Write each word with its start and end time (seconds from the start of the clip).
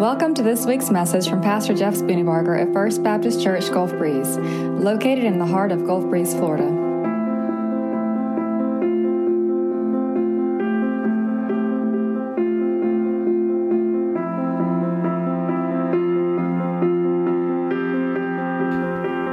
Welcome 0.00 0.32
to 0.36 0.42
this 0.42 0.64
week's 0.64 0.88
message 0.88 1.28
from 1.28 1.42
Pastor 1.42 1.74
Jeff 1.74 1.92
Spooneybarger 1.92 2.58
at 2.58 2.72
First 2.72 3.02
Baptist 3.02 3.42
Church 3.42 3.70
Gulf 3.70 3.90
Breeze, 3.98 4.38
located 4.38 5.24
in 5.24 5.38
the 5.38 5.44
heart 5.44 5.72
of 5.72 5.84
Gulf 5.84 6.08
Breeze, 6.08 6.32
Florida. 6.32 6.64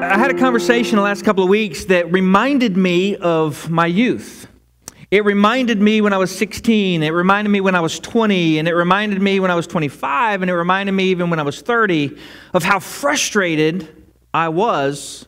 I 0.03 0.17
had 0.17 0.31
a 0.31 0.37
conversation 0.37 0.97
the 0.97 1.01
last 1.01 1.23
couple 1.23 1.45
of 1.45 1.49
weeks 1.49 1.85
that 1.85 2.11
reminded 2.11 2.75
me 2.75 3.15
of 3.15 3.69
my 3.69 3.85
youth. 3.85 4.46
It 5.09 5.23
reminded 5.23 5.81
me 5.81 6.01
when 6.01 6.11
I 6.11 6.17
was 6.17 6.35
16, 6.35 7.01
it 7.01 7.09
reminded 7.09 7.49
me 7.49 7.61
when 7.61 7.75
I 7.75 7.79
was 7.79 7.97
20, 7.97 8.59
and 8.59 8.67
it 8.67 8.73
reminded 8.73 9.21
me 9.21 9.39
when 9.39 9.49
I 9.49 9.55
was 9.55 9.65
25, 9.65 10.41
and 10.41 10.51
it 10.51 10.53
reminded 10.53 10.91
me 10.91 11.05
even 11.05 11.29
when 11.29 11.39
I 11.39 11.43
was 11.43 11.61
30 11.61 12.17
of 12.53 12.63
how 12.63 12.79
frustrated 12.79 13.87
I 14.33 14.49
was 14.49 15.25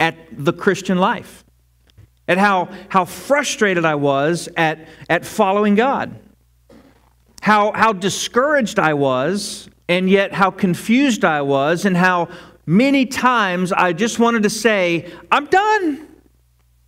at 0.00 0.16
the 0.32 0.52
Christian 0.54 0.96
life, 0.96 1.44
at 2.26 2.38
how, 2.38 2.70
how 2.88 3.04
frustrated 3.04 3.84
I 3.84 3.96
was 3.96 4.48
at, 4.56 4.88
at 5.10 5.26
following 5.26 5.74
God, 5.74 6.18
how, 7.42 7.72
how 7.72 7.92
discouraged 7.92 8.78
I 8.78 8.94
was, 8.94 9.68
and 9.90 10.08
yet 10.08 10.32
how 10.32 10.50
confused 10.50 11.22
I 11.22 11.42
was, 11.42 11.84
and 11.84 11.98
how 11.98 12.28
many 12.64 13.04
times 13.04 13.72
I 13.72 13.92
just 13.92 14.18
wanted 14.18 14.44
to 14.44 14.50
say, 14.50 15.12
I'm 15.30 15.44
done. 15.46 16.06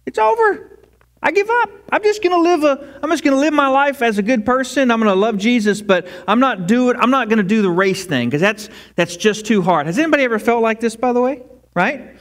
It's 0.06 0.18
over. 0.18 0.79
I 1.22 1.32
give 1.32 1.50
up. 1.50 1.70
I'm 1.92 2.02
just 2.02 2.22
going 2.22 2.32
to 2.32 2.40
live 2.40 2.64
a 2.64 2.98
I'm 3.02 3.10
just 3.10 3.22
going 3.22 3.34
to 3.34 3.40
live 3.40 3.52
my 3.52 3.68
life 3.68 4.00
as 4.00 4.18
a 4.18 4.22
good 4.22 4.46
person. 4.46 4.90
I'm 4.90 5.00
going 5.00 5.12
to 5.12 5.20
love 5.20 5.36
Jesus, 5.36 5.82
but 5.82 6.08
I'm 6.26 6.40
not 6.40 6.66
do 6.66 6.90
it. 6.90 6.96
I'm 6.98 7.10
not 7.10 7.28
going 7.28 7.38
to 7.38 7.44
do 7.44 7.60
the 7.60 7.70
race 7.70 8.06
thing 8.06 8.28
because 8.28 8.40
that's 8.40 8.70
that's 8.96 9.16
just 9.16 9.44
too 9.44 9.60
hard. 9.60 9.86
Has 9.86 9.98
anybody 9.98 10.24
ever 10.24 10.38
felt 10.38 10.62
like 10.62 10.80
this 10.80 10.96
by 10.96 11.12
the 11.12 11.20
way? 11.20 11.42
Right? 11.74 12.16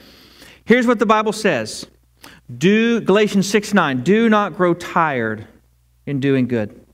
Here's 0.66 0.86
what 0.86 0.98
the 0.98 1.06
Bible 1.06 1.32
says. 1.32 1.86
Do 2.54 3.00
Galatians 3.00 3.48
6 3.48 3.72
9, 3.72 4.02
do 4.02 4.28
not 4.28 4.56
grow 4.56 4.74
tired 4.74 5.46
in 6.04 6.20
doing 6.20 6.46
good. 6.46 6.84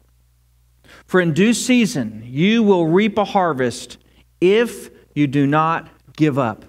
For 1.06 1.20
in 1.20 1.34
due 1.34 1.54
season 1.54 2.22
you 2.24 2.62
will 2.62 2.86
reap 2.86 3.18
a 3.18 3.24
harvest 3.24 3.98
if 4.40 4.90
you 5.14 5.26
do 5.26 5.46
not 5.46 5.88
give 6.14 6.38
up. 6.38 6.64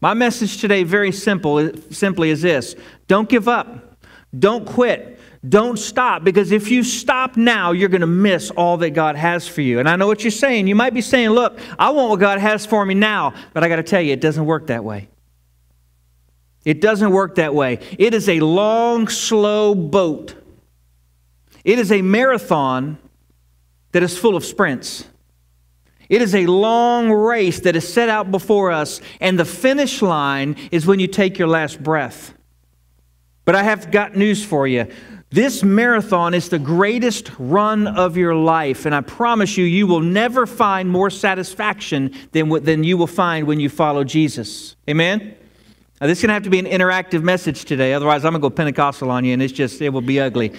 My 0.00 0.14
message 0.14 0.60
today, 0.60 0.84
very 0.84 1.10
simple, 1.10 1.72
simply 1.90 2.30
is 2.30 2.42
this 2.42 2.76
don't 3.06 3.30
give 3.30 3.48
up. 3.48 3.87
Don't 4.36 4.66
quit. 4.66 5.18
Don't 5.48 5.78
stop 5.78 6.24
because 6.24 6.50
if 6.50 6.70
you 6.70 6.82
stop 6.82 7.36
now, 7.36 7.72
you're 7.72 7.88
going 7.88 8.00
to 8.00 8.06
miss 8.06 8.50
all 8.50 8.76
that 8.78 8.90
God 8.90 9.16
has 9.16 9.46
for 9.46 9.62
you. 9.62 9.78
And 9.78 9.88
I 9.88 9.96
know 9.96 10.06
what 10.06 10.24
you're 10.24 10.30
saying. 10.30 10.66
You 10.66 10.74
might 10.74 10.94
be 10.94 11.00
saying, 11.00 11.30
Look, 11.30 11.58
I 11.78 11.90
want 11.90 12.10
what 12.10 12.20
God 12.20 12.38
has 12.38 12.66
for 12.66 12.84
me 12.84 12.94
now. 12.94 13.34
But 13.54 13.62
I 13.62 13.68
got 13.68 13.76
to 13.76 13.82
tell 13.82 14.00
you, 14.00 14.12
it 14.12 14.20
doesn't 14.20 14.44
work 14.44 14.66
that 14.66 14.84
way. 14.84 15.08
It 16.64 16.80
doesn't 16.80 17.12
work 17.12 17.36
that 17.36 17.54
way. 17.54 17.78
It 17.98 18.14
is 18.14 18.28
a 18.28 18.40
long, 18.40 19.08
slow 19.08 19.74
boat, 19.74 20.34
it 21.64 21.78
is 21.78 21.92
a 21.92 22.02
marathon 22.02 22.98
that 23.92 24.02
is 24.02 24.18
full 24.18 24.36
of 24.36 24.44
sprints. 24.44 25.04
It 26.08 26.22
is 26.22 26.34
a 26.34 26.46
long 26.46 27.10
race 27.10 27.60
that 27.60 27.76
is 27.76 27.86
set 27.86 28.08
out 28.08 28.30
before 28.30 28.70
us, 28.70 29.00
and 29.20 29.38
the 29.38 29.44
finish 29.44 30.00
line 30.00 30.56
is 30.70 30.86
when 30.86 31.00
you 31.00 31.06
take 31.06 31.38
your 31.38 31.48
last 31.48 31.82
breath. 31.82 32.32
But 33.48 33.54
I 33.54 33.62
have 33.62 33.90
got 33.90 34.14
news 34.14 34.44
for 34.44 34.66
you. 34.66 34.86
This 35.30 35.62
marathon 35.62 36.34
is 36.34 36.50
the 36.50 36.58
greatest 36.58 37.30
run 37.38 37.86
of 37.86 38.14
your 38.14 38.34
life, 38.34 38.84
and 38.84 38.94
I 38.94 39.00
promise 39.00 39.56
you, 39.56 39.64
you 39.64 39.86
will 39.86 40.02
never 40.02 40.44
find 40.44 40.86
more 40.86 41.08
satisfaction 41.08 42.14
than, 42.32 42.50
than 42.62 42.84
you 42.84 42.98
will 42.98 43.06
find 43.06 43.46
when 43.46 43.58
you 43.58 43.70
follow 43.70 44.04
Jesus. 44.04 44.76
Amen? 44.86 45.34
Now, 45.98 46.08
this 46.08 46.18
is 46.18 46.22
going 46.24 46.28
to 46.28 46.34
have 46.34 46.42
to 46.42 46.50
be 46.50 46.58
an 46.58 46.66
interactive 46.66 47.22
message 47.22 47.64
today, 47.64 47.94
otherwise, 47.94 48.26
I'm 48.26 48.32
going 48.32 48.42
to 48.42 48.50
go 48.50 48.54
Pentecostal 48.54 49.10
on 49.10 49.24
you, 49.24 49.32
and 49.32 49.40
it's 49.40 49.54
just, 49.54 49.80
it 49.80 49.88
will 49.88 50.02
be 50.02 50.20
ugly. 50.20 50.50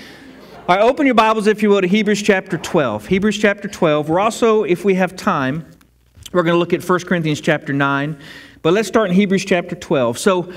All 0.67 0.75
right, 0.75 0.81
open 0.81 1.05
your 1.05 1.13
Bibles, 1.13 1.45
if 1.45 1.61
you 1.61 1.69
will, 1.69 1.81
to 1.81 1.87
Hebrews 1.87 2.23
chapter 2.23 2.57
12. 2.57 3.05
Hebrews 3.05 3.37
chapter 3.37 3.67
12. 3.67 4.09
We're 4.09 4.19
also, 4.19 4.63
if 4.63 4.83
we 4.83 4.95
have 4.95 5.15
time, 5.15 5.63
we're 6.33 6.41
going 6.41 6.55
to 6.55 6.59
look 6.59 6.73
at 6.73 6.83
1 6.83 6.99
Corinthians 7.01 7.39
chapter 7.39 7.71
9, 7.71 8.17
but 8.63 8.73
let's 8.73 8.87
start 8.87 9.11
in 9.11 9.15
Hebrews 9.15 9.45
chapter 9.45 9.75
12. 9.75 10.17
So, 10.17 10.51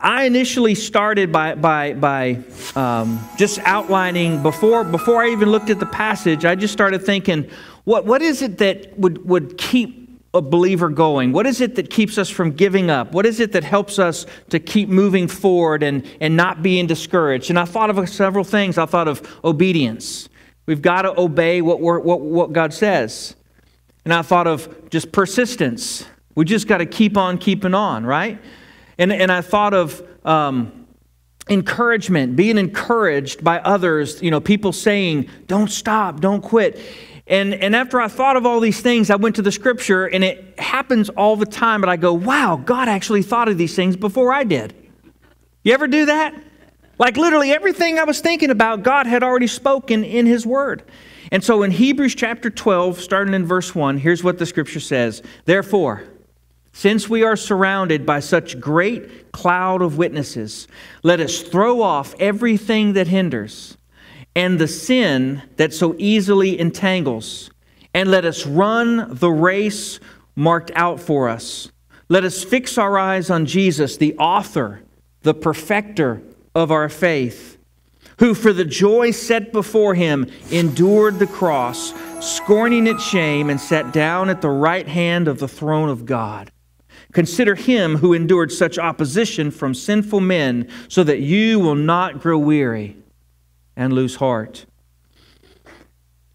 I 0.00 0.24
initially 0.24 0.76
started 0.76 1.32
by, 1.32 1.56
by, 1.56 1.94
by 1.94 2.38
um, 2.76 3.18
just 3.36 3.58
outlining, 3.60 4.42
before, 4.42 4.84
before 4.84 5.22
I 5.24 5.30
even 5.30 5.50
looked 5.50 5.70
at 5.70 5.80
the 5.80 5.86
passage, 5.86 6.44
I 6.44 6.54
just 6.54 6.72
started 6.72 7.04
thinking, 7.04 7.50
what, 7.82 8.04
what 8.04 8.22
is 8.22 8.40
it 8.40 8.58
that 8.58 8.96
would, 8.96 9.28
would 9.28 9.58
keep 9.58 10.20
a 10.34 10.40
believer 10.40 10.88
going? 10.88 11.32
What 11.32 11.46
is 11.46 11.60
it 11.60 11.74
that 11.74 11.90
keeps 11.90 12.16
us 12.16 12.30
from 12.30 12.52
giving 12.52 12.90
up? 12.90 13.12
What 13.12 13.26
is 13.26 13.40
it 13.40 13.50
that 13.52 13.64
helps 13.64 13.98
us 13.98 14.24
to 14.50 14.60
keep 14.60 14.88
moving 14.88 15.26
forward 15.26 15.82
and, 15.82 16.06
and 16.20 16.36
not 16.36 16.62
being 16.62 16.86
discouraged? 16.86 17.50
And 17.50 17.58
I 17.58 17.64
thought 17.64 17.90
of 17.90 18.08
several 18.08 18.44
things. 18.44 18.78
I 18.78 18.86
thought 18.86 19.08
of 19.08 19.40
obedience. 19.42 20.28
We've 20.66 20.82
got 20.82 21.02
to 21.02 21.18
obey 21.18 21.60
what, 21.60 21.80
what, 21.80 22.20
what 22.20 22.52
God 22.52 22.72
says. 22.72 23.34
And 24.04 24.14
I 24.14 24.22
thought 24.22 24.46
of 24.46 24.90
just 24.90 25.10
persistence. 25.10 26.06
We 26.36 26.44
just 26.44 26.68
got 26.68 26.78
to 26.78 26.86
keep 26.86 27.16
on 27.16 27.38
keeping 27.38 27.74
on, 27.74 28.06
right? 28.06 28.38
And, 28.98 29.12
and 29.12 29.30
I 29.30 29.40
thought 29.40 29.74
of 29.74 30.02
um, 30.24 30.86
encouragement, 31.48 32.36
being 32.36 32.58
encouraged 32.58 33.42
by 33.42 33.60
others, 33.60 34.20
you 34.22 34.30
know, 34.30 34.40
people 34.40 34.72
saying, 34.72 35.28
don't 35.46 35.70
stop, 35.70 36.20
don't 36.20 36.42
quit. 36.42 36.80
And, 37.26 37.54
and 37.54 37.76
after 37.76 38.00
I 38.00 38.08
thought 38.08 38.36
of 38.36 38.46
all 38.46 38.58
these 38.58 38.80
things, 38.80 39.10
I 39.10 39.16
went 39.16 39.36
to 39.36 39.42
the 39.42 39.52
scripture, 39.52 40.06
and 40.06 40.24
it 40.24 40.58
happens 40.58 41.10
all 41.10 41.36
the 41.36 41.46
time, 41.46 41.80
but 41.80 41.90
I 41.90 41.96
go, 41.96 42.12
wow, 42.12 42.56
God 42.56 42.88
actually 42.88 43.22
thought 43.22 43.48
of 43.48 43.58
these 43.58 43.76
things 43.76 43.96
before 43.96 44.32
I 44.32 44.44
did. 44.44 44.74
You 45.62 45.74
ever 45.74 45.86
do 45.86 46.06
that? 46.06 46.34
Like 46.98 47.16
literally 47.16 47.52
everything 47.52 47.98
I 47.98 48.04
was 48.04 48.20
thinking 48.20 48.50
about, 48.50 48.82
God 48.82 49.06
had 49.06 49.22
already 49.22 49.46
spoken 49.46 50.04
in 50.04 50.26
His 50.26 50.46
Word. 50.46 50.82
And 51.30 51.44
so 51.44 51.62
in 51.62 51.70
Hebrews 51.70 52.14
chapter 52.14 52.48
12, 52.50 53.00
starting 53.00 53.34
in 53.34 53.44
verse 53.44 53.74
1, 53.74 53.98
here's 53.98 54.24
what 54.24 54.38
the 54.38 54.46
scripture 54.46 54.80
says 54.80 55.22
Therefore, 55.44 56.04
since 56.78 57.08
we 57.08 57.24
are 57.24 57.34
surrounded 57.34 58.06
by 58.06 58.20
such 58.20 58.60
great 58.60 59.32
cloud 59.32 59.82
of 59.82 59.98
witnesses, 59.98 60.68
let 61.02 61.18
us 61.18 61.42
throw 61.42 61.82
off 61.82 62.14
everything 62.20 62.92
that 62.92 63.08
hinders 63.08 63.76
and 64.36 64.60
the 64.60 64.68
sin 64.68 65.42
that 65.56 65.74
so 65.74 65.96
easily 65.98 66.56
entangles, 66.56 67.50
and 67.92 68.08
let 68.08 68.24
us 68.24 68.46
run 68.46 69.12
the 69.12 69.28
race 69.28 69.98
marked 70.36 70.70
out 70.76 71.00
for 71.00 71.28
us. 71.28 71.68
Let 72.08 72.22
us 72.22 72.44
fix 72.44 72.78
our 72.78 72.96
eyes 72.96 73.28
on 73.28 73.44
Jesus, 73.44 73.96
the 73.96 74.16
author, 74.16 74.80
the 75.22 75.34
perfecter 75.34 76.22
of 76.54 76.70
our 76.70 76.88
faith, 76.88 77.58
who 78.20 78.34
for 78.34 78.52
the 78.52 78.64
joy 78.64 79.10
set 79.10 79.52
before 79.52 79.96
him 79.96 80.30
endured 80.52 81.18
the 81.18 81.26
cross, 81.26 81.92
scorning 82.20 82.86
its 82.86 83.02
shame, 83.02 83.50
and 83.50 83.60
sat 83.60 83.92
down 83.92 84.30
at 84.30 84.42
the 84.42 84.48
right 84.48 84.86
hand 84.86 85.26
of 85.26 85.40
the 85.40 85.48
throne 85.48 85.88
of 85.88 86.06
God. 86.06 86.52
Consider 87.18 87.56
him 87.56 87.96
who 87.96 88.12
endured 88.12 88.52
such 88.52 88.78
opposition 88.78 89.50
from 89.50 89.74
sinful 89.74 90.20
men, 90.20 90.68
so 90.86 91.02
that 91.02 91.18
you 91.18 91.58
will 91.58 91.74
not 91.74 92.20
grow 92.20 92.38
weary 92.38 92.96
and 93.74 93.92
lose 93.92 94.14
heart. 94.14 94.66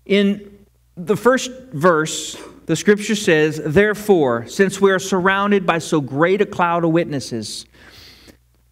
In 0.06 0.66
the 0.98 1.16
first 1.16 1.52
verse, 1.72 2.36
the 2.66 2.76
scripture 2.76 3.16
says, 3.16 3.62
Therefore, 3.64 4.46
since 4.48 4.82
we 4.82 4.92
are 4.92 5.00
surrounded 5.00 5.66
by 5.66 5.78
so 5.78 6.02
great 6.02 6.42
a 6.42 6.46
cloud 6.46 6.84
of 6.84 6.92
witnesses, 6.92 7.66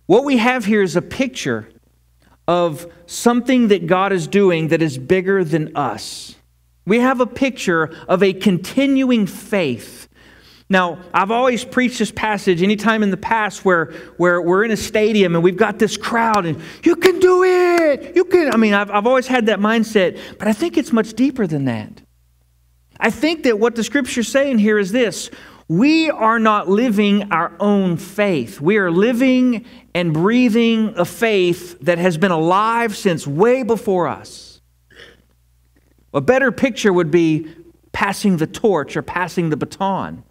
what 0.06 0.26
we 0.26 0.36
have 0.36 0.66
here 0.66 0.82
is 0.82 0.98
a 0.98 1.02
picture 1.02 1.70
of 2.46 2.92
something 3.06 3.70
that 3.70 3.88
God 3.88 4.12
is 4.12 4.28
doing 4.28 4.68
that 4.68 4.82
is 4.82 4.98
bigger 4.98 5.46
than 5.46 5.78
us. 5.78 6.36
We 6.86 7.00
have 7.00 7.22
a 7.22 7.26
picture 7.26 7.96
of 8.10 8.22
a 8.22 8.34
continuing 8.34 9.28
faith 9.28 10.10
now, 10.72 11.00
I've 11.14 11.32
always 11.32 11.66
preached 11.66 12.00
this 12.00 12.12
passage 12.12 12.64
anytime 12.64 13.04
in 13.04 13.12
the 13.12 13.18
past 13.18 13.66
where, 13.66 13.92
where 14.16 14.42
we're 14.42 14.64
in 14.64 14.72
a 14.72 14.78
stadium 14.78 15.36
and 15.36 15.44
we've 15.44 15.58
got 15.58 15.80
this 15.80 15.98
crowd 15.98 16.46
and 16.46 16.62
you 16.82 16.96
can 16.96 17.20
do 17.20 17.44
it. 17.44 18.16
You 18.16 18.24
can. 18.24 18.54
I 18.54 18.56
mean, 18.56 18.74
I've, 18.74 18.90
I've 18.90 19.06
always 19.06 19.28
had 19.28 19.48
that 19.48 19.60
mindset, 19.60 20.18
but 20.40 20.48
I 20.48 20.54
think 20.54 20.78
it's 20.78 20.94
much 20.94 21.12
deeper 21.12 21.46
than 21.46 21.66
that. 21.66 22.02
I 22.98 23.10
think 23.10 23.44
that 23.44 23.60
what 23.60 23.76
the 23.76 23.84
scripture's 23.84 24.30
saying 24.30 24.60
here 24.60 24.80
is 24.80 24.94
this 24.94 25.30
we 25.68 26.10
are 26.10 26.40
not 26.40 26.70
living 26.70 27.34
our 27.34 27.52
own 27.60 27.98
faith. 27.98 28.62
We 28.62 28.78
are 28.78 28.90
living 28.90 29.66
and 29.94 30.14
breathing 30.14 30.94
a 30.96 31.04
faith 31.04 31.82
that 31.82 31.98
has 31.98 32.18
been 32.18 32.32
alive 32.32 32.96
since 32.96 33.28
way 33.28 33.64
before 33.64 34.08
us. 34.08 34.62
A 36.14 36.22
better 36.22 36.50
picture 36.50 36.94
would 36.94 37.12
be 37.12 37.54
passing 37.92 38.38
the 38.38 38.48
torch 38.48 38.96
or 38.96 39.02
passing 39.02 39.50
the 39.50 39.58
baton. 39.58 40.24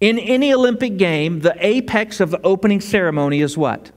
In 0.00 0.18
any 0.18 0.52
Olympic 0.52 0.96
game, 0.96 1.40
the 1.40 1.54
apex 1.64 2.20
of 2.20 2.30
the 2.30 2.40
opening 2.42 2.80
ceremony 2.80 3.40
is 3.40 3.56
what? 3.56 3.92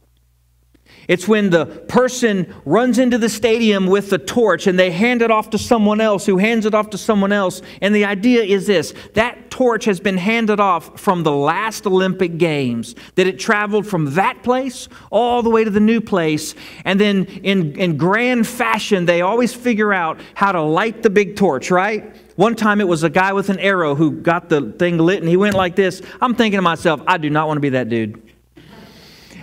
It's 1.10 1.28
when 1.28 1.50
the 1.50 1.66
person 1.66 2.54
runs 2.66 3.00
into 3.00 3.18
the 3.18 3.30
stadium 3.30 3.88
with 3.88 4.12
the 4.12 4.20
torch 4.20 4.68
and 4.68 4.78
they 4.78 4.92
hand 4.92 5.24
it 5.24 5.32
off 5.32 5.50
to 5.50 5.58
someone 5.58 6.00
else 6.00 6.28
who 6.28 6.38
hands 6.38 6.68
it 6.68 6.76
off 6.76 6.92
to 6.92 7.00
someone 7.00 7.32
else. 7.32 7.64
And 7.82 7.96
the 7.96 8.06
idea 8.06 8.44
is 8.44 8.68
this 8.68 8.94
that 9.16 9.50
torch 9.50 9.86
has 9.86 10.00
been 10.00 10.18
handed 10.18 10.60
off 10.60 11.00
from 11.00 11.24
the 11.24 11.32
last 11.32 11.88
Olympic 11.88 12.38
Games, 12.38 12.94
that 13.16 13.26
it 13.26 13.40
traveled 13.40 13.88
from 13.88 14.14
that 14.14 14.44
place 14.44 14.88
all 15.10 15.42
the 15.42 15.50
way 15.50 15.64
to 15.64 15.72
the 15.72 15.80
new 15.80 16.00
place. 16.00 16.54
And 16.86 17.02
then 17.02 17.26
in, 17.26 17.76
in 17.76 17.98
grand 17.98 18.48
fashion, 18.48 19.06
they 19.06 19.22
always 19.22 19.52
figure 19.52 19.92
out 19.92 20.20
how 20.36 20.52
to 20.52 20.62
light 20.62 21.02
the 21.02 21.10
big 21.10 21.36
torch, 21.36 21.72
right? 21.72 22.16
One 22.36 22.56
time 22.56 22.80
it 22.82 22.88
was 22.88 23.02
a 23.02 23.10
guy 23.10 23.34
with 23.34 23.50
an 23.50 23.58
arrow 23.58 23.96
who 23.96 24.12
got 24.12 24.48
the 24.48 24.74
thing 24.74 25.00
lit 25.00 25.20
and 25.20 25.28
he 25.28 25.38
went 25.38 25.56
like 25.56 25.76
this. 25.76 26.04
I'm 26.22 26.36
thinking 26.36 26.60
to 26.60 26.62
myself, 26.62 27.02
I 27.08 27.18
do 27.18 27.32
not 27.32 27.48
want 27.48 27.58
to 27.58 27.62
be 27.62 27.70
that 27.70 27.90
dude. 27.90 28.29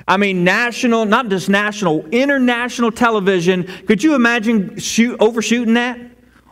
I 0.09 0.17
mean, 0.17 0.45
national, 0.45 1.05
not 1.05 1.29
just 1.29 1.49
national, 1.49 2.07
international 2.07 2.93
television. 2.93 3.65
Could 3.87 4.03
you 4.03 4.15
imagine 4.15 4.79
shoot, 4.79 5.17
overshooting 5.21 5.75
that? 5.75 5.99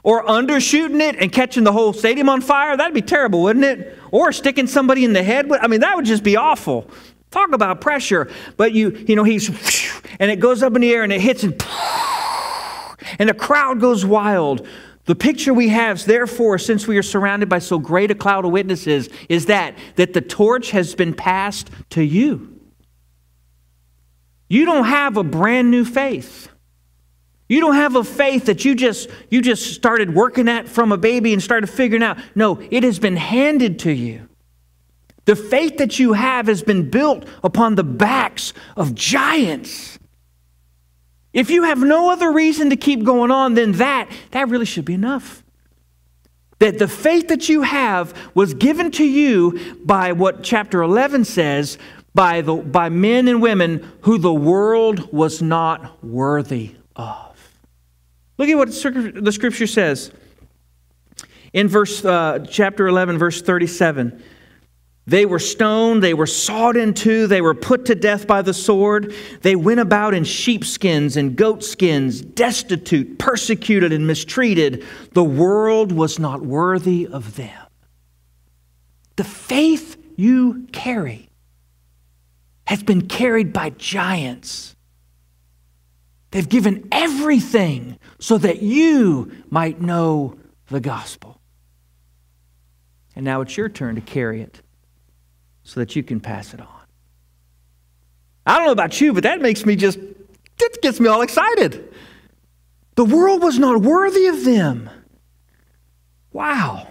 Or 0.02 0.24
undershooting 0.24 1.00
it 1.00 1.16
and 1.16 1.32
catching 1.32 1.64
the 1.64 1.72
whole 1.72 1.92
stadium 1.92 2.28
on 2.28 2.40
fire? 2.40 2.76
That'd 2.76 2.94
be 2.94 3.00
terrible, 3.00 3.42
wouldn't 3.42 3.64
it? 3.64 3.98
Or 4.10 4.32
sticking 4.32 4.66
somebody 4.66 5.04
in 5.04 5.12
the 5.12 5.22
head. 5.22 5.50
I 5.52 5.66
mean, 5.66 5.80
that 5.80 5.96
would 5.96 6.04
just 6.04 6.22
be 6.22 6.36
awful. 6.36 6.90
Talk 7.30 7.52
about 7.52 7.80
pressure. 7.80 8.30
But 8.56 8.72
you, 8.72 8.90
you 8.90 9.16
know, 9.16 9.24
he's, 9.24 9.48
and 10.20 10.30
it 10.30 10.40
goes 10.40 10.62
up 10.62 10.74
in 10.74 10.82
the 10.82 10.92
air 10.92 11.04
and 11.04 11.12
it 11.12 11.20
hits 11.20 11.42
and, 11.42 11.54
and 13.18 13.28
the 13.28 13.34
crowd 13.34 13.80
goes 13.80 14.04
wild. 14.04 14.66
The 15.06 15.14
picture 15.14 15.54
we 15.54 15.68
have, 15.68 16.04
therefore, 16.04 16.58
since 16.58 16.86
we 16.86 16.96
are 16.98 17.02
surrounded 17.02 17.48
by 17.48 17.60
so 17.60 17.78
great 17.78 18.10
a 18.10 18.14
cloud 18.14 18.44
of 18.44 18.52
witnesses, 18.52 19.08
is 19.28 19.46
that, 19.46 19.76
that 19.96 20.12
the 20.12 20.20
torch 20.20 20.70
has 20.70 20.94
been 20.94 21.14
passed 21.14 21.70
to 21.90 22.02
you. 22.02 22.53
You 24.48 24.64
don't 24.64 24.84
have 24.84 25.16
a 25.16 25.24
brand 25.24 25.70
new 25.70 25.84
faith. 25.84 26.48
You 27.48 27.60
don't 27.60 27.74
have 27.74 27.96
a 27.96 28.04
faith 28.04 28.46
that 28.46 28.64
you 28.64 28.74
just 28.74 29.10
you 29.30 29.42
just 29.42 29.74
started 29.74 30.14
working 30.14 30.48
at 30.48 30.68
from 30.68 30.92
a 30.92 30.96
baby 30.96 31.32
and 31.32 31.42
started 31.42 31.68
figuring 31.68 32.02
out. 32.02 32.18
No, 32.34 32.60
it 32.70 32.82
has 32.82 32.98
been 32.98 33.16
handed 33.16 33.80
to 33.80 33.92
you. 33.92 34.28
The 35.26 35.36
faith 35.36 35.78
that 35.78 35.98
you 35.98 36.12
have 36.12 36.46
has 36.46 36.62
been 36.62 36.90
built 36.90 37.26
upon 37.42 37.74
the 37.74 37.84
backs 37.84 38.52
of 38.76 38.94
giants. 38.94 39.98
If 41.32 41.50
you 41.50 41.64
have 41.64 41.78
no 41.78 42.10
other 42.10 42.30
reason 42.30 42.70
to 42.70 42.76
keep 42.76 43.02
going 43.02 43.30
on 43.30 43.54
than 43.54 43.72
that, 43.72 44.10
that 44.30 44.48
really 44.48 44.66
should 44.66 44.84
be 44.84 44.94
enough. 44.94 45.42
That 46.60 46.78
the 46.78 46.88
faith 46.88 47.28
that 47.28 47.48
you 47.48 47.62
have 47.62 48.14
was 48.34 48.54
given 48.54 48.90
to 48.92 49.04
you 49.04 49.76
by 49.84 50.12
what 50.12 50.42
chapter 50.42 50.82
11 50.82 51.24
says 51.24 51.76
by, 52.14 52.40
the, 52.40 52.54
by 52.54 52.88
men 52.88 53.28
and 53.28 53.42
women 53.42 53.90
who 54.02 54.18
the 54.18 54.32
world 54.32 55.12
was 55.12 55.42
not 55.42 56.02
worthy 56.04 56.76
of. 56.94 57.36
Look 58.38 58.48
at 58.48 58.56
what 58.56 58.68
the 58.68 59.32
scripture 59.32 59.66
says 59.66 60.12
in 61.52 61.68
verse 61.68 62.04
uh, 62.04 62.44
chapter 62.48 62.88
11 62.88 63.16
verse 63.16 63.40
37 63.40 64.22
they 65.06 65.24
were 65.24 65.38
stoned 65.38 66.02
they 66.02 66.14
were 66.14 66.26
sawed 66.26 66.76
in 66.76 66.94
two 66.94 67.26
they 67.26 67.40
were 67.40 67.54
put 67.54 67.84
to 67.86 67.94
death 67.94 68.26
by 68.26 68.42
the 68.42 68.54
sword. 68.54 69.14
They 69.42 69.54
went 69.54 69.80
about 69.80 70.14
in 70.14 70.24
sheepskins 70.24 71.16
and 71.16 71.36
goatskins 71.36 72.22
destitute 72.22 73.18
persecuted 73.18 73.92
and 73.92 74.06
mistreated. 74.06 74.84
The 75.12 75.24
world 75.24 75.92
was 75.92 76.18
not 76.18 76.42
worthy 76.42 77.06
of 77.06 77.36
them. 77.36 77.66
The 79.16 79.24
faith 79.24 79.96
you 80.16 80.66
carry 80.72 81.28
has 82.66 82.82
been 82.82 83.06
carried 83.06 83.52
by 83.52 83.70
giants. 83.70 84.74
They've 86.30 86.48
given 86.48 86.88
everything 86.90 87.98
so 88.18 88.38
that 88.38 88.62
you 88.62 89.30
might 89.50 89.80
know 89.80 90.38
the 90.68 90.80
gospel. 90.80 91.40
And 93.14 93.24
now 93.24 93.40
it's 93.42 93.56
your 93.56 93.68
turn 93.68 93.94
to 93.94 94.00
carry 94.00 94.40
it 94.40 94.60
so 95.62 95.80
that 95.80 95.94
you 95.94 96.02
can 96.02 96.20
pass 96.20 96.52
it 96.52 96.60
on. 96.60 96.68
I 98.46 98.56
don't 98.56 98.66
know 98.66 98.72
about 98.72 99.00
you, 99.00 99.12
but 99.12 99.22
that 99.22 99.40
makes 99.40 99.64
me 99.64 99.76
just, 99.76 99.98
that 100.58 100.78
gets 100.82 101.00
me 101.00 101.08
all 101.08 101.22
excited. 101.22 101.92
The 102.96 103.04
world 103.04 103.42
was 103.42 103.58
not 103.58 103.80
worthy 103.80 104.26
of 104.26 104.44
them. 104.44 104.90
Wow. 106.32 106.88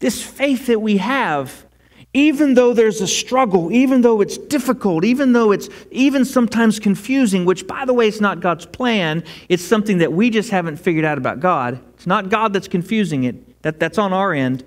This 0.00 0.22
faith 0.22 0.66
that 0.66 0.80
we 0.80 0.98
have 0.98 1.66
even 2.14 2.54
though 2.54 2.72
there's 2.72 3.00
a 3.00 3.06
struggle, 3.06 3.70
even 3.70 4.00
though 4.00 4.20
it's 4.20 4.38
difficult, 4.38 5.04
even 5.04 5.32
though 5.32 5.52
it's 5.52 5.68
even 5.90 6.24
sometimes 6.24 6.80
confusing, 6.80 7.44
which, 7.44 7.66
by 7.66 7.84
the 7.84 7.92
way, 7.92 8.08
is 8.08 8.20
not 8.20 8.40
God's 8.40 8.64
plan, 8.64 9.22
it's 9.48 9.62
something 9.62 9.98
that 9.98 10.12
we 10.12 10.30
just 10.30 10.50
haven't 10.50 10.78
figured 10.78 11.04
out 11.04 11.18
about 11.18 11.40
God. 11.40 11.78
It's 11.94 12.06
not 12.06 12.30
God 12.30 12.52
that's 12.54 12.68
confusing 12.68 13.24
it, 13.24 13.62
that, 13.62 13.78
that's 13.78 13.98
on 13.98 14.12
our 14.12 14.32
end. 14.32 14.64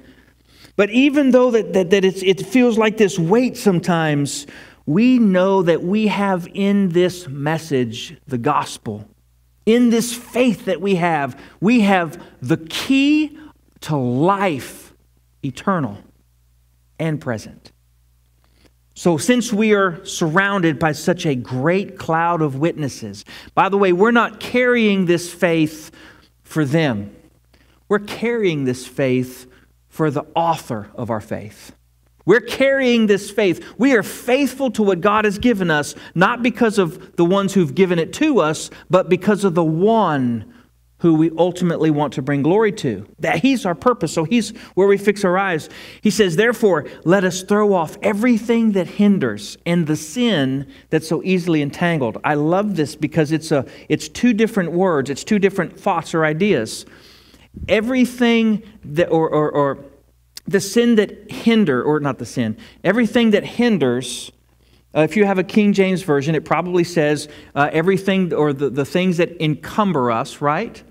But 0.75 0.91
even 0.91 1.31
though 1.31 1.51
that, 1.51 1.73
that, 1.73 1.89
that 1.89 2.05
it 2.05 2.45
feels 2.45 2.77
like 2.77 2.97
this 2.97 3.17
weight 3.17 3.57
sometimes, 3.57 4.45
we 4.85 5.17
know 5.17 5.63
that 5.63 5.83
we 5.83 6.07
have 6.07 6.47
in 6.53 6.89
this 6.89 7.27
message 7.27 8.17
the 8.27 8.38
gospel. 8.38 9.07
In 9.65 9.89
this 9.89 10.13
faith 10.13 10.65
that 10.65 10.79
we 10.79 10.95
have, 10.95 11.39
we 11.59 11.81
have 11.81 12.23
the 12.41 12.57
key 12.57 13.38
to 13.81 13.95
life 13.95 14.93
eternal 15.43 15.97
and 17.01 17.19
present. 17.19 17.71
So, 18.94 19.18
since 19.18 19.51
we 19.51 19.74
are 19.74 20.06
surrounded 20.06 20.77
by 20.77 20.92
such 20.92 21.25
a 21.25 21.33
great 21.33 21.98
cloud 21.98 22.42
of 22.42 22.56
witnesses, 22.56 23.25
by 23.56 23.69
the 23.69 23.77
way, 23.77 23.92
we're 23.92 24.12
not 24.12 24.39
carrying 24.39 25.06
this 25.06 25.33
faith 25.33 25.92
for 26.44 26.63
them. 26.63 27.15
We're 27.89 28.00
carrying 28.00 28.65
this 28.65 28.86
faith 28.86 29.48
for 29.89 30.12
the 30.12 30.25
author 30.36 30.92
of 30.94 31.09
our 31.09 31.21
faith. 31.21 31.74
We're 32.25 32.42
carrying 32.42 33.07
this 33.07 33.31
faith. 33.31 33.65
We 33.80 33.95
are 33.95 34.03
faithful 34.03 34.69
to 34.71 34.83
what 34.83 35.01
God 35.01 35.25
has 35.25 35.39
given 35.39 35.71
us, 35.71 35.95
not 36.13 36.44
because 36.44 36.77
of 36.77 37.15
the 37.15 37.25
ones 37.25 37.56
who've 37.56 37.74
given 37.74 37.98
it 37.98 38.13
to 38.13 38.39
us, 38.39 38.69
but 38.92 39.09
because 39.09 39.44
of 39.44 39.56
the 39.56 39.63
one 39.63 40.53
who 41.01 41.15
we 41.15 41.31
ultimately 41.36 41.89
want 41.89 42.13
to 42.13 42.21
bring 42.21 42.44
glory 42.44 42.71
to. 42.71 43.07
That 43.19 43.39
he's 43.39 43.65
our 43.65 43.74
purpose, 43.74 44.13
so 44.13 44.24
he's 44.24 44.51
where 44.75 44.88
we 44.88 44.98
fix 44.98 45.25
our 45.25 45.36
eyes. 45.36 45.68
He 46.01 46.12
says, 46.12 46.36
"Therefore, 46.36 46.86
let 47.03 47.24
us 47.24 47.42
throw 47.42 47.74
off 47.74 47.98
everything 48.03 48.74
that 48.74 48.86
hinders 48.86 49.57
and 49.65 49.88
the 49.88 49.95
sin 49.95 50.68
that's 50.92 51.07
so 51.07 51.24
easily 51.24 51.63
entangled." 51.63 52.19
I 52.24 52.36
love 52.36 52.75
this 52.75 52.95
because 52.95 53.31
it's 53.31 53.51
a 53.51 53.65
it's 53.89 54.07
two 54.07 54.31
different 54.31 54.74
words, 54.74 55.09
it's 55.09 55.24
two 55.24 55.39
different 55.39 55.79
thoughts 55.79 56.13
or 56.13 56.24
ideas. 56.24 56.86
Everything 57.67 58.62
that 58.86 59.10
or 59.10 59.27
or, 59.27 59.50
or 59.50 59.86
the 60.48 60.62
sin 60.62 60.96
that 60.96 61.31
hinder 61.31 61.81
or 61.81 62.00
not 62.00 62.20
the 62.20 62.27
sin, 62.27 62.58
everything 62.84 63.31
that 63.31 63.43
hinders 63.43 64.31
uh, 64.93 65.01
if 65.01 65.15
you 65.15 65.25
have 65.25 65.38
a 65.38 65.43
King 65.43 65.72
James 65.72 66.03
Version, 66.03 66.36
it 66.36 66.43
probably 66.43 66.84
says 66.84 67.29
uh, 67.55 67.70
everything 67.72 68.34
or 68.34 68.51
the, 68.51 68.70
the 68.70 68.84
things 68.84 69.17
that 69.17 69.41
encumber 69.41 70.12
us, 70.12 70.41
right? 70.41 70.84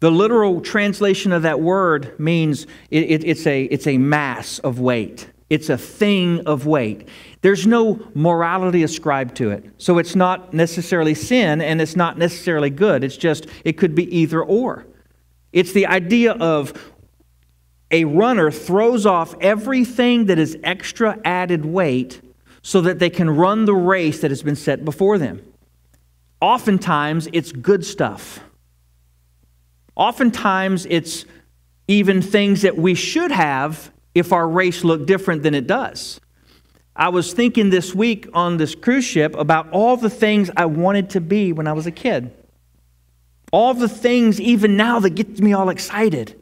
The 0.00 0.10
literal 0.10 0.60
translation 0.62 1.30
of 1.30 1.42
that 1.42 1.60
word 1.60 2.18
means 2.18 2.66
it, 2.90 3.04
it, 3.04 3.24
it's, 3.24 3.46
a, 3.46 3.64
it's 3.64 3.86
a 3.86 3.98
mass 3.98 4.58
of 4.60 4.80
weight. 4.80 5.28
It's 5.50 5.68
a 5.68 5.76
thing 5.76 6.46
of 6.46 6.64
weight. 6.64 7.08
There's 7.42 7.66
no 7.66 8.00
morality 8.14 8.82
ascribed 8.82 9.36
to 9.36 9.50
it. 9.50 9.64
So 9.78 9.98
it's 9.98 10.16
not 10.16 10.54
necessarily 10.54 11.14
sin 11.14 11.60
and 11.60 11.82
it's 11.82 11.96
not 11.96 12.16
necessarily 12.16 12.70
good. 12.70 13.04
It's 13.04 13.16
just, 13.16 13.46
it 13.64 13.74
could 13.74 13.94
be 13.94 14.16
either 14.16 14.42
or. 14.42 14.86
It's 15.52 15.72
the 15.72 15.86
idea 15.86 16.32
of 16.32 16.72
a 17.90 18.04
runner 18.04 18.50
throws 18.50 19.04
off 19.04 19.34
everything 19.40 20.26
that 20.26 20.38
is 20.38 20.56
extra 20.62 21.18
added 21.24 21.64
weight 21.64 22.22
so 22.62 22.80
that 22.82 22.98
they 23.00 23.10
can 23.10 23.28
run 23.28 23.64
the 23.64 23.74
race 23.74 24.20
that 24.20 24.30
has 24.30 24.42
been 24.42 24.56
set 24.56 24.84
before 24.84 25.18
them. 25.18 25.42
Oftentimes, 26.40 27.28
it's 27.32 27.52
good 27.52 27.84
stuff. 27.84 28.40
Oftentimes, 30.00 30.86
it's 30.88 31.26
even 31.86 32.22
things 32.22 32.62
that 32.62 32.78
we 32.78 32.94
should 32.94 33.30
have 33.30 33.92
if 34.14 34.32
our 34.32 34.48
race 34.48 34.82
looked 34.82 35.04
different 35.04 35.42
than 35.42 35.54
it 35.54 35.66
does. 35.66 36.18
I 36.96 37.10
was 37.10 37.34
thinking 37.34 37.68
this 37.68 37.94
week 37.94 38.26
on 38.32 38.56
this 38.56 38.74
cruise 38.74 39.04
ship 39.04 39.36
about 39.36 39.70
all 39.72 39.98
the 39.98 40.08
things 40.08 40.50
I 40.56 40.64
wanted 40.64 41.10
to 41.10 41.20
be 41.20 41.52
when 41.52 41.66
I 41.66 41.74
was 41.74 41.86
a 41.86 41.90
kid. 41.90 42.32
All 43.52 43.74
the 43.74 43.90
things, 43.90 44.40
even 44.40 44.74
now, 44.74 45.00
that 45.00 45.10
get 45.10 45.38
me 45.38 45.52
all 45.52 45.68
excited. 45.68 46.34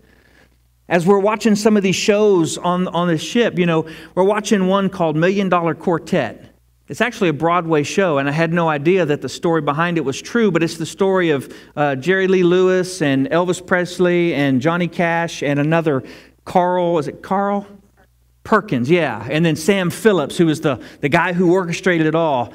As 0.89 1.05
we're 1.05 1.19
watching 1.19 1.57
some 1.57 1.77
of 1.77 1.83
these 1.83 1.97
shows 1.97 2.59
on, 2.59 2.87
on 2.87 3.09
the 3.09 3.19
ship, 3.19 3.59
you 3.59 3.67
know, 3.67 3.89
we're 4.15 4.23
watching 4.23 4.69
one 4.69 4.89
called 4.89 5.17
Million 5.17 5.49
Dollar 5.49 5.75
Quartet. 5.75 6.48
It's 6.89 7.03
actually 7.03 7.29
a 7.29 7.35
Broadway 7.35 7.83
show, 7.83 8.17
and 8.17 8.27
I 8.31 8.33
had 8.33 8.51
no 8.51 8.71
idea 8.71 9.05
that 9.05 9.21
the 9.21 9.29
story 9.29 9.61
behind 9.61 9.99
it 9.99 10.05
was 10.07 10.23
true, 10.23 10.51
but 10.51 10.63
it's 10.63 10.79
the 10.79 10.87
story 10.87 11.29
of 11.31 11.55
uh, 11.77 11.97
Jerry 11.97 12.27
Lee 12.27 12.43
Lewis 12.43 13.03
and 13.03 13.29
Elvis 13.29 13.65
Presley 13.65 14.33
and 14.33 14.59
Johnny 14.63 14.89
Cash 14.89 15.43
and 15.43 15.61
another 15.61 16.03
Carl, 16.47 16.99
is 16.99 17.07
it 17.07 17.23
Carl? 17.23 17.67
Perkins, 18.43 18.89
yeah. 18.89 19.27
And 19.31 19.45
then 19.45 19.55
Sam 19.55 19.91
Phillips, 19.91 20.39
who 20.39 20.47
was 20.47 20.63
the, 20.63 20.83
the 21.03 21.11
guy 21.11 21.35
who 21.35 21.53
orchestrated 21.53 22.07
it 22.07 22.15
all. 22.15 22.55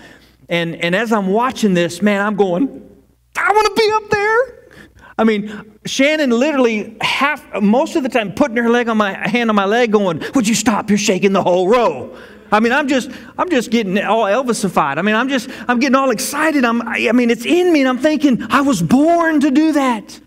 And, 0.50 0.78
and 0.78 0.96
as 0.96 1.14
I'm 1.14 1.28
watching 1.28 1.76
this, 1.76 2.02
man, 2.02 2.26
I'm 2.26 2.36
going, 2.36 2.90
I 3.38 3.52
want 3.52 3.68
to 3.68 3.82
be 3.82 3.92
up 3.94 4.10
there. 4.10 4.70
I 5.16 5.26
mean, 5.26 5.78
Shannon 5.86 6.32
literally 6.32 6.98
half, 7.02 7.62
most 7.62 7.96
of 7.96 8.02
the 8.02 8.10
time, 8.10 8.34
putting 8.34 8.58
her 8.58 8.70
leg 8.70 8.90
on 8.90 8.98
my 8.98 9.14
hand 9.14 9.52
on 9.52 9.56
my 9.56 9.66
leg, 9.66 9.92
going, 9.92 10.24
"Would 10.34 10.48
you 10.48 10.56
stop? 10.56 10.90
You're 10.90 10.98
shaking 10.98 11.34
the 11.34 11.44
whole 11.44 11.68
row." 11.68 12.18
I 12.54 12.60
mean, 12.60 12.72
I'm 12.72 12.88
just, 12.88 13.10
I'm 13.36 13.50
just 13.50 13.72
getting 13.72 13.98
all 13.98 14.26
Elvisified. 14.26 15.00
I 15.00 15.02
mean, 15.02 15.16
I'm 15.16 15.28
just, 15.28 15.50
I'm 15.68 15.80
getting 15.80 15.96
all 15.96 16.12
excited. 16.12 16.64
I'm, 16.64 16.84
I 16.84 17.12
mean, 17.12 17.32
it's 17.32 17.48
in 17.48 17.74
me, 17.74 17.80
and 17.80 17.90
I'm 17.90 17.98
thinking, 17.98 18.44
I 18.44 18.62
was 18.62 18.80
born 18.80 19.40
to 19.40 19.50
do 19.50 19.72
that. 19.72 20.20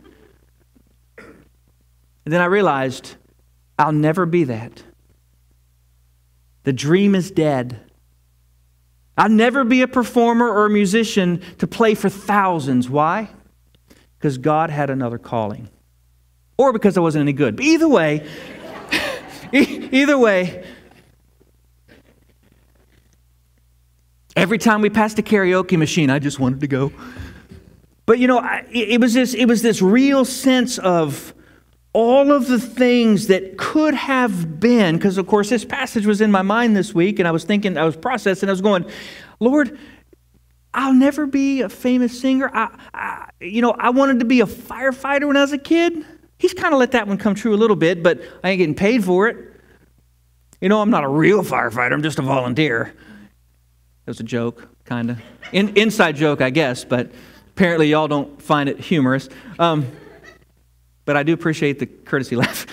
And 1.19 2.35
then 2.35 2.41
I 2.41 2.47
realized, 2.47 3.15
I'll 3.79 3.93
never 3.93 4.27
be 4.27 4.43
that. 4.43 4.83
The 6.65 6.73
dream 6.73 7.15
is 7.15 7.31
dead. 7.31 7.79
I'll 9.17 9.29
never 9.29 9.63
be 9.63 9.83
a 9.83 9.89
performer 9.89 10.49
or 10.49 10.67
a 10.67 10.71
musician 10.71 11.41
to 11.59 11.69
play 11.69 11.95
for 11.95 12.09
thousands. 12.09 12.91
Why? 12.91 13.31
Because 14.19 14.37
God 14.37 14.71
had 14.71 14.91
another 14.91 15.19
calling. 15.19 15.69
Or 16.59 16.73
because 16.73 16.97
I 16.97 17.01
wasn't 17.01 17.23
any 17.23 17.35
good. 17.35 17.55
But 17.55 17.67
either 17.67 17.89
way, 17.89 18.29
either 19.53 20.19
way, 20.19 20.65
every 24.37 24.59
time 24.59 24.83
we 24.83 24.91
passed 24.91 25.19
a 25.19 25.23
karaoke 25.23 25.79
machine, 25.79 26.11
I 26.11 26.19
just 26.19 26.39
wanted 26.39 26.61
to 26.61 26.69
go. 26.69 26.93
But 28.05 28.21
you 28.21 28.29
know, 28.29 28.47
it 28.71 29.01
was 29.01 29.15
this, 29.15 29.35
it 29.35 29.47
was 29.47 29.63
this 29.63 29.83
real 29.83 30.25
sense 30.25 30.79
of 30.79 31.35
all 31.93 32.31
of 32.31 32.47
the 32.47 32.61
things 32.61 33.27
that 33.29 33.57
could 33.57 33.95
have 33.95 34.61
been, 34.61 34.97
because 34.97 35.19
of 35.19 35.27
course 35.27 35.49
this 35.49 35.65
passage 35.65 36.07
was 36.07 36.21
in 36.21 36.31
my 36.31 36.43
mind 36.43 36.77
this 36.77 36.95
week, 36.95 37.19
and 37.19 37.27
I 37.27 37.31
was 37.31 37.45
thinking, 37.45 37.77
I 37.77 37.85
was 37.85 37.97
processing, 37.97 38.49
I 38.49 38.53
was 38.53 38.61
going, 38.61 38.85
Lord, 39.41 39.77
I'll 40.75 40.93
never 40.93 41.27
be 41.27 41.63
a 41.63 41.71
famous 41.71 42.21
singer. 42.21 42.51
I, 42.53 42.69
I, 42.93 43.31
you 43.41 43.63
know, 43.63 43.75
I 43.79 43.91
wanted 43.91 44.19
to 44.19 44.27
be 44.27 44.43
a 44.43 44.47
firefighter 44.47 45.27
when 45.27 45.37
I 45.37 45.41
was 45.41 45.53
a 45.53 45.59
kid. 45.59 46.05
He's 46.39 46.53
kind 46.53 46.75
of 46.75 46.79
let 46.79 46.93
that 46.93 47.09
one 47.09 47.17
come 47.17 47.35
true 47.35 47.55
a 47.55 47.57
little 47.57 47.77
bit, 47.77 48.03
but 48.03 48.21
I 48.45 48.51
ain't 48.51 48.59
getting 48.59 48.75
paid 48.75 49.03
for 49.03 49.27
it. 49.29 49.39
You 50.61 50.69
know, 50.69 50.83
I'm 50.83 50.91
not 50.91 51.03
a 51.03 51.09
real 51.09 51.43
firefighter, 51.43 51.93
I'm 51.93 52.03
just 52.03 52.19
a 52.19 52.23
volunteer. 52.23 52.95
It 54.07 54.11
was 54.11 54.21
a 54.21 54.25
joke, 54.25 54.69
kind 54.85 55.11
of. 55.11 55.21
In, 55.51 55.77
inside 55.77 56.15
joke, 56.15 56.41
I 56.41 56.51
guess, 56.51 56.85
but 56.85 57.11
apparently 57.49 57.89
y'all 57.89 58.07
don't 58.07 58.41
find 58.41 58.69
it 58.69 58.79
humorous. 58.79 59.29
Um, 59.59 59.91
but 61.05 61.17
I 61.17 61.25
do 61.25 61.33
appreciate 61.33 61.81
the 61.81 61.87
courtesy 61.87 62.37
laugh. 62.37 62.67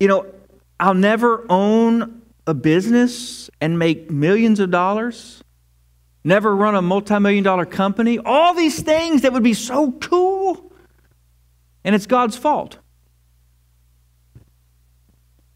you 0.00 0.08
know, 0.08 0.26
I'll 0.80 0.94
never 0.94 1.44
own 1.50 2.22
a 2.46 2.54
business 2.54 3.50
and 3.60 3.78
make 3.78 4.10
millions 4.10 4.58
of 4.58 4.70
dollars, 4.70 5.44
never 6.24 6.56
run 6.56 6.74
a 6.74 6.80
multi 6.80 7.18
million 7.18 7.44
dollar 7.44 7.66
company, 7.66 8.18
all 8.18 8.54
these 8.54 8.80
things 8.80 9.20
that 9.20 9.34
would 9.34 9.42
be 9.42 9.54
so 9.54 9.92
cool. 9.92 10.72
And 11.84 11.94
it's 11.94 12.06
God's 12.06 12.36
fault. 12.36 12.78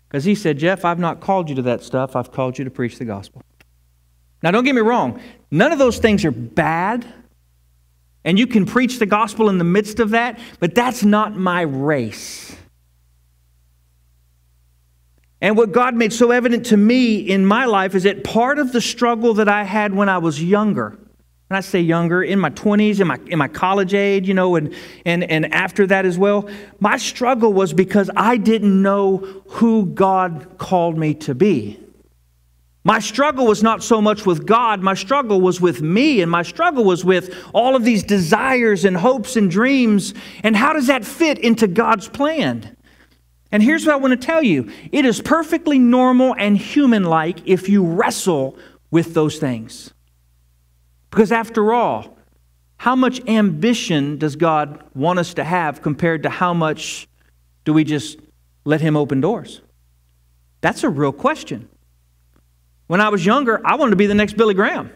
Because 0.09 0.25
He 0.25 0.35
said, 0.35 0.59
Jeff, 0.59 0.85
I've 0.85 0.99
not 0.99 1.21
called 1.21 1.49
you 1.49 1.55
to 1.57 1.63
that 1.63 1.83
stuff, 1.83 2.17
I've 2.17 2.33
called 2.33 2.59
you 2.59 2.65
to 2.65 2.71
preach 2.71 2.99
the 2.99 3.05
gospel. 3.05 3.43
Now, 4.43 4.51
don't 4.51 4.65
get 4.65 4.75
me 4.75 4.81
wrong, 4.81 5.21
none 5.51 5.73
of 5.73 5.79
those 5.79 5.99
things 5.99 6.25
are 6.25 6.31
bad. 6.31 7.07
And 8.25 8.41
you 8.41 8.49
can 8.49 8.67
preach 8.67 8.99
the 8.99 9.07
gospel 9.07 9.49
in 9.49 9.59
the 9.59 9.65
midst 9.65 10.01
of 10.01 10.11
that, 10.11 10.41
but 10.59 10.75
that's 10.75 11.05
not 11.05 11.37
my 11.37 11.61
race. 11.61 12.57
And 15.41 15.57
what 15.57 15.71
God 15.71 15.95
made 15.95 16.13
so 16.13 16.33
evident 16.33 16.67
to 16.67 16.77
me 16.77 17.19
in 17.19 17.47
my 17.47 17.67
life 17.67 17.95
is 17.95 18.03
that 18.03 18.25
part 18.25 18.59
of 18.59 18.73
the 18.73 18.81
struggle 18.81 19.35
that 19.35 19.49
I 19.49 19.63
had 19.63 19.95
when 19.95 20.09
I 20.09 20.19
was 20.19 20.43
younger, 20.43 20.99
when 21.49 21.57
I 21.57 21.61
say 21.61 21.81
younger, 21.81 22.25
in 22.25 22.41
my 22.41 22.51
20s, 22.51 22.99
in 23.01 23.07
my, 23.07 23.19
in 23.27 23.39
my 23.39 23.47
college 23.47 23.95
age, 23.95 24.27
you 24.27 24.35
know, 24.35 24.57
and, 24.57 24.75
and, 25.05 25.23
and 25.31 25.55
after 25.55 25.87
that 25.87 26.05
as 26.05 26.19
well, 26.19 26.49
my 26.81 26.97
struggle 26.97 27.53
was 27.53 27.73
because 27.73 28.11
I 28.17 28.37
didn't 28.37 28.83
know 28.83 29.19
who 29.47 29.87
God 29.87 30.59
called 30.59 30.99
me 30.99 31.15
to 31.15 31.37
be. 31.37 31.79
My 32.83 32.99
struggle 32.99 33.47
was 33.47 33.63
not 33.63 33.83
so 33.83 34.01
much 34.01 34.27
with 34.27 34.47
God, 34.47 34.81
my 34.81 34.95
struggle 34.95 35.41
was 35.41 35.61
with 35.61 35.83
me, 35.83 36.21
and 36.21 36.31
my 36.31 36.43
struggle 36.43 36.85
was 36.85 37.05
with 37.05 37.37
all 37.53 37.77
of 37.77 37.85
these 37.85 38.03
desires 38.03 38.85
and 38.85 38.97
hopes 38.97 39.37
and 39.37 39.51
dreams. 39.51 40.15
And 40.43 40.57
how 40.57 40.73
does 40.73 40.89
that 40.89 41.05
fit 41.05 41.39
into 41.39 41.69
God's 41.69 42.09
plan? 42.09 42.77
And 43.53 43.63
here's 43.63 43.87
what 43.87 43.95
I 43.95 43.97
want 43.97 44.21
to 44.21 44.27
tell 44.27 44.43
you 44.43 44.71
it 44.91 45.05
is 45.05 45.21
perfectly 45.21 45.79
normal 45.79 46.35
and 46.39 46.57
human 46.57 47.05
like 47.05 47.47
if 47.47 47.69
you 47.69 47.85
wrestle 47.85 48.57
with 48.91 49.15
those 49.15 49.39
things. 49.39 49.93
Because 51.17 51.33
after 51.33 51.73
all, 51.73 52.15
how 52.77 52.95
much 52.95 53.27
ambition 53.27 54.19
does 54.19 54.37
God 54.37 54.85
want 54.95 55.19
us 55.19 55.33
to 55.33 55.45
have 55.45 55.81
compared 55.81 56.25
to 56.25 56.29
how 56.29 56.53
much 56.53 57.09
do 57.65 57.73
we 57.73 57.85
just 57.85 58.19
let 58.67 58.83
Him 58.83 58.99
open 58.99 59.23
doors? 59.23 59.63
That's 60.61 60.85
a 60.85 60.91
real 60.91 61.13
question. 61.13 61.71
When 62.87 63.01
I 63.01 63.09
was 63.09 63.25
younger, 63.25 63.67
I 63.67 63.77
wanted 63.77 63.93
to 63.93 63.97
be 63.97 64.05
the 64.05 64.15
next 64.15 64.35
Billy 64.35 64.53
Graham. 64.53 64.93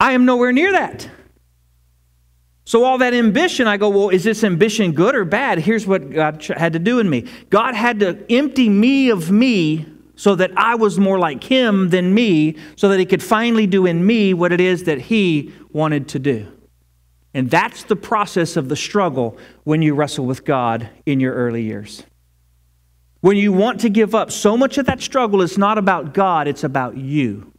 I 0.00 0.12
am 0.12 0.24
nowhere 0.24 0.50
near 0.50 0.72
that. 0.72 1.10
So, 2.64 2.84
all 2.84 2.96
that 2.96 3.12
ambition, 3.12 3.66
I 3.66 3.76
go, 3.76 3.90
well, 3.90 4.08
is 4.08 4.24
this 4.24 4.44
ambition 4.44 4.92
good 4.92 5.14
or 5.14 5.26
bad? 5.26 5.58
Here's 5.58 5.86
what 5.86 6.10
God 6.10 6.42
had 6.42 6.72
to 6.72 6.78
do 6.78 7.00
in 7.00 7.10
me 7.10 7.26
God 7.50 7.74
had 7.74 8.00
to 8.00 8.24
empty 8.32 8.70
me 8.70 9.10
of 9.10 9.30
me 9.30 9.84
so 10.16 10.34
that 10.34 10.50
I 10.56 10.74
was 10.74 10.98
more 10.98 11.18
like 11.18 11.44
Him 11.44 11.90
than 11.90 12.12
me, 12.12 12.56
so 12.74 12.88
that 12.88 12.98
He 12.98 13.06
could 13.06 13.22
finally 13.22 13.66
do 13.66 13.86
in 13.86 14.04
me 14.04 14.34
what 14.34 14.52
it 14.52 14.60
is 14.60 14.84
that 14.84 15.02
He 15.02 15.52
wanted 15.70 16.08
to 16.08 16.18
do. 16.18 16.52
And 17.34 17.50
that's 17.50 17.84
the 17.84 17.96
process 17.96 18.56
of 18.56 18.70
the 18.70 18.76
struggle 18.76 19.36
when 19.64 19.82
you 19.82 19.94
wrestle 19.94 20.24
with 20.24 20.44
God 20.44 20.88
in 21.04 21.20
your 21.20 21.34
early 21.34 21.62
years. 21.62 22.02
When 23.20 23.36
you 23.36 23.52
want 23.52 23.80
to 23.80 23.90
give 23.90 24.14
up, 24.14 24.30
so 24.30 24.56
much 24.56 24.78
of 24.78 24.86
that 24.86 25.02
struggle 25.02 25.42
is 25.42 25.58
not 25.58 25.78
about 25.78 26.14
God, 26.14 26.48
it's 26.48 26.64
about 26.64 26.96
you. 26.96 27.52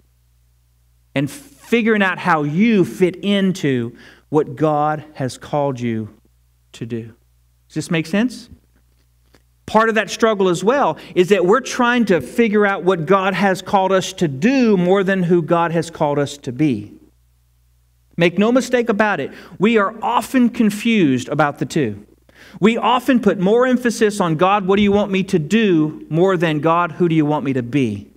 And 1.14 1.30
figuring 1.30 2.02
out 2.02 2.18
how 2.18 2.44
you 2.44 2.86
fit 2.86 3.18
into 3.18 3.96
what 4.30 4.56
God 4.56 5.04
has 5.14 5.38
called 5.38 5.80
you 5.80 6.10
to 6.74 6.86
do. 6.86 7.14
Does 7.68 7.76
this 7.76 7.92
make 7.92 8.06
sense? 8.06 8.50
Part 9.67 9.89
of 9.89 9.95
that 9.95 10.09
struggle 10.09 10.47
as 10.47 10.63
well 10.63 10.97
is 11.13 11.27
that 11.29 11.45
we're 11.45 11.59
trying 11.59 12.05
to 12.05 12.21
figure 12.21 12.65
out 12.65 12.83
what 12.83 13.05
God 13.05 13.33
has 13.33 13.62
called 13.62 13.91
us 13.91 14.13
to 14.13 14.27
do 14.27 14.77
more 14.77 15.03
than 15.03 15.24
who 15.24 15.41
God 15.41 15.74
has 15.74 15.91
called 15.91 16.17
us 16.17 16.38
to 16.39 16.53
be. 16.53 16.93
Make 18.15 18.39
no 18.39 18.51
mistake 18.51 18.89
about 18.89 19.19
it, 19.19 19.31
we 19.59 19.77
are 19.77 19.93
often 20.01 20.50
confused 20.50 21.27
about 21.27 21.59
the 21.59 21.65
two. 21.65 22.07
We 22.62 22.77
often 22.77 23.19
put 23.19 23.39
more 23.39 23.67
emphasis 23.67 24.21
on 24.21 24.36
God, 24.36 24.65
what 24.65 24.77
do 24.77 24.81
you 24.81 24.91
want 24.91 25.12
me 25.12 25.24
to 25.24 25.38
do, 25.38 26.07
more 26.09 26.38
than 26.38 26.59
God, 26.59 26.93
who 26.93 27.09
do 27.09 27.15
you 27.15 27.25
want 27.25 27.43
me 27.43 27.53
to 27.53 27.62
be? 27.62 28.09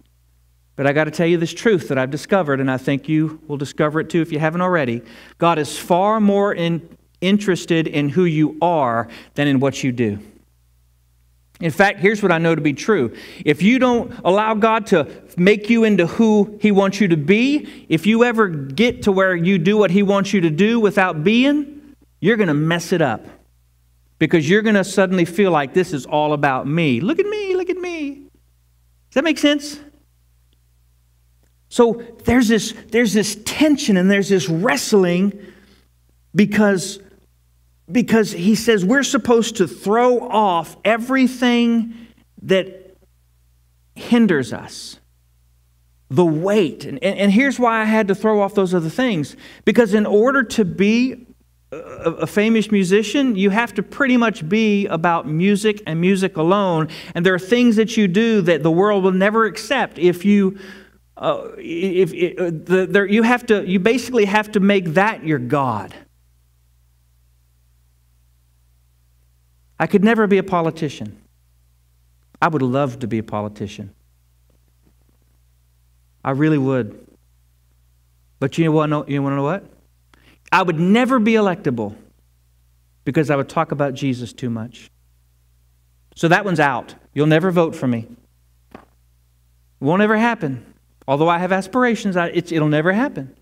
But 0.76 0.86
I 0.86 0.92
got 0.92 1.04
to 1.04 1.10
tell 1.10 1.26
you 1.26 1.36
this 1.36 1.52
truth 1.52 1.88
that 1.88 1.98
I've 1.98 2.10
discovered, 2.10 2.60
and 2.60 2.70
I 2.70 2.78
think 2.78 3.08
you 3.08 3.40
will 3.48 3.56
discover 3.56 4.00
it 4.00 4.08
too 4.08 4.22
if 4.22 4.30
you 4.30 4.38
haven't 4.38 4.62
already. 4.62 5.02
God 5.38 5.58
is 5.58 5.76
far 5.76 6.20
more 6.20 6.54
in, 6.54 6.96
interested 7.20 7.86
in 7.86 8.08
who 8.08 8.24
you 8.24 8.56
are 8.62 9.08
than 9.34 9.48
in 9.48 9.58
what 9.58 9.82
you 9.82 9.90
do. 9.90 10.20
In 11.60 11.70
fact, 11.70 12.00
here's 12.00 12.22
what 12.22 12.32
I 12.32 12.38
know 12.38 12.54
to 12.54 12.60
be 12.60 12.72
true. 12.72 13.14
If 13.44 13.62
you 13.62 13.78
don't 13.78 14.12
allow 14.24 14.54
God 14.54 14.86
to 14.88 15.06
make 15.36 15.68
you 15.68 15.84
into 15.84 16.06
who 16.06 16.58
He 16.60 16.72
wants 16.72 17.00
you 17.00 17.08
to 17.08 17.16
be, 17.16 17.86
if 17.88 18.06
you 18.06 18.24
ever 18.24 18.48
get 18.48 19.02
to 19.02 19.12
where 19.12 19.36
you 19.36 19.58
do 19.58 19.76
what 19.76 19.90
He 19.90 20.02
wants 20.02 20.32
you 20.32 20.40
to 20.40 20.50
do 20.50 20.80
without 20.80 21.22
being, 21.22 21.94
you're 22.20 22.36
going 22.36 22.48
to 22.48 22.54
mess 22.54 22.92
it 22.92 23.02
up 23.02 23.26
because 24.18 24.48
you're 24.48 24.62
going 24.62 24.74
to 24.74 24.84
suddenly 24.84 25.24
feel 25.24 25.50
like 25.50 25.74
this 25.74 25.92
is 25.92 26.06
all 26.06 26.32
about 26.32 26.66
me. 26.66 27.00
Look 27.00 27.18
at 27.18 27.26
me, 27.26 27.54
look 27.54 27.68
at 27.68 27.76
me. 27.76 28.14
Does 28.14 29.14
that 29.14 29.24
make 29.24 29.38
sense? 29.38 29.80
So 31.68 32.02
there's 32.24 32.48
this, 32.48 32.74
there's 32.88 33.12
this 33.12 33.38
tension 33.44 33.96
and 33.96 34.10
there's 34.10 34.28
this 34.28 34.48
wrestling 34.48 35.38
because, 36.34 37.00
because 37.92 38.32
he 38.32 38.54
says 38.54 38.84
we're 38.84 39.02
supposed 39.02 39.56
to 39.56 39.66
throw 39.66 40.28
off 40.28 40.76
everything 40.84 41.94
that 42.42 42.96
hinders 43.94 44.52
us. 44.52 44.98
The 46.08 46.24
weight. 46.24 46.84
And, 46.84 47.02
and 47.02 47.30
here's 47.30 47.58
why 47.58 47.80
I 47.80 47.84
had 47.84 48.08
to 48.08 48.14
throw 48.14 48.40
off 48.40 48.54
those 48.54 48.74
other 48.74 48.88
things. 48.88 49.36
Because 49.64 49.94
in 49.94 50.06
order 50.06 50.42
to 50.42 50.64
be 50.64 51.26
a, 51.72 52.26
famous 52.26 52.72
musician, 52.72 53.36
you 53.36 53.50
have 53.50 53.72
to 53.74 53.82
pretty 53.82 54.16
much 54.16 54.48
be 54.48 54.86
about 54.86 55.28
music 55.28 55.82
and 55.86 56.00
music 56.00 56.36
alone. 56.36 56.88
And 57.14 57.24
there 57.24 57.34
are 57.34 57.38
things 57.38 57.76
that 57.76 57.96
you 57.96 58.08
do 58.08 58.40
that 58.42 58.62
the 58.62 58.70
world 58.70 59.04
will 59.04 59.12
never 59.12 59.44
accept 59.44 59.98
if 59.98 60.24
you. 60.24 60.58
Uh, 61.16 61.50
if, 61.58 62.14
if 62.14 62.38
uh, 62.40 62.44
the, 62.46 62.88
there, 62.90 63.04
you 63.04 63.22
have 63.22 63.44
to, 63.44 63.62
you 63.68 63.78
basically 63.78 64.24
have 64.24 64.50
to 64.52 64.58
make 64.58 64.86
that 64.94 65.22
your 65.22 65.38
God. 65.38 65.94
I 69.80 69.86
could 69.86 70.04
never 70.04 70.26
be 70.26 70.38
a 70.38 70.42
politician. 70.42 71.20
I 72.40 72.48
would 72.48 72.62
love 72.62 73.00
to 73.00 73.08
be 73.08 73.18
a 73.18 73.22
politician. 73.22 73.94
I 76.22 76.32
really 76.32 76.58
would. 76.58 77.06
But 78.38 78.58
you 78.58 78.66
know 78.66 78.72
what? 78.72 79.08
You 79.08 79.22
want 79.22 79.32
to 79.32 79.36
know 79.36 79.42
what? 79.42 79.64
I 80.52 80.62
would 80.62 80.78
never 80.78 81.18
be 81.18 81.32
electable 81.32 81.96
because 83.04 83.30
I 83.30 83.36
would 83.36 83.48
talk 83.48 83.72
about 83.72 83.94
Jesus 83.94 84.34
too 84.34 84.50
much. 84.50 84.90
So 86.14 86.28
that 86.28 86.44
one's 86.44 86.60
out. 86.60 86.94
You'll 87.14 87.26
never 87.26 87.50
vote 87.50 87.74
for 87.74 87.86
me. 87.86 88.06
Won't 89.80 90.02
ever 90.02 90.18
happen. 90.18 90.74
Although 91.08 91.28
I 91.28 91.38
have 91.38 91.52
aspirations, 91.52 92.16
it'll 92.16 92.68
never 92.68 92.92
happen. 92.92 93.34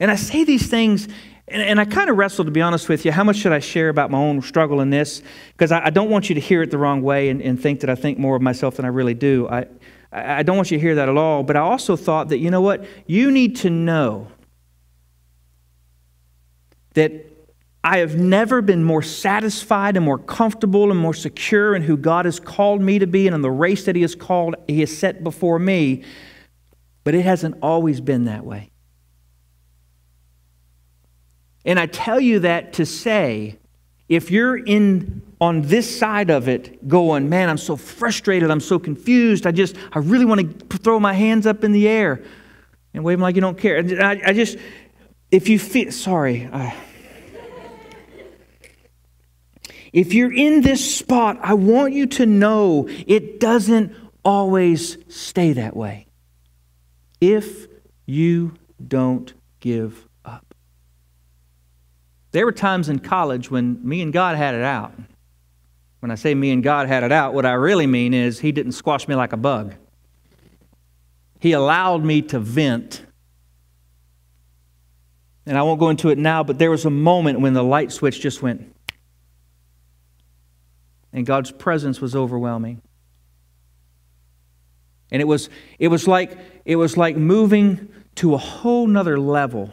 And 0.00 0.10
I 0.10 0.16
say 0.16 0.42
these 0.42 0.68
things, 0.68 1.06
and, 1.50 1.62
and 1.62 1.80
I 1.80 1.84
kind 1.84 2.10
of 2.10 2.16
wrestled, 2.16 2.46
to 2.46 2.52
be 2.52 2.60
honest 2.60 2.88
with 2.88 3.04
you. 3.04 3.12
How 3.12 3.24
much 3.24 3.36
should 3.36 3.52
I 3.52 3.58
share 3.58 3.88
about 3.88 4.10
my 4.10 4.18
own 4.18 4.40
struggle 4.42 4.80
in 4.80 4.90
this? 4.90 5.22
Because 5.52 5.72
I, 5.72 5.86
I, 5.86 5.90
don't 5.90 6.10
want 6.10 6.28
you 6.28 6.34
to 6.34 6.40
hear 6.40 6.62
it 6.62 6.70
the 6.70 6.78
wrong 6.78 7.02
way 7.02 7.28
and, 7.28 7.40
and, 7.42 7.60
think 7.60 7.80
that 7.80 7.90
I 7.90 7.94
think 7.94 8.18
more 8.18 8.36
of 8.36 8.42
myself 8.42 8.76
than 8.76 8.84
I 8.84 8.88
really 8.88 9.14
do. 9.14 9.48
I, 9.48 9.66
I 10.12 10.42
don't 10.42 10.56
want 10.56 10.70
you 10.70 10.78
to 10.78 10.80
hear 10.80 10.94
that 10.96 11.08
at 11.08 11.16
all. 11.16 11.42
But 11.42 11.56
I 11.56 11.60
also 11.60 11.96
thought 11.96 12.28
that, 12.28 12.38
you 12.38 12.50
know 12.50 12.60
what? 12.60 12.84
You 13.06 13.30
need 13.30 13.56
to 13.56 13.70
know 13.70 14.28
that 16.94 17.12
I 17.84 17.98
have 17.98 18.16
never 18.18 18.60
been 18.60 18.82
more 18.82 19.02
satisfied 19.02 19.96
and 19.96 20.04
more 20.04 20.18
comfortable 20.18 20.90
and 20.90 20.98
more 20.98 21.14
secure 21.14 21.74
in 21.74 21.82
who 21.82 21.96
God 21.96 22.24
has 22.24 22.40
called 22.40 22.80
me 22.82 22.98
to 22.98 23.06
be 23.06 23.26
and 23.26 23.34
in 23.34 23.42
the 23.42 23.50
race 23.50 23.84
that 23.84 23.96
He 23.96 24.02
has 24.02 24.14
called, 24.14 24.56
He 24.66 24.80
has 24.80 24.96
set 24.96 25.22
before 25.22 25.58
me. 25.58 26.04
But 27.04 27.14
it 27.14 27.22
hasn't 27.22 27.56
always 27.62 28.00
been 28.00 28.24
that 28.24 28.44
way. 28.44 28.70
And 31.64 31.78
I 31.78 31.86
tell 31.86 32.20
you 32.20 32.40
that 32.40 32.74
to 32.74 32.86
say, 32.86 33.58
if 34.08 34.30
you're 34.30 34.56
in 34.56 35.22
on 35.40 35.62
this 35.62 35.98
side 35.98 36.30
of 36.30 36.48
it 36.48 36.88
going, 36.88 37.28
man, 37.28 37.48
I'm 37.48 37.58
so 37.58 37.76
frustrated, 37.76 38.50
I'm 38.50 38.60
so 38.60 38.78
confused, 38.78 39.46
I 39.46 39.52
just, 39.52 39.76
I 39.92 39.98
really 39.98 40.24
want 40.24 40.70
to 40.70 40.78
throw 40.78 40.98
my 40.98 41.12
hands 41.12 41.46
up 41.46 41.62
in 41.62 41.72
the 41.72 41.86
air 41.86 42.22
and 42.94 43.04
wave 43.04 43.18
them 43.18 43.22
like 43.22 43.34
you 43.34 43.40
don't 43.40 43.58
care. 43.58 43.78
I, 44.02 44.20
I 44.26 44.32
just, 44.32 44.56
if 45.30 45.48
you 45.48 45.58
feel, 45.58 45.92
sorry. 45.92 46.48
I, 46.52 46.74
if 49.92 50.12
you're 50.12 50.32
in 50.32 50.62
this 50.62 50.96
spot, 50.96 51.38
I 51.42 51.54
want 51.54 51.92
you 51.92 52.06
to 52.06 52.26
know 52.26 52.88
it 53.06 53.40
doesn't 53.40 53.94
always 54.24 54.98
stay 55.08 55.52
that 55.54 55.76
way. 55.76 56.06
If 57.20 57.66
you 58.06 58.54
don't 58.86 59.32
give 59.60 60.07
there 62.32 62.44
were 62.44 62.52
times 62.52 62.88
in 62.88 62.98
college 62.98 63.50
when 63.50 63.86
me 63.86 64.02
and 64.02 64.12
God 64.12 64.36
had 64.36 64.54
it 64.54 64.62
out. 64.62 64.92
When 66.00 66.10
I 66.10 66.14
say 66.14 66.34
me 66.34 66.50
and 66.50 66.62
God 66.62 66.86
had 66.86 67.02
it 67.02 67.10
out, 67.10 67.34
what 67.34 67.46
I 67.46 67.52
really 67.52 67.86
mean 67.86 68.14
is 68.14 68.40
He 68.40 68.52
didn't 68.52 68.72
squash 68.72 69.08
me 69.08 69.14
like 69.14 69.32
a 69.32 69.36
bug. 69.36 69.74
He 71.40 71.52
allowed 71.52 72.04
me 72.04 72.22
to 72.22 72.38
vent. 72.38 73.04
And 75.46 75.56
I 75.56 75.62
won't 75.62 75.80
go 75.80 75.88
into 75.88 76.10
it 76.10 76.18
now, 76.18 76.44
but 76.44 76.58
there 76.58 76.70
was 76.70 76.84
a 76.84 76.90
moment 76.90 77.40
when 77.40 77.54
the 77.54 77.64
light 77.64 77.90
switch 77.90 78.20
just 78.20 78.42
went. 78.42 78.74
And 81.12 81.24
God's 81.24 81.50
presence 81.50 82.00
was 82.00 82.14
overwhelming. 82.14 82.82
And 85.10 85.22
it 85.22 85.24
was, 85.24 85.48
it 85.78 85.88
was 85.88 86.06
like 86.06 86.36
it 86.66 86.76
was 86.76 86.98
like 86.98 87.16
moving 87.16 87.88
to 88.16 88.34
a 88.34 88.38
whole 88.38 88.86
nother 88.86 89.18
level 89.18 89.72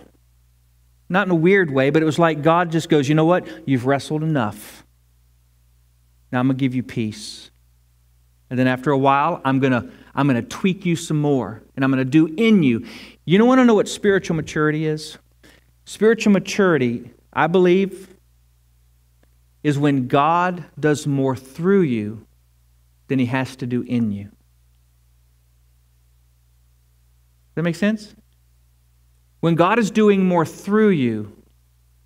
not 1.15 1.27
in 1.27 1.31
a 1.31 1.35
weird 1.35 1.71
way, 1.71 1.91
but 1.91 2.01
it 2.01 2.05
was 2.05 2.19
like 2.19 2.43
God 2.43 2.71
just 2.71 2.89
goes, 2.89 3.07
you 3.07 3.15
know 3.15 3.23
what? 3.23 3.47
You've 3.65 3.85
wrestled 3.85 4.21
enough. 4.21 4.85
Now 6.29 6.41
I'm 6.41 6.47
going 6.47 6.57
to 6.57 6.59
give 6.59 6.75
you 6.75 6.83
peace. 6.83 7.51
And 8.49 8.59
then 8.59 8.67
after 8.67 8.91
a 8.91 8.97
while, 8.97 9.39
I'm 9.45 9.59
going 9.59 9.71
to 9.71 9.89
I'm 10.13 10.27
going 10.27 10.41
to 10.41 10.47
tweak 10.47 10.85
you 10.85 10.97
some 10.97 11.19
more 11.19 11.63
and 11.75 11.85
I'm 11.85 11.91
going 11.91 12.03
to 12.03 12.09
do 12.09 12.27
in 12.27 12.63
you. 12.63 12.85
You 13.23 13.37
don't 13.37 13.47
want 13.47 13.59
to 13.59 13.65
know 13.65 13.75
what 13.75 13.87
spiritual 13.87 14.35
maturity 14.35 14.85
is? 14.85 15.17
Spiritual 15.85 16.33
maturity, 16.33 17.09
I 17.31 17.47
believe, 17.47 18.13
is 19.63 19.79
when 19.79 20.09
God 20.09 20.65
does 20.77 21.07
more 21.07 21.35
through 21.35 21.81
you 21.81 22.27
than 23.07 23.19
he 23.19 23.27
has 23.27 23.55
to 23.57 23.65
do 23.65 23.83
in 23.83 24.11
you. 24.11 24.25
Does 24.25 24.31
that 27.55 27.63
make 27.63 27.75
sense? 27.75 28.13
When 29.45 29.53
God 29.53 29.77
is 29.77 29.91
doing 29.91 30.25
more 30.25 30.43
through 30.43 30.89
you 30.89 31.31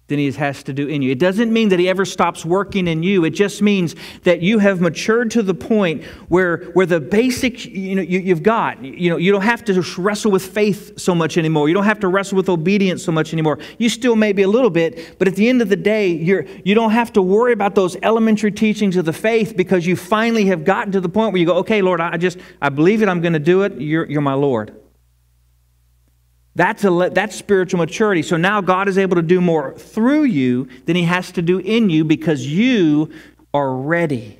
than 0.07 0.19
He 0.19 0.29
has 0.29 0.61
to 0.63 0.73
do 0.73 0.89
in 0.89 1.01
you, 1.01 1.11
it 1.11 1.19
doesn't 1.19 1.53
mean 1.53 1.69
that 1.69 1.79
He 1.79 1.87
ever 1.87 2.03
stops 2.03 2.43
working 2.43 2.85
in 2.85 3.01
you. 3.01 3.23
It 3.23 3.29
just 3.29 3.61
means 3.61 3.95
that 4.23 4.41
you 4.41 4.59
have 4.59 4.81
matured 4.81 5.31
to 5.31 5.41
the 5.41 5.53
point 5.53 6.03
where, 6.27 6.65
where 6.73 6.85
the 6.85 6.99
basic, 6.99 7.65
you 7.65 7.95
know, 7.95 8.01
you, 8.01 8.19
you've 8.19 8.43
got, 8.43 8.83
you 8.83 9.09
know, 9.09 9.15
you 9.15 9.31
don't 9.31 9.43
have 9.43 9.63
to 9.63 9.81
wrestle 9.97 10.31
with 10.31 10.45
faith 10.45 10.99
so 10.99 11.15
much 11.15 11.37
anymore. 11.37 11.69
You 11.69 11.73
don't 11.73 11.85
have 11.85 12.01
to 12.01 12.09
wrestle 12.09 12.35
with 12.35 12.49
obedience 12.49 13.05
so 13.05 13.13
much 13.13 13.31
anymore. 13.31 13.57
You 13.77 13.87
still 13.87 14.17
maybe 14.17 14.41
a 14.41 14.49
little 14.49 14.69
bit, 14.69 15.17
but 15.17 15.29
at 15.29 15.37
the 15.37 15.47
end 15.47 15.61
of 15.61 15.69
the 15.69 15.77
day, 15.77 16.09
you're, 16.09 16.45
you 16.65 16.75
don't 16.75 16.91
have 16.91 17.13
to 17.13 17.21
worry 17.21 17.53
about 17.53 17.73
those 17.73 17.95
elementary 18.03 18.51
teachings 18.51 18.97
of 18.97 19.05
the 19.05 19.13
faith 19.13 19.55
because 19.55 19.87
you 19.87 19.95
finally 19.95 20.43
have 20.47 20.65
gotten 20.65 20.91
to 20.91 20.99
the 20.99 21.07
point 21.07 21.31
where 21.31 21.39
you 21.39 21.45
go, 21.45 21.55
okay, 21.59 21.81
Lord, 21.81 22.01
I 22.01 22.17
just, 22.17 22.37
I 22.61 22.67
believe 22.67 23.01
it, 23.01 23.07
I'm 23.07 23.21
going 23.21 23.31
to 23.31 23.39
do 23.39 23.61
it. 23.61 23.79
You're, 23.79 24.03
you're 24.11 24.19
my 24.19 24.33
Lord. 24.33 24.75
That's, 26.59 26.83
a, 26.83 27.09
that's 27.13 27.37
spiritual 27.37 27.77
maturity. 27.77 28.21
So 28.21 28.35
now 28.35 28.59
God 28.59 28.89
is 28.89 28.97
able 28.97 29.15
to 29.15 29.21
do 29.21 29.39
more 29.39 29.75
through 29.75 30.23
you 30.23 30.67
than 30.87 30.97
he 30.97 31.03
has 31.03 31.31
to 31.31 31.41
do 31.41 31.59
in 31.59 31.89
you 31.89 32.03
because 32.03 32.45
you 32.45 33.13
are 33.53 33.73
ready. 33.73 34.37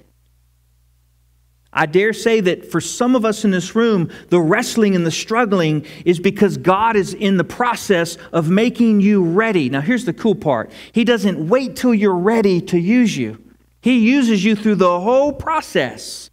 I 1.72 1.86
dare 1.86 2.12
say 2.12 2.42
that 2.42 2.70
for 2.70 2.82
some 2.82 3.16
of 3.16 3.24
us 3.24 3.46
in 3.46 3.52
this 3.52 3.74
room, 3.74 4.12
the 4.28 4.42
wrestling 4.42 4.98
and 4.98 5.06
the 5.06 5.12
struggling 5.12 5.86
is 6.04 6.20
because 6.20 6.58
God 6.58 6.98
is 6.98 7.14
in 7.14 7.38
the 7.38 7.46
process 7.46 8.18
of 8.34 8.50
making 8.50 9.00
you 9.00 9.24
ready. 9.24 9.70
Now, 9.70 9.80
here's 9.80 10.04
the 10.04 10.12
cool 10.12 10.36
part 10.36 10.72
He 10.92 11.06
doesn't 11.06 11.48
wait 11.48 11.78
till 11.78 11.94
you're 11.94 12.14
ready 12.14 12.60
to 12.60 12.78
use 12.78 13.16
you, 13.16 13.42
He 13.80 13.98
uses 13.98 14.44
you 14.44 14.58
through 14.58 14.76
the 14.76 15.00
whole 15.00 15.32
process. 15.32 16.30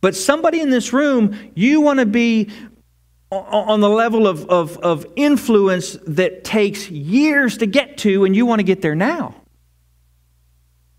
But 0.00 0.14
somebody 0.14 0.60
in 0.60 0.70
this 0.70 0.92
room, 0.92 1.36
you 1.54 1.80
want 1.80 1.98
to 1.98 2.06
be 2.06 2.50
on 3.30 3.80
the 3.80 3.88
level 3.88 4.26
of, 4.26 4.48
of, 4.48 4.78
of 4.78 5.06
influence 5.16 5.98
that 6.06 6.44
takes 6.44 6.90
years 6.90 7.58
to 7.58 7.66
get 7.66 7.98
to, 7.98 8.24
and 8.24 8.34
you 8.34 8.46
want 8.46 8.60
to 8.60 8.64
get 8.64 8.80
there 8.80 8.94
now. 8.94 9.34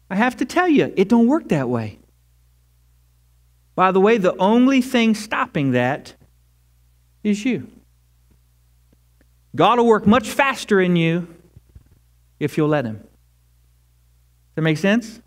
I 0.09 0.15
have 0.15 0.37
to 0.37 0.45
tell 0.45 0.67
you, 0.67 0.93
it 0.95 1.09
don't 1.09 1.27
work 1.27 1.49
that 1.49 1.69
way. 1.69 1.99
By 3.75 3.91
the 3.91 3.99
way, 3.99 4.17
the 4.17 4.35
only 4.37 4.81
thing 4.81 5.15
stopping 5.15 5.71
that 5.71 6.13
is 7.23 7.45
you. 7.45 7.67
God 9.55 9.79
will 9.79 9.87
work 9.87 10.05
much 10.05 10.29
faster 10.29 10.79
in 10.79 10.95
you 10.95 11.27
if 12.39 12.57
you'll 12.57 12.69
let 12.69 12.85
Him. 12.85 12.97
Does 12.97 13.07
that 14.55 14.61
make 14.61 14.77
sense? 14.77 15.21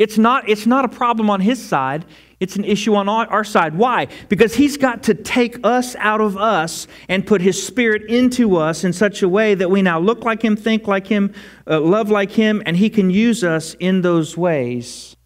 It's 0.00 0.16
not, 0.16 0.48
it's 0.48 0.66
not 0.66 0.86
a 0.86 0.88
problem 0.88 1.28
on 1.28 1.42
his 1.42 1.62
side, 1.62 2.06
it's 2.40 2.56
an 2.56 2.64
issue 2.64 2.94
on 2.94 3.06
our 3.06 3.44
side. 3.44 3.74
Why? 3.74 4.08
Because 4.30 4.54
he's 4.54 4.78
got 4.78 5.02
to 5.02 5.14
take 5.14 5.58
us 5.62 5.94
out 5.96 6.22
of 6.22 6.38
us 6.38 6.86
and 7.10 7.26
put 7.26 7.42
his 7.42 7.62
spirit 7.62 8.04
into 8.08 8.56
us 8.56 8.82
in 8.82 8.94
such 8.94 9.22
a 9.22 9.28
way 9.28 9.54
that 9.54 9.70
we 9.70 9.82
now 9.82 9.98
look 10.00 10.24
like 10.24 10.40
him, 10.40 10.56
think 10.56 10.88
like 10.88 11.06
him, 11.06 11.34
uh, 11.66 11.78
love 11.80 12.10
like 12.10 12.30
him, 12.30 12.62
and 12.64 12.78
he 12.78 12.88
can 12.88 13.10
use 13.10 13.44
us 13.44 13.74
in 13.74 14.00
those 14.00 14.38
ways 14.38 15.16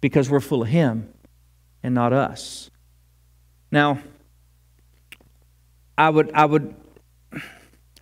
because 0.00 0.30
we're 0.30 0.40
full 0.40 0.62
of 0.62 0.68
him 0.68 1.12
and 1.82 1.94
not 1.94 2.14
us. 2.14 2.70
Now, 3.70 3.98
I 5.98 6.08
would, 6.08 6.32
I 6.32 6.46
would, 6.46 6.74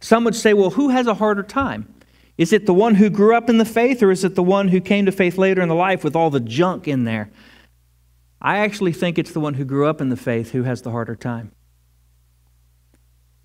some 0.00 0.22
would 0.22 0.36
say, 0.36 0.54
well, 0.54 0.70
who 0.70 0.90
has 0.90 1.08
a 1.08 1.14
harder 1.14 1.42
time? 1.42 1.95
Is 2.38 2.52
it 2.52 2.66
the 2.66 2.74
one 2.74 2.96
who 2.96 3.08
grew 3.08 3.34
up 3.34 3.48
in 3.48 3.58
the 3.58 3.64
faith, 3.64 4.02
or 4.02 4.10
is 4.10 4.22
it 4.22 4.34
the 4.34 4.42
one 4.42 4.68
who 4.68 4.80
came 4.80 5.06
to 5.06 5.12
faith 5.12 5.38
later 5.38 5.62
in 5.62 5.68
the 5.68 5.74
life 5.74 6.04
with 6.04 6.14
all 6.14 6.30
the 6.30 6.40
junk 6.40 6.86
in 6.86 7.04
there? 7.04 7.30
I 8.40 8.58
actually 8.58 8.92
think 8.92 9.18
it's 9.18 9.32
the 9.32 9.40
one 9.40 9.54
who 9.54 9.64
grew 9.64 9.86
up 9.86 10.00
in 10.00 10.10
the 10.10 10.16
faith 10.16 10.50
who 10.50 10.64
has 10.64 10.82
the 10.82 10.90
harder 10.90 11.16
time. 11.16 11.52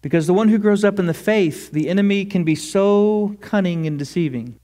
Because 0.02 0.28
the 0.28 0.34
one 0.34 0.50
who 0.50 0.58
grows 0.58 0.84
up 0.84 1.00
in 1.00 1.06
the 1.06 1.14
faith, 1.14 1.72
the 1.72 1.88
enemy 1.88 2.26
can 2.26 2.44
be 2.44 2.56
so 2.56 3.38
cunning 3.40 3.88
and 3.88 3.98
deceiving. 3.98 4.60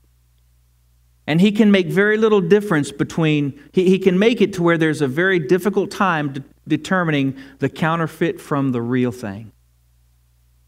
And 1.26 1.40
he 1.40 1.52
can 1.52 1.70
make 1.70 1.88
very 1.88 2.16
little 2.16 2.40
difference 2.40 2.90
between, 2.90 3.58
he, 3.72 3.84
he 3.88 3.98
can 3.98 4.18
make 4.18 4.40
it 4.40 4.52
to 4.54 4.62
where 4.62 4.78
there's 4.78 5.00
a 5.00 5.06
very 5.06 5.38
difficult 5.38 5.90
time 5.90 6.32
de- 6.32 6.44
determining 6.66 7.36
the 7.58 7.68
counterfeit 7.68 8.40
from 8.40 8.72
the 8.72 8.82
real 8.82 9.12
thing. 9.12 9.52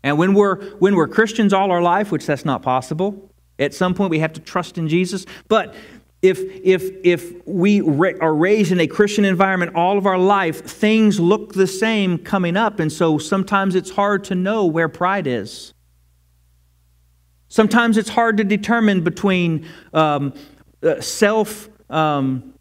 And 0.03 0.19
when 0.19 0.35
we're, 0.35 0.63
when 0.79 0.97
we're 0.97 1.09
Christians 1.09 1.53
all 1.53 1.71
our 1.71 1.83
life, 1.83 2.13
which 2.13 2.27
that's 2.27 2.45
not 2.45 2.63
possible, 2.63 3.30
at 3.61 3.75
some 3.75 3.95
point, 3.95 4.11
we 4.11 4.19
have 4.19 4.33
to 4.33 4.41
trust 4.41 4.79
in 4.79 4.89
Jesus. 4.89 5.27
But 5.49 5.75
if, 6.23 6.41
if, 6.41 6.91
if 7.05 7.47
we 7.47 7.81
are 7.81 8.35
raised 8.35 8.73
in 8.73 8.81
a 8.81 8.87
Christian 8.87 9.25
environment 9.25 9.75
all 9.75 9.97
of 9.97 10.07
our 10.07 10.19
life, 10.19 10.65
things 10.65 11.21
look 11.21 11.55
the 11.55 11.67
same 11.67 12.19
coming 12.19 12.57
up. 12.57 12.81
And 12.81 12.93
so 12.93 13.19
sometimes 13.19 13.75
it's 13.75 13.91
hard 13.91 14.25
to 14.25 14.35
know 14.35 14.67
where 14.67 14.89
pride 14.89 15.27
is. 15.27 15.73
Sometimes 17.49 17.97
it's 17.97 18.11
hard 18.11 18.37
to 18.37 18.45
determine 18.45 19.03
between 19.03 19.67
um, 19.93 20.35
uh, 20.83 21.01
self. 21.01 21.69
Um, 21.89 22.55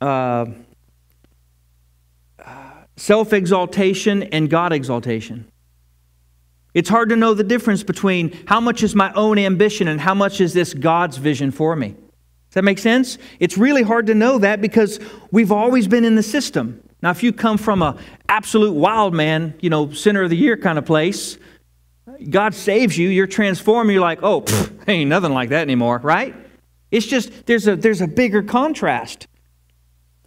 uh, 0.00 0.46
self 2.96 3.32
exaltation 3.32 4.22
and 4.24 4.48
God 4.48 4.72
exaltation. 4.72 5.46
It's 6.74 6.88
hard 6.88 7.08
to 7.10 7.16
know 7.16 7.34
the 7.34 7.44
difference 7.44 7.82
between 7.84 8.36
how 8.46 8.60
much 8.60 8.82
is 8.82 8.94
my 8.94 9.12
own 9.14 9.38
ambition 9.38 9.88
and 9.88 10.00
how 10.00 10.14
much 10.14 10.40
is 10.40 10.52
this 10.52 10.74
God's 10.74 11.16
vision 11.16 11.52
for 11.52 11.76
me. 11.76 11.90
Does 11.90 12.54
that 12.54 12.64
make 12.64 12.78
sense? 12.78 13.16
It's 13.40 13.56
really 13.56 13.82
hard 13.82 14.06
to 14.08 14.14
know 14.14 14.38
that 14.38 14.60
because 14.60 14.98
we've 15.30 15.52
always 15.52 15.88
been 15.88 16.04
in 16.04 16.16
the 16.16 16.22
system. 16.22 16.82
Now, 17.00 17.10
if 17.10 17.22
you 17.22 17.32
come 17.32 17.58
from 17.58 17.82
a 17.82 17.96
absolute 18.28 18.72
wild 18.72 19.14
man, 19.14 19.54
you 19.60 19.70
know, 19.70 19.92
center 19.92 20.22
of 20.22 20.30
the 20.30 20.36
year 20.36 20.56
kind 20.56 20.78
of 20.78 20.84
place, 20.84 21.38
God 22.30 22.54
saves 22.54 22.96
you, 22.96 23.08
you're 23.08 23.26
transformed, 23.26 23.90
you're 23.90 24.00
like, 24.00 24.22
oh, 24.22 24.42
pff, 24.42 24.88
ain't 24.88 25.10
nothing 25.10 25.32
like 25.32 25.50
that 25.50 25.62
anymore, 25.62 26.00
right? 26.02 26.34
It's 26.90 27.06
just 27.06 27.46
there's 27.46 27.66
a 27.66 27.76
there's 27.76 28.00
a 28.00 28.06
bigger 28.06 28.42
contrast. 28.42 29.26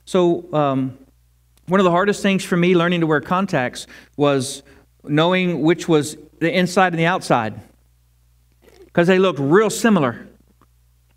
So 0.05 0.51
um, 0.53 0.97
one 1.67 1.79
of 1.79 1.83
the 1.83 1.91
hardest 1.91 2.21
things 2.21 2.43
for 2.43 2.57
me 2.57 2.75
learning 2.75 3.01
to 3.01 3.07
wear 3.07 3.21
contacts 3.21 3.87
was 4.15 4.63
knowing 5.03 5.61
which 5.61 5.87
was 5.87 6.17
the 6.39 6.51
inside 6.51 6.93
and 6.93 6.99
the 6.99 7.05
outside 7.05 7.59
because 8.85 9.07
they 9.07 9.19
looked 9.19 9.39
real 9.39 9.69
similar. 9.69 10.27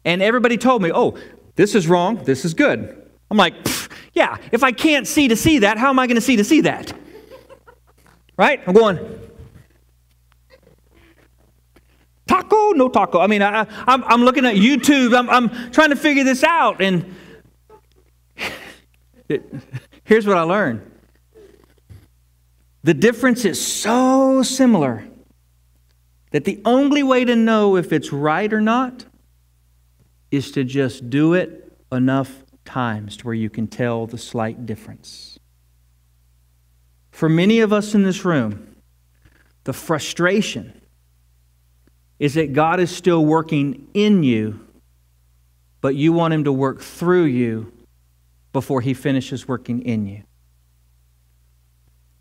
And 0.05 0.23
everybody 0.23 0.57
told 0.57 0.83
me, 0.83 0.91
oh, 0.95 1.19
this 1.57 1.75
is 1.75 1.89
wrong, 1.89 2.25
this 2.25 2.45
is 2.45 2.55
good. 2.55 3.09
I'm 3.31 3.37
like, 3.37 3.55
yeah, 4.13 4.37
if 4.51 4.63
I 4.63 4.73
can't 4.73 5.07
see 5.07 5.29
to 5.29 5.37
see 5.37 5.61
that, 5.61 5.79
how 5.79 5.91
am 5.91 5.99
I 5.99 6.07
going 6.07 6.17
to 6.17 6.21
see 6.21 6.37
to 6.37 6.45
see 6.45 6.63
that? 6.63 6.93
Right? 8.37 8.61
I'm 8.67 8.75
going, 8.75 8.99
taco, 12.27 12.71
no 12.73 12.89
taco. 12.89 13.21
I 13.21 13.27
mean, 13.27 13.43
I, 13.43 13.67
I'm, 13.87 14.03
I'm 14.05 14.23
looking 14.23 14.47
at 14.47 14.57
YouTube, 14.57 15.17
I'm, 15.17 15.29
I'm 15.31 15.71
trying 15.71 15.91
to 15.91 15.97
figure 15.97 16.25
this 16.25 16.43
out. 16.43 16.81
And 16.81 17.15
it, 19.29 19.43
here's 20.05 20.27
what 20.27 20.37
I 20.37 20.43
learned 20.43 20.87
the 22.83 22.95
difference 22.95 23.45
is 23.45 23.65
so 23.65 24.43
similar 24.43 25.07
that 26.31 26.45
the 26.45 26.61
only 26.65 27.03
way 27.03 27.25
to 27.25 27.35
know 27.35 27.77
if 27.77 27.93
it's 27.93 28.13
right 28.13 28.53
or 28.53 28.61
not 28.61 29.05
is 30.31 30.53
to 30.53 30.65
just 30.65 31.11
do 31.11 31.35
it 31.35 31.77
enough 31.91 32.45
times 32.65 33.17
to 33.17 33.25
where 33.25 33.35
you 33.35 33.51
can 33.51 33.67
tell 33.67 34.07
the 34.07 34.19
slight 34.19 34.65
difference. 34.65 35.39
For 37.11 37.29
many 37.29 37.61
of 37.61 37.73
us 37.73 37.95
in 37.95 38.05
this 38.05 38.25
room, 38.25 38.77
the 39.65 39.73
frustration 39.73 40.81
is 42.19 42.35
that 42.35 42.53
God 42.53 42.81
is 42.81 42.95
still 42.95 43.25
working 43.25 43.89
in 43.93 44.23
you, 44.23 44.67
but 45.81 45.97
you 45.97 46.13
want 46.13 46.33
Him 46.33 46.45
to 46.45 46.53
work 46.53 46.81
through 46.81 47.25
you 47.25 47.73
before 48.53 48.81
He 48.81 48.95
finishes 48.95 49.49
working 49.49 49.83
in 49.83 50.07
you. 50.07 50.23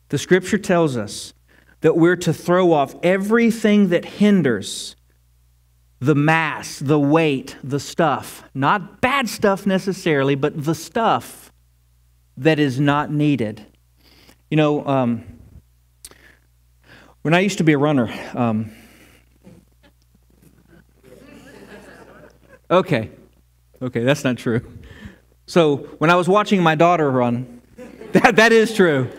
The 0.10 0.18
scripture 0.18 0.58
tells 0.58 0.98
us 0.98 1.34
that 1.82 1.96
we're 1.96 2.16
to 2.18 2.34
throw 2.34 2.74
off 2.74 2.96
everything 3.04 3.90
that 3.90 4.06
hinders 4.06 4.96
the 6.00 6.16
mass, 6.16 6.80
the 6.80 7.00
weight, 7.00 7.58
the 7.64 7.80
stuff. 7.80 8.44
Not 8.54 9.02
bad 9.02 9.28
stuff 9.28 9.66
necessarily, 9.66 10.36
but 10.36 10.64
the 10.64 10.76
stuff 10.76 11.52
that 12.38 12.58
is 12.58 12.80
not 12.80 13.12
needed. 13.12 13.66
You 14.50 14.58
know, 14.58 14.86
um, 14.88 15.24
when 17.22 17.34
I 17.34 17.40
used 17.40 17.58
to 17.58 17.64
be 17.64 17.74
a 17.74 17.78
runner, 17.78 18.12
um, 18.34 18.72
okay, 22.72 23.12
okay, 23.82 24.04
that's 24.04 24.24
not 24.24 24.38
true. 24.38 24.62
So 25.46 25.78
when 25.98 26.10
I 26.10 26.16
was 26.16 26.30
watching 26.30 26.64
my 26.64 26.76
daughter 26.76 27.12
run, 27.12 27.62
that, 28.14 28.38
that 28.38 28.52
is 28.54 28.74
true. 28.74 29.10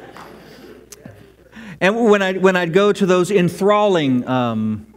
And 1.80 2.10
when, 2.10 2.20
I, 2.20 2.34
when 2.34 2.56
I'd 2.56 2.72
go 2.72 2.92
to 2.92 3.06
those 3.06 3.30
enthralling 3.30 4.26
um, 4.28 4.94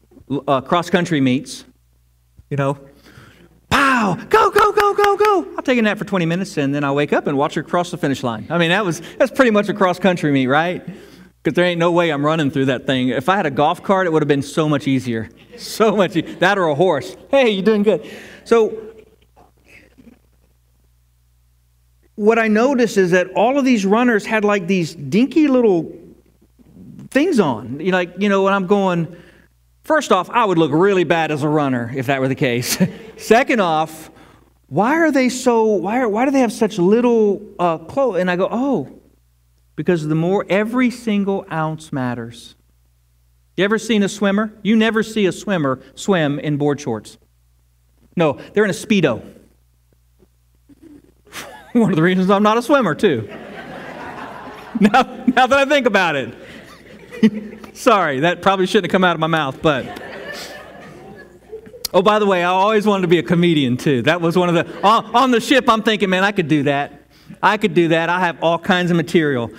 uh, 0.47 0.61
cross 0.61 0.89
country 0.89 1.21
meets, 1.21 1.63
you 2.49 2.57
know, 2.57 2.77
pow, 3.69 4.17
go, 4.29 4.51
go, 4.51 4.71
go, 4.73 4.93
go, 4.93 5.15
go. 5.15 5.47
I'll 5.55 5.63
take 5.63 5.79
a 5.79 5.81
nap 5.81 5.97
for 5.97 6.05
20 6.05 6.25
minutes 6.25 6.57
and 6.57 6.75
then 6.75 6.83
I'll 6.83 6.95
wake 6.95 7.13
up 7.13 7.25
and 7.27 7.37
watch 7.37 7.53
her 7.53 7.63
cross 7.63 7.91
the 7.91 7.97
finish 7.97 8.21
line. 8.21 8.47
I 8.49 8.57
mean, 8.57 8.69
that 8.69 8.83
was, 8.83 9.01
that's 9.17 9.31
pretty 9.31 9.51
much 9.51 9.69
a 9.69 9.73
cross 9.73 9.97
country 9.97 10.31
meet, 10.31 10.47
right? 10.47 10.85
Because 11.41 11.55
there 11.55 11.65
ain't 11.65 11.79
no 11.79 11.91
way 11.91 12.11
I'm 12.11 12.25
running 12.25 12.51
through 12.51 12.65
that 12.65 12.85
thing. 12.85 13.09
If 13.09 13.29
I 13.29 13.37
had 13.37 13.45
a 13.45 13.51
golf 13.51 13.81
cart, 13.81 14.05
it 14.05 14.11
would 14.11 14.21
have 14.21 14.27
been 14.27 14.41
so 14.41 14.67
much 14.67 14.87
easier. 14.87 15.29
So 15.55 15.95
much. 15.95 16.15
E- 16.15 16.21
that 16.21 16.57
or 16.57 16.65
a 16.65 16.73
horse. 16.73 17.15
Hey, 17.29 17.51
you're 17.51 17.63
doing 17.63 17.83
good. 17.83 18.09
So, 18.43 18.75
what 22.15 22.39
I 22.39 22.47
noticed 22.47 22.97
is 22.97 23.11
that 23.11 23.29
all 23.35 23.59
of 23.59 23.63
these 23.63 23.85
runners 23.85 24.25
had 24.25 24.43
like 24.43 24.65
these 24.65 24.95
dinky 24.95 25.47
little 25.47 25.83
things 27.13 27.39
on. 27.39 27.79
You 27.79 27.91
like, 27.91 28.15
you 28.17 28.27
know, 28.27 28.43
when 28.43 28.53
I'm 28.53 28.67
going, 28.67 29.15
first 29.83 30.11
off, 30.11 30.29
I 30.29 30.43
would 30.43 30.57
look 30.57 30.71
really 30.73 31.03
bad 31.03 31.31
as 31.31 31.43
a 31.43 31.47
runner 31.47 31.91
if 31.95 32.07
that 32.07 32.19
were 32.19 32.27
the 32.27 32.35
case. 32.35 32.77
Second 33.17 33.61
off, 33.61 34.09
why 34.67 34.95
are 34.95 35.11
they 35.11 35.29
so, 35.29 35.65
why, 35.65 35.99
are, 35.99 36.09
why 36.09 36.25
do 36.25 36.31
they 36.31 36.39
have 36.39 36.51
such 36.51 36.79
little 36.79 37.41
uh, 37.59 37.77
clothes? 37.77 38.19
And 38.19 38.29
I 38.29 38.35
go, 38.35 38.47
oh, 38.51 38.99
because 39.75 40.07
the 40.07 40.15
more, 40.15 40.45
every 40.49 40.89
single 40.89 41.45
ounce 41.51 41.93
matters. 41.93 42.55
You 43.55 43.63
ever 43.63 43.77
seen 43.77 44.01
a 44.01 44.09
swimmer? 44.09 44.51
You 44.63 44.75
never 44.75 45.03
see 45.03 45.27
a 45.27 45.31
swimmer 45.31 45.79
swim 45.93 46.39
in 46.39 46.57
board 46.57 46.81
shorts. 46.81 47.19
No, 48.15 48.39
they're 48.53 48.63
in 48.63 48.71
a 48.71 48.73
Speedo. 48.73 49.23
One 51.73 51.91
of 51.91 51.95
the 51.95 52.01
reasons 52.01 52.29
I'm 52.31 52.43
not 52.43 52.57
a 52.57 52.63
swimmer, 52.63 52.95
too. 52.95 53.27
now, 54.79 55.23
now 55.27 55.47
that 55.47 55.53
I 55.53 55.65
think 55.65 55.85
about 55.85 56.15
it. 56.15 56.33
Sorry, 57.73 58.21
that 58.21 58.41
probably 58.41 58.65
shouldn't 58.65 58.85
have 58.85 58.91
come 58.91 59.03
out 59.03 59.15
of 59.15 59.19
my 59.19 59.27
mouth, 59.27 59.61
but. 59.61 60.01
Oh, 61.93 62.01
by 62.01 62.19
the 62.19 62.25
way, 62.25 62.43
I 62.43 62.47
always 62.47 62.87
wanted 62.87 63.03
to 63.03 63.07
be 63.07 63.19
a 63.19 63.23
comedian 63.23 63.77
too. 63.77 64.01
That 64.01 64.19
was 64.19 64.37
one 64.37 64.49
of 64.49 64.55
the. 64.55 64.81
On, 64.83 65.31
the 65.31 65.39
ship, 65.39 65.69
I'm 65.69 65.83
thinking, 65.83 66.09
man, 66.09 66.23
I 66.23 66.31
could 66.31 66.47
do 66.47 66.63
that. 66.63 67.01
I 67.41 67.57
could 67.57 67.73
do 67.73 67.89
that. 67.89 68.09
I 68.09 68.19
have 68.19 68.41
all 68.41 68.57
kinds 68.57 68.89
of 68.89 68.97
material. 68.97 69.51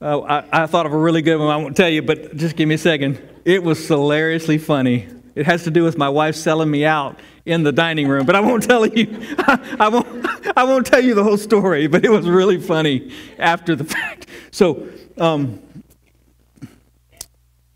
Uh, 0.00 0.20
I, 0.20 0.64
I 0.64 0.66
thought 0.66 0.86
of 0.86 0.92
a 0.92 0.98
really 0.98 1.22
good 1.22 1.38
one. 1.38 1.48
I 1.48 1.56
won't 1.56 1.76
tell 1.76 1.88
you, 1.88 2.02
but 2.02 2.36
just 2.36 2.56
give 2.56 2.68
me 2.68 2.74
a 2.74 2.78
second. 2.78 3.20
It 3.44 3.62
was 3.62 3.86
hilariously 3.86 4.58
funny. 4.58 5.08
It 5.34 5.46
has 5.46 5.64
to 5.64 5.70
do 5.70 5.82
with 5.82 5.96
my 5.96 6.08
wife 6.08 6.34
selling 6.34 6.70
me 6.70 6.84
out 6.84 7.18
in 7.46 7.62
the 7.62 7.72
dining 7.72 8.08
room, 8.08 8.26
but 8.26 8.36
I 8.36 8.40
won't 8.40 8.62
tell 8.62 8.86
you. 8.86 9.06
I 9.38 9.88
won't. 9.88 10.56
I 10.56 10.64
won't 10.64 10.86
tell 10.86 11.00
you 11.00 11.14
the 11.14 11.24
whole 11.24 11.38
story. 11.38 11.86
But 11.86 12.04
it 12.04 12.10
was 12.10 12.28
really 12.28 12.60
funny 12.60 13.12
after 13.38 13.74
the 13.74 13.84
fact. 13.84 14.26
So. 14.50 14.88
Um, 15.18 15.60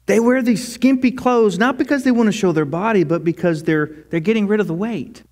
they 0.07 0.21
wear 0.21 0.43
these 0.43 0.73
skimpy 0.73 1.11
clothes 1.11 1.59
not 1.59 1.79
because 1.79 2.05
they 2.05 2.11
want 2.11 2.27
to 2.27 2.33
show 2.33 2.53
their 2.53 2.65
body, 2.65 3.05
but 3.05 3.25
because 3.25 3.63
they're, 3.63 3.87
they're 4.11 4.21
getting 4.21 4.47
rid 4.47 4.61
of 4.61 4.67
the 4.67 4.75
weight. 4.75 5.23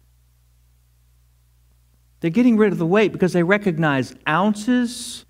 They're 2.20 2.30
getting 2.30 2.56
rid 2.56 2.72
of 2.72 2.78
the 2.78 2.86
weight 2.86 3.12
because 3.12 3.32
they 3.32 3.42
recognize 3.42 4.14
ounces 4.28 5.24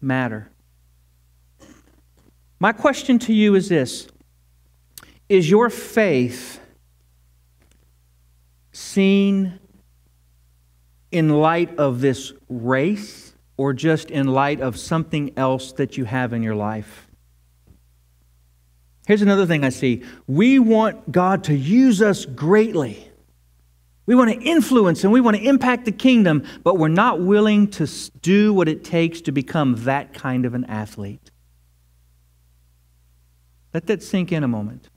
matter. 0.00 0.50
My 2.60 2.72
question 2.72 3.18
to 3.20 3.32
you 3.32 3.54
is 3.54 3.68
this 3.68 4.08
Is 5.28 5.50
your 5.50 5.70
faith 5.70 6.60
seen 8.70 9.58
in 11.10 11.30
light 11.30 11.76
of 11.78 12.00
this 12.00 12.32
race 12.48 13.34
or 13.56 13.72
just 13.72 14.10
in 14.10 14.28
light 14.28 14.60
of 14.60 14.78
something 14.78 15.32
else 15.36 15.72
that 15.72 15.96
you 15.96 16.04
have 16.04 16.32
in 16.32 16.42
your 16.42 16.54
life? 16.54 17.08
Here's 19.12 19.20
another 19.20 19.44
thing 19.44 19.62
I 19.62 19.68
see. 19.68 20.02
We 20.26 20.58
want 20.58 21.12
God 21.12 21.44
to 21.44 21.54
use 21.54 22.00
us 22.00 22.24
greatly. 22.24 23.10
We 24.06 24.14
want 24.14 24.30
to 24.30 24.40
influence 24.40 25.04
and 25.04 25.12
we 25.12 25.20
want 25.20 25.36
to 25.36 25.42
impact 25.42 25.84
the 25.84 25.92
kingdom, 25.92 26.44
but 26.64 26.78
we're 26.78 26.88
not 26.88 27.20
willing 27.20 27.68
to 27.72 27.86
do 28.22 28.54
what 28.54 28.68
it 28.68 28.84
takes 28.84 29.20
to 29.20 29.30
become 29.30 29.84
that 29.84 30.14
kind 30.14 30.46
of 30.46 30.54
an 30.54 30.64
athlete. 30.64 31.30
Let 33.74 33.86
that 33.88 34.02
sink 34.02 34.32
in 34.32 34.44
a 34.44 34.48
moment. 34.48 34.88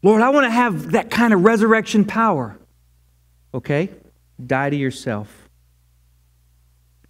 Lord, 0.00 0.22
I 0.22 0.28
want 0.28 0.44
to 0.44 0.50
have 0.50 0.92
that 0.92 1.10
kind 1.10 1.34
of 1.34 1.42
resurrection 1.42 2.04
power. 2.04 2.60
Okay? 3.52 3.90
Die 4.46 4.70
to 4.70 4.76
yourself. 4.76 5.48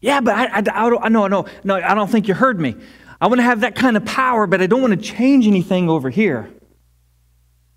Yeah, 0.00 0.22
but 0.22 0.34
I, 0.34 0.46
I, 0.46 0.56
I, 0.56 0.88
don't, 0.88 1.12
no, 1.12 1.26
no, 1.26 1.44
no, 1.62 1.74
I 1.74 1.94
don't 1.94 2.10
think 2.10 2.26
you 2.26 2.32
heard 2.32 2.58
me. 2.58 2.74
I 3.22 3.28
want 3.28 3.38
to 3.38 3.44
have 3.44 3.60
that 3.60 3.76
kind 3.76 3.96
of 3.96 4.04
power, 4.04 4.48
but 4.48 4.60
I 4.60 4.66
don't 4.66 4.82
want 4.82 5.00
to 5.00 5.00
change 5.00 5.46
anything 5.46 5.88
over 5.88 6.10
here. 6.10 6.50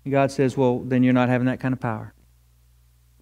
And 0.04 0.10
God 0.10 0.32
says, 0.32 0.56
Well, 0.56 0.80
then 0.80 1.04
you're 1.04 1.12
not 1.12 1.28
having 1.28 1.46
that 1.46 1.60
kind 1.60 1.72
of 1.72 1.78
power. 1.78 2.12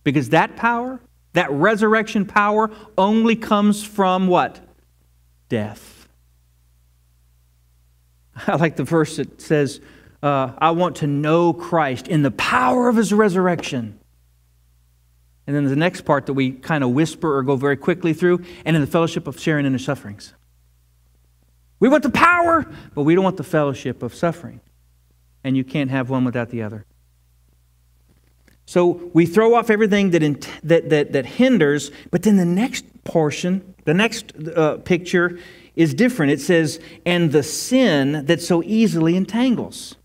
Because 0.05 0.31
that 0.31 0.57
power, 0.57 1.01
that 1.35 1.51
resurrection 1.51 2.25
power, 2.25 2.71
only 2.97 3.37
comes 3.37 3.85
from 3.85 4.27
what? 4.27 4.59
Death. 5.51 6.09
I 8.47 8.57
like 8.57 8.77
the 8.77 8.85
verse 8.85 9.17
that 9.17 9.43
says, 9.43 9.83
uh, 10.23 10.53
I 10.57 10.71
want 10.71 10.97
to 10.97 11.07
know 11.07 11.53
Christ 11.53 12.09
in 12.09 12.23
the 12.23 12.31
power 12.31 12.89
of 12.89 12.97
his 12.97 13.13
resurrection. 13.13 14.01
And 15.47 15.55
then 15.55 15.67
the 15.67 15.77
next 15.77 16.07
part 16.07 16.25
that 16.25 16.33
we 16.33 16.53
kind 16.53 16.83
of 16.83 16.91
whisper 16.91 17.37
or 17.37 17.43
go 17.43 17.57
very 17.57 17.77
quickly 17.77 18.15
through, 18.15 18.43
and 18.65 18.75
in 18.75 18.81
the 18.81 18.89
fellowship 18.89 19.27
of 19.27 19.39
sharing 19.39 19.67
in 19.67 19.75
his 19.75 19.85
sufferings. 19.85 20.33
We 21.85 21.91
want 21.91 22.03
the 22.03 22.09
power, 22.09 22.67
but 22.95 23.03
we 23.03 23.15
don't 23.15 23.25
want 23.25 23.37
the 23.37 23.45
fellowship 23.45 24.03
of 24.03 24.15
suffering. 24.15 24.63
And 25.45 25.55
you 25.55 25.65
can't 25.65 25.91
have 25.91 26.09
one 26.09 26.25
without 26.25 26.49
the 26.49 26.63
other. 26.63 26.87
So 28.65 29.11
we 29.13 29.27
throw 29.27 29.55
off 29.55 29.69
everything 29.69 30.09
that, 30.13 30.23
in, 30.23 30.41
that, 30.63 30.89
that, 30.89 31.13
that 31.13 31.27
hinders, 31.27 31.91
but 32.11 32.23
then 32.23 32.39
the 32.39 32.47
next 32.47 32.87
portion, 33.05 33.75
the 33.85 33.93
next 33.93 34.33
uh, 34.57 34.79
picture 34.79 35.39
is 35.77 35.93
different. 35.93 36.33
It 36.33 36.41
says, 36.41 36.81
and 37.05 37.33
the 37.33 37.43
sin 37.43 38.25
that 38.25 38.41
so 38.41 38.63
easily 38.63 39.15
entangles. 39.15 39.97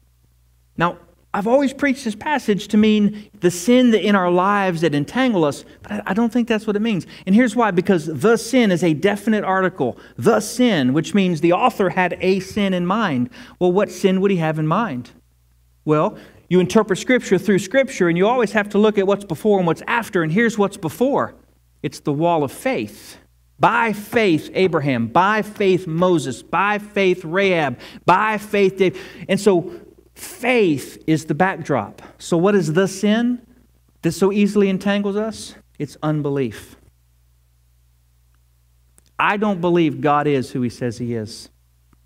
Now, 0.75 0.97
I've 1.31 1.45
always 1.45 1.73
preached 1.73 2.05
this 2.05 2.15
passage 2.15 2.69
to 2.69 2.77
mean 2.77 3.29
the 3.39 3.51
sin 3.51 3.91
that 3.91 4.03
in 4.03 4.15
our 4.15 4.31
lives 4.31 4.81
that 4.81 4.95
entangle 4.95 5.45
us, 5.45 5.63
but 5.83 6.01
I 6.07 6.15
don't 6.15 6.33
think 6.33 6.47
that's 6.47 6.65
what 6.65 6.75
it 6.75 6.81
means. 6.81 7.05
And 7.27 7.35
here's 7.35 7.55
why 7.55 7.69
because 7.69 8.07
the 8.07 8.35
sin 8.35 8.71
is 8.71 8.83
a 8.83 8.95
definite 8.95 9.43
article. 9.43 9.97
The 10.17 10.39
sin, 10.39 10.91
which 10.91 11.13
means 11.13 11.41
the 11.41 11.53
author 11.53 11.91
had 11.91 12.17
a 12.19 12.39
sin 12.39 12.73
in 12.73 12.87
mind. 12.87 13.29
Well, 13.59 13.71
what 13.71 13.91
sin 13.91 14.21
would 14.21 14.31
he 14.31 14.37
have 14.37 14.57
in 14.57 14.65
mind? 14.65 15.11
Well, 15.85 16.17
you 16.49 16.59
interpret 16.59 16.97
Scripture 16.97 17.37
through 17.37 17.59
Scripture, 17.59 18.09
and 18.09 18.17
you 18.17 18.27
always 18.27 18.51
have 18.53 18.69
to 18.69 18.79
look 18.79 18.97
at 18.97 19.05
what's 19.05 19.25
before 19.25 19.59
and 19.59 19.67
what's 19.67 19.83
after. 19.85 20.23
And 20.23 20.31
here's 20.31 20.57
what's 20.57 20.77
before 20.77 21.35
it's 21.83 21.99
the 21.99 22.11
wall 22.11 22.43
of 22.43 22.51
faith. 22.51 23.17
By 23.59 23.93
faith, 23.93 24.49
Abraham. 24.53 25.07
By 25.07 25.43
faith, 25.43 25.85
Moses. 25.85 26.41
By 26.41 26.79
faith, 26.79 27.23
Rahab. 27.23 27.77
By 28.05 28.37
faith, 28.37 28.77
David. 28.77 28.99
And 29.27 29.39
so 29.39 29.71
faith 30.39 31.03
is 31.05 31.25
the 31.25 31.33
backdrop. 31.33 32.01
So, 32.17 32.37
what 32.37 32.55
is 32.55 32.73
the 32.73 32.87
sin 32.87 33.41
that 34.01 34.13
so 34.13 34.31
easily 34.31 34.69
entangles 34.69 35.15
us? 35.15 35.55
It's 35.77 35.97
unbelief. 36.01 36.77
I 39.17 39.37
don't 39.37 39.59
believe 39.59 39.99
God 39.99 40.27
is 40.27 40.51
who 40.51 40.61
He 40.61 40.69
says 40.69 40.97
He 40.97 41.13
is. 41.13 41.49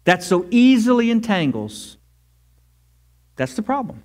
That 0.06 0.24
so 0.24 0.48
easily 0.50 1.12
entangles. 1.12 1.98
That's 3.36 3.56
the 3.56 3.62
problem. 3.62 4.04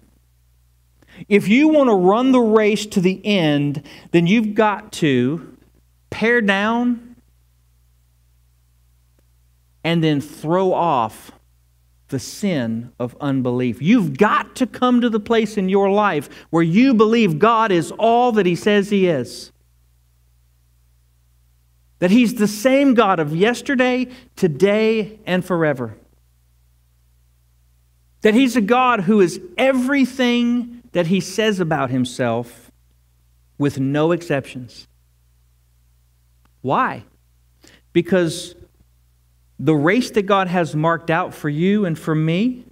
If 1.29 1.49
you 1.49 1.69
want 1.69 1.89
to 1.89 1.95
run 1.95 2.33
the 2.33 2.41
race 2.41 2.87
to 2.87 3.01
the 3.01 3.25
end, 3.25 3.83
then 4.13 4.27
you've 4.27 4.55
got 4.55 4.93
to 4.93 5.57
pare 6.11 6.41
down 6.41 7.17
and 9.83 10.05
then 10.05 10.21
throw 10.21 10.73
off 10.73 11.33
the 12.09 12.19
sin 12.19 12.93
of 12.99 13.17
unbelief. 13.21 13.81
You've 13.83 14.17
got 14.17 14.57
to 14.57 14.67
come 14.67 15.01
to 15.01 15.11
the 15.11 15.21
place 15.21 15.57
in 15.57 15.69
your 15.69 15.91
life 15.91 16.29
where 16.51 16.63
you 16.63 16.95
believe 16.95 17.39
God 17.39 17.71
is 17.71 17.93
all 17.93 18.33
that 18.33 18.47
He 18.47 18.55
says 18.55 18.91
He 18.91 19.07
is. 19.07 19.53
That 21.99 22.11
He's 22.11 22.35
the 22.35 22.49
same 22.49 22.95
God 22.95 23.21
of 23.21 23.35
yesterday, 23.35 24.09
today, 24.37 25.19
and 25.27 25.45
forever. 25.45 25.97
That 28.23 28.35
He's 28.35 28.57
a 28.57 28.61
God 28.61 29.03
who 29.03 29.21
is 29.21 29.41
everything 29.57 30.79
that 30.93 31.07
he 31.07 31.21
says 31.21 31.61
about 31.61 31.91
himself 31.91 32.71
with 33.59 33.79
no 33.79 34.13
exceptions. 34.13 34.87
Why? 36.61 37.05
Because 37.93 38.55
the 39.59 39.75
race 39.75 40.11
that 40.13 40.23
God 40.23 40.49
has 40.49 40.75
marked 40.75 41.11
out 41.11 41.35
for 41.35 41.49
you 41.49 41.85
and 41.85 41.99
for 41.99 42.15
me 42.15 42.65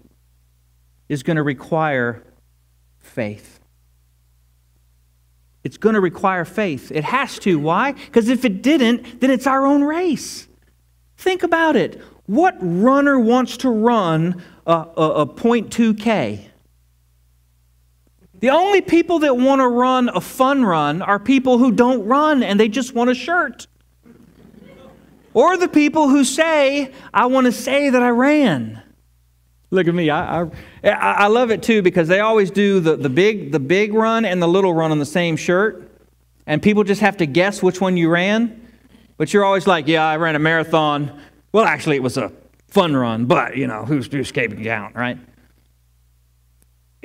is 1.08 1.22
going 1.22 1.36
to 1.36 1.42
require 1.42 2.22
faith. 2.98 3.60
It's 5.64 5.78
going 5.78 5.94
to 5.94 6.00
require 6.00 6.44
faith. 6.44 6.92
It 6.92 7.04
has 7.04 7.38
to. 7.40 7.58
Why? 7.58 7.92
Because 7.92 8.28
if 8.28 8.44
it 8.44 8.62
didn't, 8.62 9.20
then 9.20 9.30
it's 9.30 9.48
our 9.48 9.66
own 9.66 9.82
race. 9.82 10.46
Think 11.16 11.42
about 11.42 11.74
it. 11.74 12.00
What 12.26 12.56
runner 12.60 13.18
wants 13.18 13.56
to 13.58 13.70
run 13.70 14.42
a, 14.66 14.72
a, 14.72 15.10
a 15.22 15.26
0.2K? 15.26 16.44
The 18.38 18.50
only 18.50 18.80
people 18.80 19.20
that 19.20 19.36
want 19.36 19.60
to 19.60 19.68
run 19.68 20.08
a 20.10 20.20
fun 20.20 20.64
run 20.64 21.02
are 21.02 21.18
people 21.18 21.58
who 21.58 21.72
don't 21.72 22.04
run 22.04 22.42
and 22.42 22.60
they 22.60 22.68
just 22.68 22.94
want 22.94 23.10
a 23.10 23.14
shirt. 23.14 23.66
Or 25.36 25.58
the 25.58 25.68
people 25.68 26.08
who 26.08 26.24
say, 26.24 26.90
I 27.12 27.26
want 27.26 27.44
to 27.44 27.52
say 27.52 27.90
that 27.90 28.02
I 28.02 28.08
ran. 28.08 28.82
Look 29.70 29.86
at 29.86 29.94
me. 29.94 30.08
I, 30.08 30.44
I, 30.44 30.48
I 30.82 31.26
love 31.26 31.50
it 31.50 31.62
too 31.62 31.82
because 31.82 32.08
they 32.08 32.20
always 32.20 32.50
do 32.50 32.80
the, 32.80 32.96
the, 32.96 33.10
big, 33.10 33.52
the 33.52 33.60
big 33.60 33.92
run 33.92 34.24
and 34.24 34.40
the 34.40 34.48
little 34.48 34.72
run 34.72 34.92
on 34.92 34.98
the 34.98 35.04
same 35.04 35.36
shirt. 35.36 35.90
And 36.46 36.62
people 36.62 36.84
just 36.84 37.02
have 37.02 37.18
to 37.18 37.26
guess 37.26 37.62
which 37.62 37.82
one 37.82 37.98
you 37.98 38.08
ran. 38.08 38.66
But 39.18 39.34
you're 39.34 39.44
always 39.44 39.66
like, 39.66 39.86
yeah, 39.86 40.08
I 40.08 40.16
ran 40.16 40.36
a 40.36 40.38
marathon. 40.38 41.20
Well, 41.52 41.66
actually, 41.66 41.96
it 41.96 42.02
was 42.02 42.16
a 42.16 42.32
fun 42.68 42.96
run, 42.96 43.26
but, 43.26 43.58
you 43.58 43.66
know, 43.66 43.84
who's, 43.84 44.06
who's 44.06 44.32
keeping 44.32 44.64
count, 44.64 44.96
right? 44.96 45.18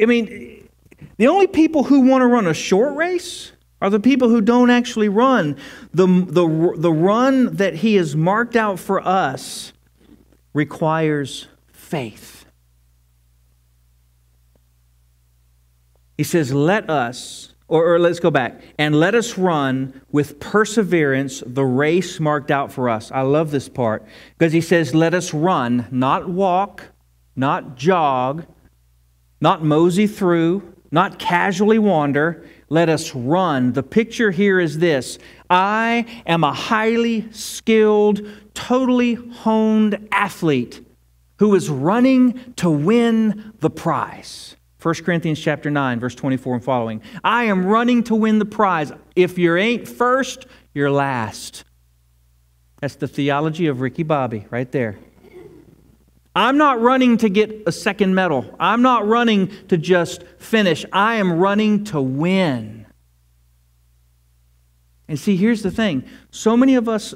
I 0.02 0.06
mean, 0.06 0.70
the 1.17 1.28
only 1.28 1.48
people 1.48 1.84
who 1.84 2.08
want 2.08 2.22
to 2.22 2.28
run 2.28 2.48
a 2.48 2.54
short 2.54 2.96
race 2.96 3.52
are 3.82 3.89
the 3.89 4.00
people 4.00 4.30
who 4.30 4.41
don't 4.41 4.70
actually 4.70 5.10
run. 5.10 5.58
The, 5.94 6.06
the, 6.06 6.76
the 6.78 6.91
run 6.91 7.56
that 7.56 7.76
He 7.76 7.96
has 7.96 8.15
marked 8.15 8.56
out 8.56 8.80
for 8.80 9.06
us 9.06 9.74
requires 10.54 11.48
faith. 11.72 12.46
He 16.17 16.24
says, 16.24 16.54
Let 16.54 16.89
us, 16.89 17.56
or, 17.67 17.96
or, 17.96 18.00
let's 18.00 18.20
go 18.20 18.30
back, 18.30 18.62
and 18.78 19.00
let 19.00 19.15
us 19.15 19.38
run 19.38 20.02
with 20.12 20.39
perseverance 20.39 21.41
the 21.46 21.65
race 21.65 22.20
marked 22.20 22.52
out 22.52 22.72
for 22.72 22.89
us. 22.89 23.12
I 23.12 23.22
love 23.22 23.50
this 23.50 23.67
part 23.67 24.06
because 24.38 24.54
he 24.54 24.62
says, 24.62 24.94
Let 24.94 25.15
us 25.15 25.34
run, 25.34 25.88
not 25.89 26.30
walk, 26.30 26.84
not 27.36 27.76
jog, 27.76 28.46
not 29.39 29.63
mosey 29.63 30.06
through, 30.06 30.76
not 30.91 31.17
casually 31.17 31.80
wander. 31.80 32.46
Let 32.71 32.88
us 32.88 33.13
run. 33.13 33.73
The 33.73 33.84
picture 33.84 34.31
here 34.31 34.57
is 34.57 34.79
this 34.79 35.19
I 35.49 36.05
am 36.25 36.45
a 36.45 36.53
highly 36.53 37.29
skilled, 37.34 38.25
totally 38.53 39.15
honed 39.15 40.07
athlete 40.10 40.81
who 41.39 41.53
is 41.53 41.69
running 41.69 42.53
to 42.55 42.69
win 42.69 43.51
the 43.60 43.69
prize. 43.69 44.55
1 44.81 44.95
Corinthians 45.03 45.41
chapter 45.41 45.69
9 45.69 45.99
verse 45.99 46.15
24 46.15 46.55
and 46.55 46.63
following. 46.63 47.01
I 47.25 47.43
am 47.43 47.65
running 47.65 48.05
to 48.05 48.15
win 48.15 48.39
the 48.39 48.45
prize. 48.45 48.93
If 49.17 49.38
you 49.38 49.57
ain't 49.57 49.86
first, 49.86 50.45
you're 50.73 50.89
last. 50.89 51.65
That's 52.79 52.95
the 52.95 53.07
theology 53.10 53.67
of 53.67 53.81
Ricky 53.81 54.03
Bobby 54.03 54.47
right 54.49 54.71
there. 54.71 54.97
I'm 56.36 56.58
not 56.58 56.80
running 56.80 57.17
to 57.17 57.30
get 57.30 57.63
a 57.67 57.72
second 57.72 58.15
medal. 58.15 58.56
I'm 58.60 58.82
not 58.82 59.06
running 59.06 59.52
to 59.67 59.78
just 59.78 60.24
finish. 60.38 60.86
I 60.94 61.15
am 61.15 61.34
running 61.34 61.84
to 61.86 62.02
win. 62.02 62.86
And 65.08 65.20
see, 65.20 65.36
here's 65.36 65.62
the 65.62 65.72
thing 65.72 66.06
so 66.30 66.56
many 66.56 66.76
of 66.76 66.88
us, 66.88 67.13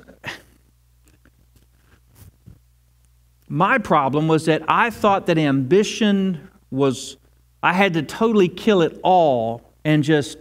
my 3.47 3.77
problem 3.77 4.27
was 4.27 4.45
that 4.45 4.63
I 4.67 4.89
thought 4.89 5.27
that 5.27 5.37
ambition 5.37 6.49
was, 6.71 7.15
I 7.63 7.71
had 7.71 7.93
to 7.93 8.03
totally 8.03 8.49
kill 8.49 8.81
it 8.81 8.99
all 9.01 9.61
and 9.85 10.03
just, 10.03 10.39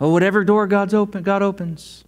oh, 0.00 0.10
whatever 0.10 0.44
door 0.44 0.68
God's 0.68 0.94
open, 0.94 1.24
God 1.24 1.42
opens. 1.42 2.04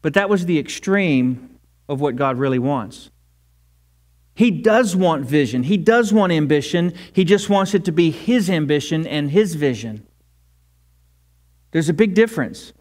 But 0.00 0.14
that 0.14 0.30
was 0.30 0.46
the 0.46 0.58
extreme 0.58 1.58
of 1.86 2.00
what 2.00 2.16
God 2.16 2.38
really 2.38 2.58
wants. 2.58 3.10
He 4.36 4.50
does 4.50 4.94
want 4.94 5.24
vision. 5.24 5.62
He 5.62 5.78
does 5.78 6.12
want 6.12 6.30
ambition. 6.30 6.92
He 7.14 7.24
just 7.24 7.48
wants 7.48 7.74
it 7.74 7.86
to 7.86 7.92
be 7.92 8.10
His 8.10 8.50
ambition 8.50 9.06
and 9.06 9.30
His 9.30 9.54
vision. 9.54 10.06
There's 11.72 11.88
a 11.88 11.94
big 11.94 12.12
difference. 12.14 12.74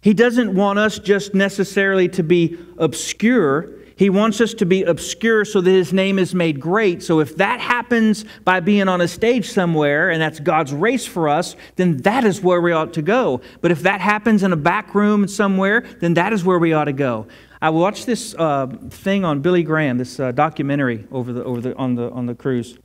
He 0.00 0.14
doesn't 0.14 0.54
want 0.54 0.78
us 0.78 0.98
just 0.98 1.34
necessarily 1.34 2.08
to 2.08 2.22
be 2.22 2.56
obscure. 2.78 3.70
He 3.96 4.08
wants 4.08 4.40
us 4.40 4.54
to 4.54 4.64
be 4.64 4.82
obscure 4.84 5.44
so 5.44 5.60
that 5.60 5.70
His 5.70 5.92
name 5.92 6.18
is 6.18 6.34
made 6.34 6.58
great. 6.58 7.02
So 7.02 7.20
if 7.20 7.36
that 7.36 7.60
happens 7.60 8.24
by 8.44 8.60
being 8.60 8.88
on 8.88 9.02
a 9.02 9.08
stage 9.08 9.50
somewhere 9.50 10.08
and 10.08 10.22
that's 10.22 10.40
God's 10.40 10.72
race 10.72 11.06
for 11.06 11.28
us, 11.28 11.54
then 11.76 11.98
that 11.98 12.24
is 12.24 12.40
where 12.40 12.62
we 12.62 12.72
ought 12.72 12.94
to 12.94 13.02
go. 13.02 13.42
But 13.60 13.72
if 13.72 13.82
that 13.82 14.00
happens 14.00 14.42
in 14.42 14.54
a 14.54 14.56
back 14.56 14.94
room 14.94 15.28
somewhere, 15.28 15.84
then 16.00 16.14
that 16.14 16.32
is 16.32 16.46
where 16.46 16.58
we 16.58 16.72
ought 16.72 16.84
to 16.84 16.94
go. 16.94 17.26
I 17.64 17.70
watched 17.70 18.04
this 18.04 18.34
uh, 18.34 18.66
thing 18.90 19.24
on 19.24 19.40
Billy 19.40 19.62
Graham, 19.62 19.96
this 19.96 20.20
uh, 20.20 20.32
documentary 20.32 21.06
over 21.10 21.32
the, 21.32 21.42
over 21.44 21.62
the, 21.62 21.74
on, 21.76 21.94
the, 21.94 22.10
on 22.10 22.26
the 22.26 22.34
cruise. 22.34 22.76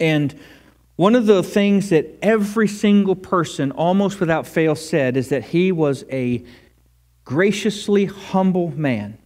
And 0.00 0.36
one 0.96 1.14
of 1.14 1.26
the 1.26 1.44
things 1.44 1.90
that 1.90 2.18
every 2.20 2.66
single 2.66 3.14
person, 3.14 3.70
almost 3.70 4.18
without 4.18 4.48
fail, 4.48 4.74
said 4.74 5.16
is 5.16 5.28
that 5.28 5.44
he 5.44 5.70
was 5.70 6.04
a 6.10 6.44
graciously 7.24 8.06
humble 8.06 8.72
man. 8.72 9.16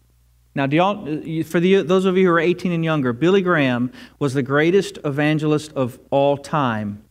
Now, 0.55 0.67
do 0.67 0.77
y'all, 0.77 1.03
for 1.45 1.61
the, 1.61 1.81
those 1.81 2.05
of 2.05 2.19
you 2.19 2.27
who 2.27 2.33
are 2.33 2.39
18 2.39 2.71
and 2.71 2.85
younger, 2.85 3.15
Billy 3.15 3.41
Graham 3.41 3.91
was 4.19 4.35
the 4.35 4.43
greatest 4.43 4.99
evangelist 5.03 5.73
of 5.73 5.99
all 6.11 6.37
time 6.37 7.03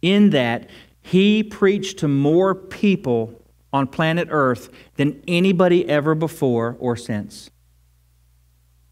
in 0.00 0.30
that 0.30 0.70
he 1.02 1.42
preached 1.42 1.98
to 1.98 2.08
more 2.08 2.54
people 2.54 3.43
on 3.74 3.88
planet 3.88 4.28
Earth 4.30 4.70
than 4.94 5.20
anybody 5.26 5.86
ever 5.88 6.14
before 6.14 6.76
or 6.78 6.94
since. 6.96 7.50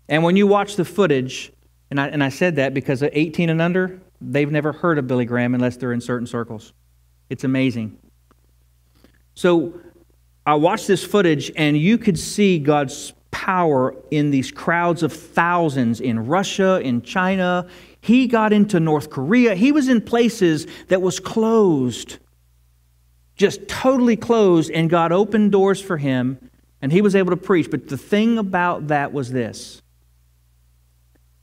And 0.09 0.25
when 0.25 0.37
you 0.37 0.49
watch 0.49 0.75
the 0.75 0.85
footage, 0.85 1.53
and 1.89 2.01
I, 2.01 2.09
and 2.09 2.23
I 2.23 2.31
said 2.31 2.57
that 2.57 2.75
because 2.75 3.01
18 3.01 3.49
and 3.49 3.63
under, 3.63 4.01
they've 4.21 4.51
never 4.51 4.73
heard 4.73 4.99
of 4.99 5.07
Billy 5.07 5.25
Graham 5.25 5.55
unless 5.55 5.77
they're 5.77 5.93
in 5.93 6.01
certain 6.01 6.27
circles. 6.27 6.73
It's 7.31 7.45
amazing. 7.45 7.97
So 9.35 9.81
I 10.45 10.55
watched 10.55 10.89
this 10.89 11.05
footage, 11.05 11.53
and 11.55 11.79
you 11.79 11.97
could 11.97 12.19
see 12.19 12.59
God's 12.59 13.13
power 13.31 13.95
in 14.11 14.33
these 14.33 14.51
crowds 14.51 15.05
of 15.05 15.13
thousands 15.13 16.01
in 16.01 16.27
Russia, 16.27 16.81
in 16.81 17.03
China. 17.03 17.69
He 18.01 18.27
got 18.27 18.53
into 18.53 18.81
North 18.81 19.11
Korea. 19.11 19.55
He 19.55 19.71
was 19.71 19.89
in 19.89 20.01
places 20.01 20.67
that 20.89 21.01
was 21.01 21.21
closed, 21.21 22.19
just 23.43 23.67
totally 23.67 24.17
closed, 24.17 24.71
and 24.71 24.89
God 24.89 25.11
opened 25.11 25.51
doors 25.53 25.81
for 25.83 25.99
him, 25.99 26.39
and 26.81 26.93
he 26.93 27.03
was 27.03 27.17
able 27.17 27.31
to 27.31 27.37
preach. 27.37 27.71
But 27.71 27.89
the 27.89 27.99
thing 27.99 28.39
about 28.39 28.87
that 28.89 29.13
was 29.13 29.33
this 29.33 29.83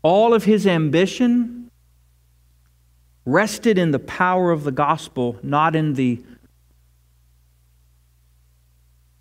all 0.01 0.33
of 0.33 0.45
his 0.45 0.65
ambition 0.65 1.69
rested 3.25 3.77
in 3.77 3.91
the 3.91 3.99
power 3.99 4.49
of 4.49 4.63
the 4.63 4.71
gospel, 4.71 5.38
not 5.43 5.75
in 5.75 5.93
the 5.93 6.23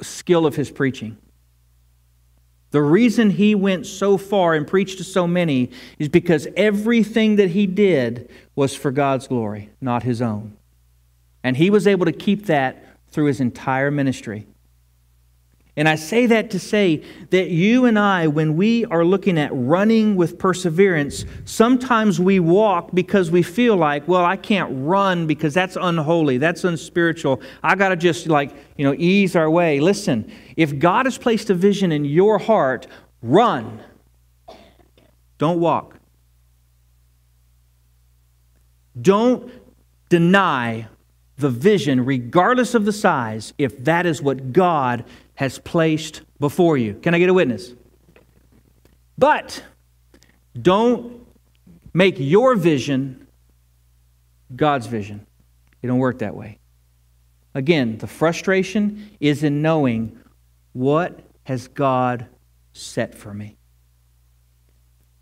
skill 0.01 0.47
of 0.47 0.55
his 0.55 0.71
preaching. 0.71 1.19
The 2.71 2.81
reason 2.81 3.31
he 3.31 3.57
went 3.57 3.87
so 3.87 4.17
far 4.17 4.55
and 4.55 4.67
preached 4.67 4.99
to 4.99 5.05
so 5.05 5.27
many 5.27 5.71
is 5.99 6.09
because 6.09 6.47
everything 6.57 7.37
that 7.37 7.51
he 7.51 7.67
did 7.67 8.31
was 8.55 8.75
for 8.75 8.93
God's 8.93 9.27
glory, 9.27 9.71
not 9.81 10.05
his 10.05 10.23
own. 10.23 10.57
And 11.43 11.57
he 11.57 11.71
was 11.71 11.87
able 11.87 12.07
to 12.07 12.13
keep 12.13 12.47
that 12.47 12.85
through 13.11 13.27
his 13.27 13.41
entire 13.41 13.91
ministry. 13.91 14.47
And 15.79 15.89
I 15.89 15.95
say 15.95 16.27
that 16.27 16.51
to 16.51 16.59
say 16.59 17.05
that 17.31 17.51
you 17.51 17.85
and 17.85 17.97
I, 17.97 18.27
when 18.27 18.57
we 18.57 18.85
are 18.87 19.05
looking 19.05 19.39
at 19.39 19.51
running 19.53 20.17
with 20.17 20.37
perseverance, 20.37 21.25
sometimes 21.45 22.19
we 22.19 22.41
walk 22.41 22.91
because 22.93 23.31
we 23.31 23.45
feel 23.45 23.77
like, 23.77 24.09
well, 24.09 24.25
I 24.25 24.37
can't 24.37 24.69
run 24.73 25.29
because 25.29 25.55
that's 25.55 25.77
unholy, 25.81 26.39
that's 26.39 26.65
unspiritual. 26.65 27.41
I 27.63 27.77
got 27.77 27.91
to 27.91 27.97
just 27.97 28.27
like, 28.27 28.51
you 28.77 28.85
know, 28.85 28.93
ease 28.99 29.37
our 29.37 29.49
way. 29.49 29.79
Listen, 29.79 30.33
if 30.57 30.77
God 30.81 31.07
has 31.07 31.17
placed 31.17 31.49
a 31.49 31.55
vision 31.55 31.93
in 31.93 32.05
your 32.05 32.41
heart, 32.41 32.89
run. 33.23 33.81
Don't 35.39 35.61
walk. 35.61 35.95
Don't 39.01 39.49
deny 40.09 40.89
the 41.39 41.49
vision, 41.49 42.05
regardless 42.05 42.75
of 42.75 42.85
the 42.85 42.93
size, 42.93 43.55
if 43.59 43.85
that 43.85 44.07
is 44.07 44.21
what 44.21 44.53
God 44.53 45.05
has 45.37 45.59
placed 45.59 46.23
before 46.41 46.77
you. 46.77 46.95
Can 46.95 47.15
I 47.15 47.19
get 47.19 47.29
a 47.29 47.35
witness? 47.35 47.73
But 49.17 49.65
don't 50.61 51.27
make 51.95 52.17
your 52.19 52.57
vision 52.57 53.27
God's 54.55 54.87
vision. 54.87 55.27
It 55.81 55.87
don't 55.87 55.99
work 55.99 56.19
that 56.19 56.35
way. 56.35 56.59
Again, 57.55 57.99
the 57.99 58.07
frustration 58.07 59.11
is 59.21 59.43
in 59.45 59.63
knowing 59.63 60.19
what 60.73 61.21
has 61.45 61.69
God 61.69 62.27
set 62.73 63.15
for 63.15 63.33
me. 63.33 63.57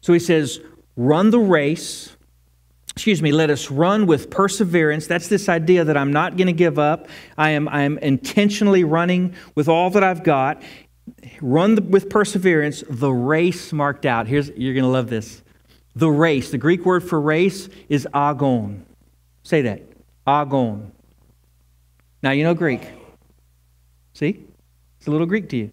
So 0.01 0.13
he 0.13 0.19
says, 0.19 0.61
run 0.97 1.31
the 1.31 1.39
race 1.39 2.16
excuse 2.97 3.21
me, 3.21 3.31
let 3.31 3.51
us 3.51 3.71
run 3.71 4.07
with 4.07 4.31
perseverance. 4.31 5.07
That's 5.07 5.29
this 5.29 5.51
idea 5.51 5.85
that 5.85 5.99
I'm 5.99 6.15
not 6.15 6.39
going 6.39 6.47
to 6.47 6.55
give 6.55 6.79
up. 6.79 7.09
I 7.37 7.51
am, 7.51 7.69
I 7.69 7.83
am 7.83 7.99
intentionally 7.99 8.85
running 8.85 9.35
with 9.55 9.69
all 9.69 9.91
that 9.91 10.03
I've 10.03 10.25
got. 10.25 10.63
Run 11.43 11.75
the, 11.75 11.83
with 11.83 12.09
perseverance 12.09 12.83
the 12.89 13.11
race 13.11 13.71
marked 13.71 14.07
out. 14.07 14.27
Here's, 14.27 14.49
you're 14.57 14.73
going 14.73 14.85
to 14.85 14.91
love 14.91 15.11
this. 15.11 15.43
The 15.95 16.09
race, 16.09 16.51
the 16.51 16.59
Greek 16.59 16.87
word 16.87 17.05
for 17.05 17.21
race 17.21 17.69
is 17.91 18.09
agon. 18.15 18.87
Say 19.43 19.61
that. 19.63 19.83
Agon. 20.27 20.91
Now, 22.23 22.31
you 22.31 22.45
know 22.45 22.55
Greek. 22.55 22.81
See? 24.15 24.43
It's 24.99 25.07
a 25.07 25.11
little 25.11 25.27
Greek 25.27 25.51
to 25.51 25.57
you. 25.59 25.71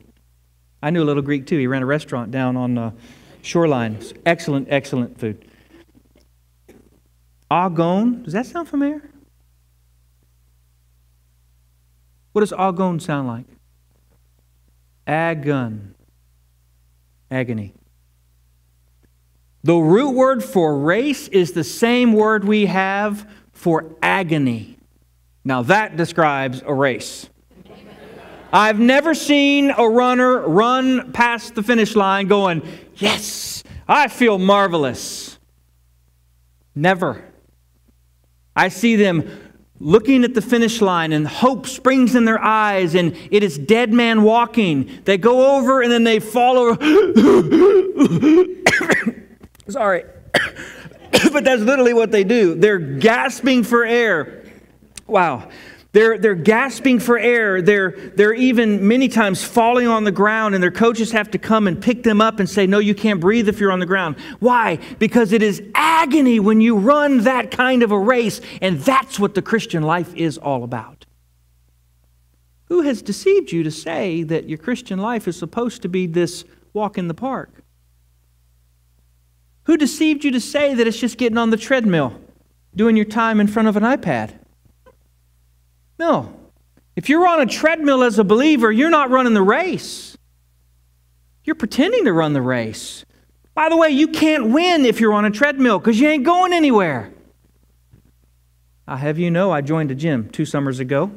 I 0.82 0.90
knew 0.90 1.02
a 1.02 1.06
little 1.06 1.24
Greek 1.24 1.48
too. 1.48 1.58
He 1.58 1.68
ran 1.68 1.84
a 1.84 1.86
restaurant 1.86 2.32
down 2.32 2.58
on 2.58 2.78
uh, 2.78 2.90
the 2.90 2.96
shoreline. 3.44 3.98
Excellent, 4.26 4.68
excellent 4.70 5.18
food. 5.18 5.46
Agon, 7.54 8.24
does 8.24 8.34
that 8.34 8.48
sound 8.48 8.68
familiar? 8.68 9.08
What 12.32 12.39
does 12.39 12.52
agon 12.52 13.00
sound 13.00 13.28
like? 13.28 13.46
Agon. 15.06 15.94
Agony. 17.30 17.76
The 19.63 19.76
root 19.76 20.16
word 20.16 20.44
for 20.44 20.80
race 20.80 21.28
is 21.28 21.52
the 21.52 21.63
same 21.63 22.13
word 22.13 22.44
we 22.44 22.66
have 22.66 23.30
for 23.52 23.96
agony. 24.02 24.80
Now 25.44 25.62
that 25.62 25.96
describes 25.96 26.63
a 26.66 26.74
race. 26.74 27.30
I've 28.52 28.80
never 28.80 29.13
seen 29.13 29.70
a 29.70 29.88
runner 29.88 30.39
run 30.39 31.12
past 31.12 31.54
the 31.54 31.62
finish 31.62 31.96
line 31.96 32.28
going, 32.28 32.63
Yes, 32.96 33.63
I 33.88 34.08
feel 34.08 34.39
marvelous. 34.39 35.38
Never. 36.74 37.33
I 38.56 38.70
see 38.70 38.96
them 38.96 39.30
looking 39.80 40.24
at 40.24 40.34
the 40.34 40.42
finish 40.42 40.82
line 40.82 41.12
and 41.12 41.28
hope 41.28 41.68
springs 41.68 42.16
in 42.16 42.26
their 42.26 42.39
eyes 42.39 42.96
and 42.96 43.16
it 43.32 43.44
is 43.44 43.58
dead 43.58 43.92
man 43.92 44.24
walking. 44.24 45.02
They 45.04 45.18
go 45.18 45.58
over 45.58 45.82
and 45.82 45.92
then 45.92 46.04
they 46.04 46.20
fall 46.20 46.58
over. 46.58 46.76
Sorry. 49.70 50.04
but 51.32 51.44
that's 51.44 51.62
literally 51.62 51.94
what 51.94 52.12
they 52.12 52.24
do. 52.24 52.56
They're 52.56 52.80
gasping 52.80 53.63
for 53.63 53.86
air. 53.86 54.44
Wow. 55.08 55.50
They're, 55.93 56.17
they're 56.17 56.34
gasping 56.34 56.99
for 56.99 57.19
air. 57.19 57.62
They're, 57.62 57.91
they're 57.91 58.34
even 58.34 58.88
many 58.88 59.08
times 59.08 59.43
falling 59.43 59.88
on 59.88 60.03
the 60.03 60.12
ground, 60.12 60.56
and 60.56 60.63
their 60.63 60.71
coaches 60.71 61.12
have 61.12 61.29
to 61.32 61.38
come 61.38 61.67
and 61.67 61.79
pick 61.79 62.01
them 62.01 62.19
up 62.19 62.39
and 62.39 62.49
say, 62.49 62.65
No, 62.65 62.79
you 62.79 62.95
can't 62.95 63.19
breathe 63.19 63.47
if 63.47 63.60
you're 63.60 63.71
on 63.71 63.79
the 63.79 63.86
ground. 63.86 64.15
Why? 64.39 64.79
Because 64.97 65.32
it 65.32 65.43
is 65.43 65.62
agony 65.75 66.39
when 66.39 66.62
you 66.62 66.77
run 66.77 67.19
that 67.19 67.51
kind 67.51 67.84
of 67.84 67.91
a 67.91 67.99
race, 67.99 68.41
and 68.60 68.79
that's 68.79 69.19
what 69.19 69.36
the 69.36 69.43
Christian 69.43 69.84
life 69.84 70.13
is 70.15 70.39
all 70.39 70.63
about. 70.63 71.06
Who 72.65 72.82
has 72.82 73.03
deceived 73.03 73.51
you 73.51 73.62
to 73.62 73.71
say 73.71 74.23
that 74.23 74.49
your 74.49 74.58
Christian 74.58 74.97
life 74.97 75.27
is 75.27 75.38
supposed 75.38 75.84
to 75.84 75.89
be 75.89 76.08
this 76.08 76.43
walk 76.73 76.97
in 76.97 77.08
the 77.08 77.13
park? 77.13 77.63
Who 79.65 79.77
deceived 79.77 80.23
you 80.23 80.32
to 80.32 80.41
say 80.41 80.73
that 80.73 80.88
it's 80.88 80.99
just 80.99 81.19
getting 81.19 81.38
on 81.38 81.51
the 81.51 81.58
treadmill, 81.58 82.19
doing 82.75 82.95
your 82.95 83.06
time 83.06 83.39
in 83.39 83.45
front 83.45 83.67
of 83.67 83.77
an 83.77 83.84
iPad? 83.84 84.39
No. 86.04 86.34
If 86.98 87.08
you're 87.08 87.26
on 87.26 87.39
a 87.39 87.46
treadmill 87.46 88.04
as 88.04 88.20
a 88.20 88.26
believer, 88.26 88.70
you're 88.70 88.89
not 88.89 89.10
running 89.10 89.34
the 89.34 89.42
race. 89.42 90.18
You're 91.46 91.56
pretending 91.56 92.04
to 92.04 92.12
run 92.12 92.34
the 92.34 92.42
race. 92.42 93.06
By 93.56 93.70
the 93.70 93.78
way, 93.78 93.89
you 93.89 94.10
can't 94.10 94.50
win 94.50 94.86
if 94.86 95.00
you're 95.00 95.13
on 95.13 95.24
a 95.24 95.32
treadmill 95.32 95.80
because 95.80 96.02
you 96.02 96.10
ain't 96.10 96.26
going 96.26 96.52
anywhere. 96.52 97.13
I 98.86 98.98
have 98.98 99.18
you 99.18 99.32
know 99.32 99.52
I 99.52 99.62
joined 99.62 99.92
a 99.92 99.96
gym 99.96 100.28
two 100.28 100.44
summers 100.44 100.82
ago, 100.82 101.10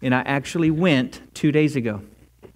and 0.00 0.14
I 0.14 0.20
actually 0.20 0.70
went 0.70 1.20
two 1.34 1.52
days 1.52 1.76
ago. 1.76 2.00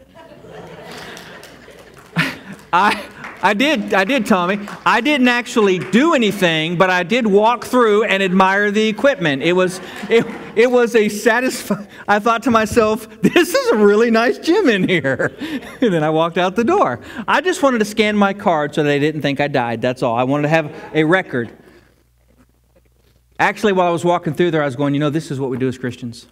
I, 2.72 3.04
I 3.42 3.52
did, 3.52 3.92
I 3.92 4.04
did, 4.04 4.24
Tommy. 4.24 4.58
I 4.86 5.02
didn't 5.02 5.28
actually 5.28 5.80
do 5.80 6.14
anything, 6.14 6.78
but 6.78 6.88
I 6.88 7.02
did 7.02 7.26
walk 7.26 7.66
through 7.66 8.04
and 8.04 8.22
admire 8.22 8.70
the 8.70 8.88
equipment. 8.88 9.42
It 9.42 9.52
was, 9.52 9.82
it, 10.08 10.24
it 10.56 10.70
was 10.70 10.94
a 10.94 11.08
satisfying. 11.08 11.86
I 12.06 12.18
thought 12.18 12.42
to 12.44 12.50
myself, 12.50 13.08
this 13.22 13.54
is 13.54 13.70
a 13.70 13.76
really 13.76 14.10
nice 14.10 14.38
gym 14.38 14.68
in 14.68 14.88
here. 14.88 15.36
and 15.80 15.92
then 15.92 16.04
I 16.04 16.10
walked 16.10 16.38
out 16.38 16.56
the 16.56 16.64
door. 16.64 17.00
I 17.26 17.40
just 17.40 17.62
wanted 17.62 17.78
to 17.78 17.84
scan 17.84 18.16
my 18.16 18.32
card 18.32 18.74
so 18.74 18.82
they 18.82 18.98
didn't 18.98 19.22
think 19.22 19.40
I 19.40 19.48
died. 19.48 19.80
That's 19.82 20.02
all. 20.02 20.16
I 20.16 20.24
wanted 20.24 20.42
to 20.42 20.48
have 20.48 20.74
a 20.94 21.04
record. 21.04 21.56
Actually, 23.38 23.72
while 23.72 23.88
I 23.88 23.90
was 23.90 24.04
walking 24.04 24.34
through 24.34 24.52
there, 24.52 24.62
I 24.62 24.66
was 24.66 24.76
going, 24.76 24.94
you 24.94 25.00
know, 25.00 25.10
this 25.10 25.30
is 25.30 25.40
what 25.40 25.50
we 25.50 25.58
do 25.58 25.68
as 25.68 25.78
Christians. 25.78 26.28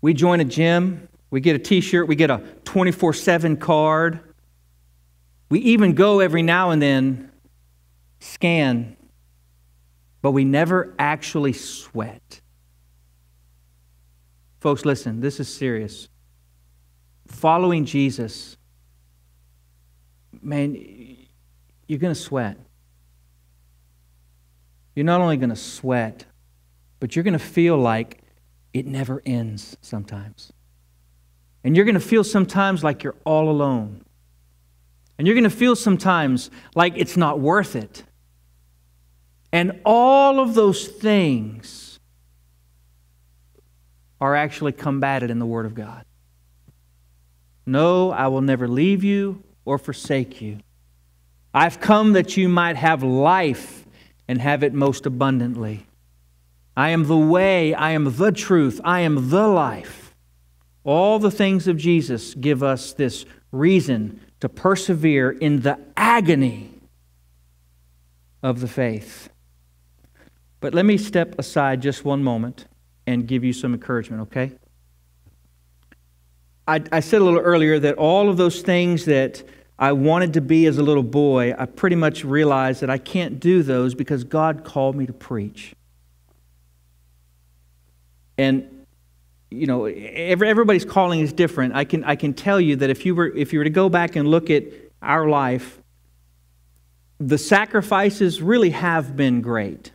We 0.00 0.12
join 0.12 0.40
a 0.40 0.44
gym, 0.44 1.08
we 1.30 1.40
get 1.40 1.56
a 1.56 1.58
t 1.58 1.80
shirt, 1.80 2.08
we 2.08 2.16
get 2.16 2.30
a 2.30 2.42
24 2.64 3.12
7 3.12 3.56
card. 3.56 4.20
We 5.50 5.60
even 5.60 5.94
go 5.94 6.20
every 6.20 6.42
now 6.42 6.70
and 6.70 6.82
then, 6.82 7.30
scan, 8.18 8.96
but 10.24 10.30
we 10.30 10.42
never 10.42 10.94
actually 10.98 11.52
sweat. 11.52 12.40
Folks, 14.58 14.86
listen, 14.86 15.20
this 15.20 15.38
is 15.38 15.54
serious. 15.54 16.08
Following 17.26 17.84
Jesus, 17.84 18.56
man, 20.40 20.82
you're 21.86 21.98
going 21.98 22.14
to 22.14 22.18
sweat. 22.18 22.56
You're 24.96 25.04
not 25.04 25.20
only 25.20 25.36
going 25.36 25.50
to 25.50 25.56
sweat, 25.56 26.24
but 27.00 27.14
you're 27.14 27.22
going 27.22 27.34
to 27.34 27.38
feel 27.38 27.76
like 27.76 28.22
it 28.72 28.86
never 28.86 29.20
ends 29.26 29.76
sometimes. 29.82 30.54
And 31.64 31.76
you're 31.76 31.84
going 31.84 31.96
to 31.96 32.00
feel 32.00 32.24
sometimes 32.24 32.82
like 32.82 33.02
you're 33.02 33.16
all 33.26 33.50
alone. 33.50 34.06
And 35.18 35.26
you're 35.26 35.34
going 35.34 35.44
to 35.44 35.50
feel 35.50 35.76
sometimes 35.76 36.50
like 36.74 36.94
it's 36.96 37.18
not 37.18 37.40
worth 37.40 37.76
it. 37.76 38.04
And 39.54 39.80
all 39.84 40.40
of 40.40 40.54
those 40.54 40.88
things 40.88 42.00
are 44.20 44.34
actually 44.34 44.72
combated 44.72 45.30
in 45.30 45.38
the 45.38 45.46
Word 45.46 45.64
of 45.64 45.76
God. 45.76 46.04
No, 47.64 48.10
I 48.10 48.26
will 48.26 48.40
never 48.40 48.66
leave 48.66 49.04
you 49.04 49.44
or 49.64 49.78
forsake 49.78 50.42
you. 50.42 50.58
I've 51.54 51.78
come 51.78 52.14
that 52.14 52.36
you 52.36 52.48
might 52.48 52.74
have 52.74 53.04
life 53.04 53.86
and 54.26 54.40
have 54.40 54.64
it 54.64 54.74
most 54.74 55.06
abundantly. 55.06 55.86
I 56.76 56.88
am 56.88 57.06
the 57.06 57.16
way, 57.16 57.74
I 57.74 57.92
am 57.92 58.16
the 58.16 58.32
truth, 58.32 58.80
I 58.82 59.02
am 59.02 59.30
the 59.30 59.46
life. 59.46 60.16
All 60.82 61.20
the 61.20 61.30
things 61.30 61.68
of 61.68 61.76
Jesus 61.76 62.34
give 62.34 62.64
us 62.64 62.92
this 62.92 63.24
reason 63.52 64.20
to 64.40 64.48
persevere 64.48 65.30
in 65.30 65.60
the 65.60 65.78
agony 65.96 66.72
of 68.42 68.58
the 68.58 68.66
faith. 68.66 69.28
But 70.64 70.72
let 70.72 70.86
me 70.86 70.96
step 70.96 71.38
aside 71.38 71.82
just 71.82 72.06
one 72.06 72.24
moment 72.24 72.64
and 73.06 73.28
give 73.28 73.44
you 73.44 73.52
some 73.52 73.74
encouragement, 73.74 74.22
okay? 74.22 74.52
I, 76.66 76.82
I, 76.90 77.00
said 77.00 77.20
a 77.20 77.24
little 77.24 77.38
earlier 77.38 77.78
that 77.78 77.96
all 77.96 78.30
of 78.30 78.38
those 78.38 78.62
things 78.62 79.04
that 79.04 79.42
I 79.78 79.92
wanted 79.92 80.32
to 80.32 80.40
be 80.40 80.64
as 80.64 80.78
a 80.78 80.82
little 80.82 81.02
boy, 81.02 81.52
I 81.58 81.66
pretty 81.66 81.96
much 81.96 82.24
realized 82.24 82.80
that 82.80 82.88
I 82.88 82.96
can't 82.96 83.40
do 83.40 83.62
those 83.62 83.94
because 83.94 84.24
God 84.24 84.64
called 84.64 84.96
me 84.96 85.04
to 85.04 85.12
preach. 85.12 85.74
And 88.38 88.86
you 89.50 89.66
know, 89.66 89.84
everybody's 89.84 90.86
calling 90.86 91.20
is 91.20 91.34
different. 91.34 91.74
I 91.74 91.84
can, 91.84 92.04
I 92.04 92.16
can 92.16 92.32
tell 92.32 92.58
you 92.58 92.76
that 92.76 92.88
if 92.88 93.04
you, 93.04 93.14
were, 93.14 93.26
if 93.36 93.52
you 93.52 93.58
were 93.58 93.64
to 93.64 93.70
go 93.70 93.90
back 93.90 94.16
and 94.16 94.26
look 94.28 94.48
at 94.48 94.64
our 95.02 95.28
life, 95.28 95.78
the 97.20 97.36
sacrifices 97.36 98.40
really 98.40 98.70
have 98.70 99.14
been 99.14 99.42
great. 99.42 99.92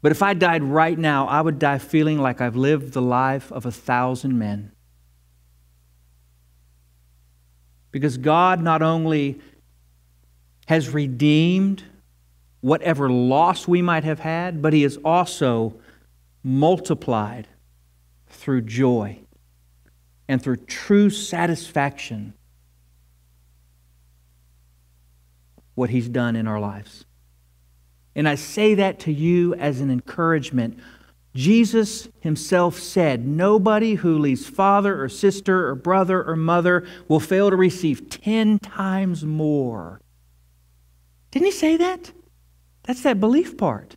But 0.00 0.12
if 0.12 0.22
I 0.22 0.34
died 0.34 0.62
right 0.62 0.96
now, 0.96 1.26
I 1.26 1.40
would 1.40 1.58
die 1.58 1.78
feeling 1.78 2.18
like 2.18 2.40
I've 2.40 2.56
lived 2.56 2.92
the 2.92 3.02
life 3.02 3.50
of 3.50 3.66
a 3.66 3.72
thousand 3.72 4.38
men. 4.38 4.72
Because 7.90 8.16
God 8.16 8.60
not 8.60 8.80
only 8.82 9.40
has 10.66 10.90
redeemed 10.90 11.82
whatever 12.60 13.10
loss 13.10 13.66
we 13.66 13.82
might 13.82 14.04
have 14.04 14.20
had, 14.20 14.62
but 14.62 14.72
He 14.72 14.82
has 14.82 14.98
also 14.98 15.74
multiplied 16.44 17.48
through 18.28 18.62
joy 18.62 19.18
and 20.28 20.40
through 20.40 20.56
true 20.56 21.10
satisfaction 21.10 22.34
what 25.74 25.90
He's 25.90 26.08
done 26.08 26.36
in 26.36 26.46
our 26.46 26.60
lives. 26.60 27.04
And 28.18 28.28
I 28.28 28.34
say 28.34 28.74
that 28.74 28.98
to 29.00 29.12
you 29.12 29.54
as 29.54 29.80
an 29.80 29.92
encouragement. 29.92 30.80
Jesus 31.36 32.08
himself 32.18 32.76
said, 32.76 33.24
Nobody 33.24 33.94
who 33.94 34.18
leaves 34.18 34.44
father 34.44 35.00
or 35.00 35.08
sister 35.08 35.68
or 35.68 35.76
brother 35.76 36.24
or 36.24 36.34
mother 36.34 36.84
will 37.06 37.20
fail 37.20 37.48
to 37.48 37.54
receive 37.54 38.10
10 38.10 38.58
times 38.58 39.24
more. 39.24 40.00
Didn't 41.30 41.46
he 41.46 41.52
say 41.52 41.76
that? 41.76 42.10
That's 42.82 43.04
that 43.04 43.20
belief 43.20 43.56
part. 43.56 43.94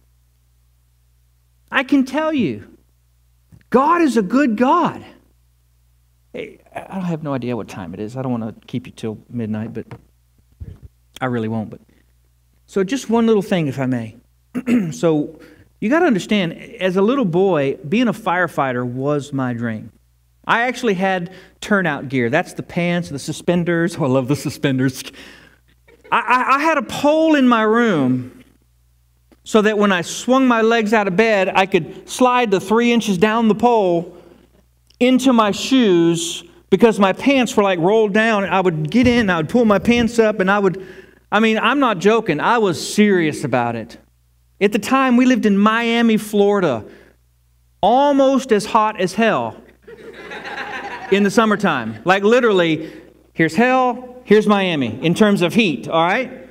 I 1.72 1.84
can 1.84 2.06
tell 2.06 2.32
you, 2.32 2.78
God 3.72 4.04
is 4.04 4.18
a 4.18 4.22
good 4.22 4.56
God. 4.56 5.04
I 6.36 6.60
have 6.76 7.24
no 7.24 7.34
idea 7.34 7.58
what 7.58 7.70
time 7.70 7.96
it 7.96 8.00
is. 8.00 8.16
I 8.16 8.22
don't 8.22 8.40
want 8.40 8.62
to 8.62 8.68
keep 8.68 8.86
you 8.86 8.94
till 8.94 9.18
midnight, 9.32 9.74
but 9.74 9.88
I 11.20 11.26
really 11.26 11.48
won't. 11.48 11.72
But 11.72 11.82
so, 12.72 12.86
just 12.86 13.10
one 13.10 13.28
little 13.28 13.42
thing, 13.42 13.68
if 13.68 13.78
I 13.80 13.86
may. 13.86 14.16
so, 14.94 15.38
you 15.82 15.90
got 15.90 16.00
to 16.00 16.06
understand, 16.06 16.54
as 16.54 16.96
a 16.96 17.02
little 17.02 17.26
boy, 17.26 17.76
being 17.90 18.08
a 18.08 18.14
firefighter 18.14 18.86
was 18.86 19.34
my 19.34 19.52
dream. 19.52 19.92
I 20.48 20.62
actually 20.62 20.94
had 20.94 21.34
turnout 21.60 22.08
gear. 22.08 22.30
That's 22.30 22.54
the 22.54 22.64
pants, 22.64 23.10
the 23.10 23.20
suspenders. 23.20 23.96
Oh, 24.00 24.06
I 24.06 24.08
love 24.08 24.30
the 24.30 24.38
suspenders. 24.38 25.04
I, 26.14 26.20
I, 26.22 26.56
I 26.56 26.60
had 26.60 26.78
a 26.78 26.82
pole 26.84 27.36
in 27.36 27.46
my 27.46 27.64
room 27.64 28.42
so 29.44 29.62
that 29.64 29.78
when 29.78 29.92
I 29.92 30.02
swung 30.02 30.48
my 30.48 30.62
legs 30.62 30.94
out 30.94 31.10
of 31.10 31.18
bed, 31.18 31.50
I 31.50 31.66
could 31.66 32.08
slide 32.08 32.52
the 32.52 32.62
three 32.62 32.94
inches 32.94 33.18
down 33.18 33.50
the 33.50 33.56
pole 33.56 34.16
into 35.02 35.34
my 35.34 35.52
shoes 35.52 36.46
because 36.70 37.02
my 37.02 37.12
pants 37.12 37.58
were 37.58 37.64
like 37.64 37.80
rolled 37.80 38.14
down. 38.14 38.46
I 38.46 38.62
would 38.62 38.90
get 38.90 39.08
in, 39.08 39.30
I 39.30 39.36
would 39.36 39.50
pull 39.50 39.66
my 39.66 39.78
pants 39.78 40.20
up, 40.20 40.40
and 40.40 40.50
I 40.50 40.58
would 40.58 40.88
I 41.32 41.40
mean, 41.40 41.58
I'm 41.58 41.80
not 41.80 42.00
joking. 42.00 42.40
I 42.40 42.58
was 42.58 42.94
serious 42.94 43.44
about 43.44 43.76
it. 43.76 43.98
At 44.60 44.74
the 44.74 44.80
time, 44.80 45.18
we 45.18 45.26
lived 45.26 45.46
in 45.46 45.58
Miami, 45.58 46.18
Florida, 46.18 46.86
almost 47.82 48.52
as 48.52 48.66
hot 48.66 49.00
as 49.00 49.14
hell 49.14 49.62
in 51.12 51.24
the 51.24 51.32
summertime. 51.32 52.00
Like, 52.06 52.24
literally, 52.24 52.92
here's 53.34 53.56
hell, 53.56 54.22
here's 54.24 54.46
Miami 54.46 55.00
in 55.04 55.14
terms 55.14 55.42
of 55.42 55.54
heat, 55.54 55.88
all 55.88 56.04
right? 56.04 56.48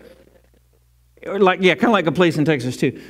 Like, 1.27 1.61
yeah, 1.63 1.75
kind 1.75 1.87
of 1.87 1.93
like 1.93 2.07
a 2.07 2.13
place 2.13 2.39
in 2.39 2.45
Texas, 2.45 2.77
too. 2.77 3.01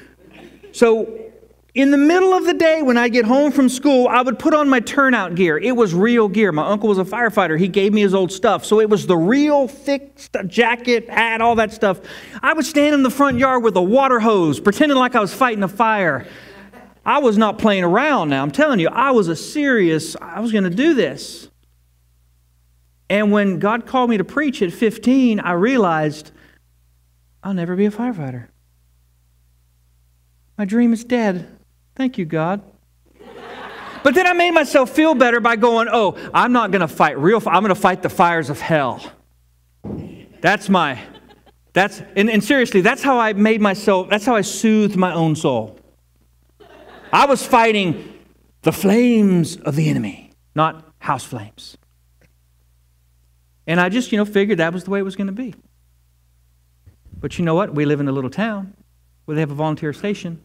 So, 0.73 1.30
in 1.75 1.93
the 1.93 1.97
middle 1.97 2.35
of 2.35 2.45
the 2.45 2.55
day, 2.55 2.83
when 2.83 2.97
I 2.97 3.09
get 3.09 3.25
home 3.25 3.53
from 3.53 3.69
school, 3.69 4.09
I 4.09 4.23
would 4.23 4.39
put 4.39 4.55
on 4.55 4.69
my 4.69 4.81
turnout 4.81 5.37
gear. 5.37 5.57
It 5.57 5.77
was 5.77 5.95
real 5.95 6.27
gear. 6.29 6.51
My 6.51 6.67
uncle 6.67 6.89
was 6.89 6.99
a 6.99 7.05
firefighter. 7.05 7.59
He 7.59 7.69
gave 7.69 7.93
me 7.93 8.01
his 8.01 8.13
old 8.13 8.33
stuff. 8.33 8.65
So 8.65 8.81
it 8.81 8.91
was 8.91 9.07
the 9.07 9.17
real 9.17 9.69
thick 9.69 10.19
jacket, 10.49 11.09
hat, 11.09 11.41
all 11.41 11.55
that 11.57 11.73
stuff. 11.73 12.01
I 12.43 12.55
would 12.55 12.67
stand 12.67 12.95
in 12.95 13.05
the 13.05 13.11
front 13.11 13.39
yard 13.39 13.63
with 13.63 13.77
a 13.77 13.83
water 13.83 14.19
hose, 14.19 14.59
pretending 14.59 14.99
like 14.99 15.15
I 15.15 15.21
was 15.21 15.33
fighting 15.33 15.63
a 15.63 15.69
fire. 15.69 16.27
I 17.07 17.19
was 17.19 17.39
not 17.39 17.59
playing 17.59 17.85
around 17.85 18.31
now. 18.31 18.43
I'm 18.43 18.51
telling 18.51 18.81
you, 18.81 18.89
I 18.89 19.13
was 19.13 19.29
a 19.29 19.37
serious, 19.37 20.17
I 20.21 20.41
was 20.41 20.51
going 20.51 20.65
to 20.65 20.71
do 20.71 20.95
this. 20.95 21.49
And 23.09 23.31
when 23.31 23.59
God 23.59 23.87
called 23.87 24.11
me 24.11 24.19
to 24.19 24.25
preach 24.25 24.61
at 24.61 24.73
15, 24.73 25.41
I 25.41 25.53
realized 25.53 26.33
I'll 27.43 27.55
never 27.55 27.77
be 27.77 27.87
a 27.87 27.91
firefighter. 27.91 28.49
My 30.59 30.65
dream 30.65 30.93
is 30.93 31.05
dead. 31.05 31.60
Thank 32.01 32.17
you, 32.17 32.25
God. 32.25 32.63
But 34.03 34.15
then 34.15 34.27
I 34.27 34.33
made 34.33 34.53
myself 34.53 34.89
feel 34.89 35.15
better 35.15 35.39
by 35.39 35.57
going, 35.57 35.87
oh, 35.93 36.17
I'm 36.33 36.51
not 36.51 36.71
going 36.71 36.81
to 36.81 36.89
fight 36.89 37.19
real, 37.19 37.43
I'm 37.47 37.63
going 37.63 37.69
to 37.69 37.75
fight 37.75 38.01
the 38.01 38.09
fires 38.09 38.49
of 38.49 38.59
hell. 38.59 39.05
That's 40.41 40.71
my, 40.71 40.99
that's, 41.75 42.01
and, 42.17 42.31
and 42.31 42.43
seriously, 42.43 42.81
that's 42.81 43.03
how 43.03 43.19
I 43.19 43.35
made 43.35 43.61
myself, 43.61 44.09
that's 44.09 44.25
how 44.25 44.35
I 44.35 44.41
soothed 44.41 44.97
my 44.97 45.13
own 45.13 45.37
soul. 45.37 45.79
I 47.13 47.27
was 47.27 47.45
fighting 47.45 48.11
the 48.63 48.73
flames 48.73 49.57
of 49.57 49.77
the 49.77 49.91
enemy, 49.91 50.33
not 50.55 50.95
house 51.01 51.25
flames. 51.25 51.77
And 53.67 53.79
I 53.79 53.91
just, 53.91 54.11
you 54.11 54.17
know, 54.17 54.25
figured 54.25 54.57
that 54.57 54.73
was 54.73 54.85
the 54.85 54.91
way 54.91 55.01
it 55.01 55.05
was 55.05 55.17
going 55.17 55.27
to 55.27 55.35
be. 55.35 55.55
But 57.19 57.39
you 57.39 57.45
know 57.45 57.55
what? 57.55 57.75
We 57.75 57.85
live 57.85 58.01
in 58.01 58.09
a 58.09 58.13
little 58.13 58.31
town 58.31 58.73
where 59.27 59.35
they 59.35 59.43
have 59.43 59.51
a 59.51 59.55
volunteer 59.55 59.93
station. 59.93 60.41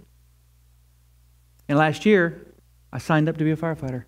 And 1.67 1.77
last 1.77 2.05
year, 2.05 2.45
I 2.91 2.97
signed 2.97 3.27
up 3.27 3.37
to 3.37 3.43
be 3.43 3.51
a 3.51 3.57
firefighter. 3.57 4.05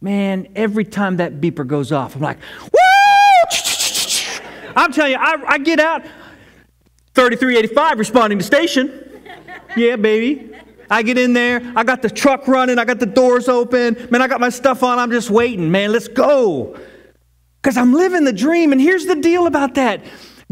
Man, 0.00 0.48
every 0.56 0.84
time 0.84 1.18
that 1.18 1.40
beeper 1.40 1.66
goes 1.66 1.92
off, 1.92 2.16
I'm 2.16 2.22
like, 2.22 2.38
woo! 2.62 2.78
I'm 4.74 4.92
telling 4.92 5.12
you, 5.12 5.18
I, 5.18 5.36
I 5.46 5.58
get 5.58 5.78
out, 5.78 6.02
3385 7.14 7.98
responding 7.98 8.38
to 8.38 8.44
station. 8.44 9.20
Yeah, 9.76 9.96
baby. 9.96 10.52
I 10.90 11.02
get 11.02 11.18
in 11.18 11.32
there, 11.32 11.72
I 11.76 11.84
got 11.84 12.02
the 12.02 12.10
truck 12.10 12.48
running, 12.48 12.78
I 12.78 12.84
got 12.84 12.98
the 12.98 13.06
doors 13.06 13.48
open. 13.48 14.08
Man, 14.10 14.22
I 14.22 14.26
got 14.26 14.40
my 14.40 14.48
stuff 14.48 14.82
on, 14.82 14.98
I'm 14.98 15.10
just 15.10 15.30
waiting. 15.30 15.70
Man, 15.70 15.92
let's 15.92 16.08
go. 16.08 16.76
Because 17.62 17.76
I'm 17.76 17.92
living 17.92 18.24
the 18.24 18.32
dream. 18.32 18.72
And 18.72 18.80
here's 18.80 19.06
the 19.06 19.14
deal 19.14 19.46
about 19.46 19.74
that 19.74 20.02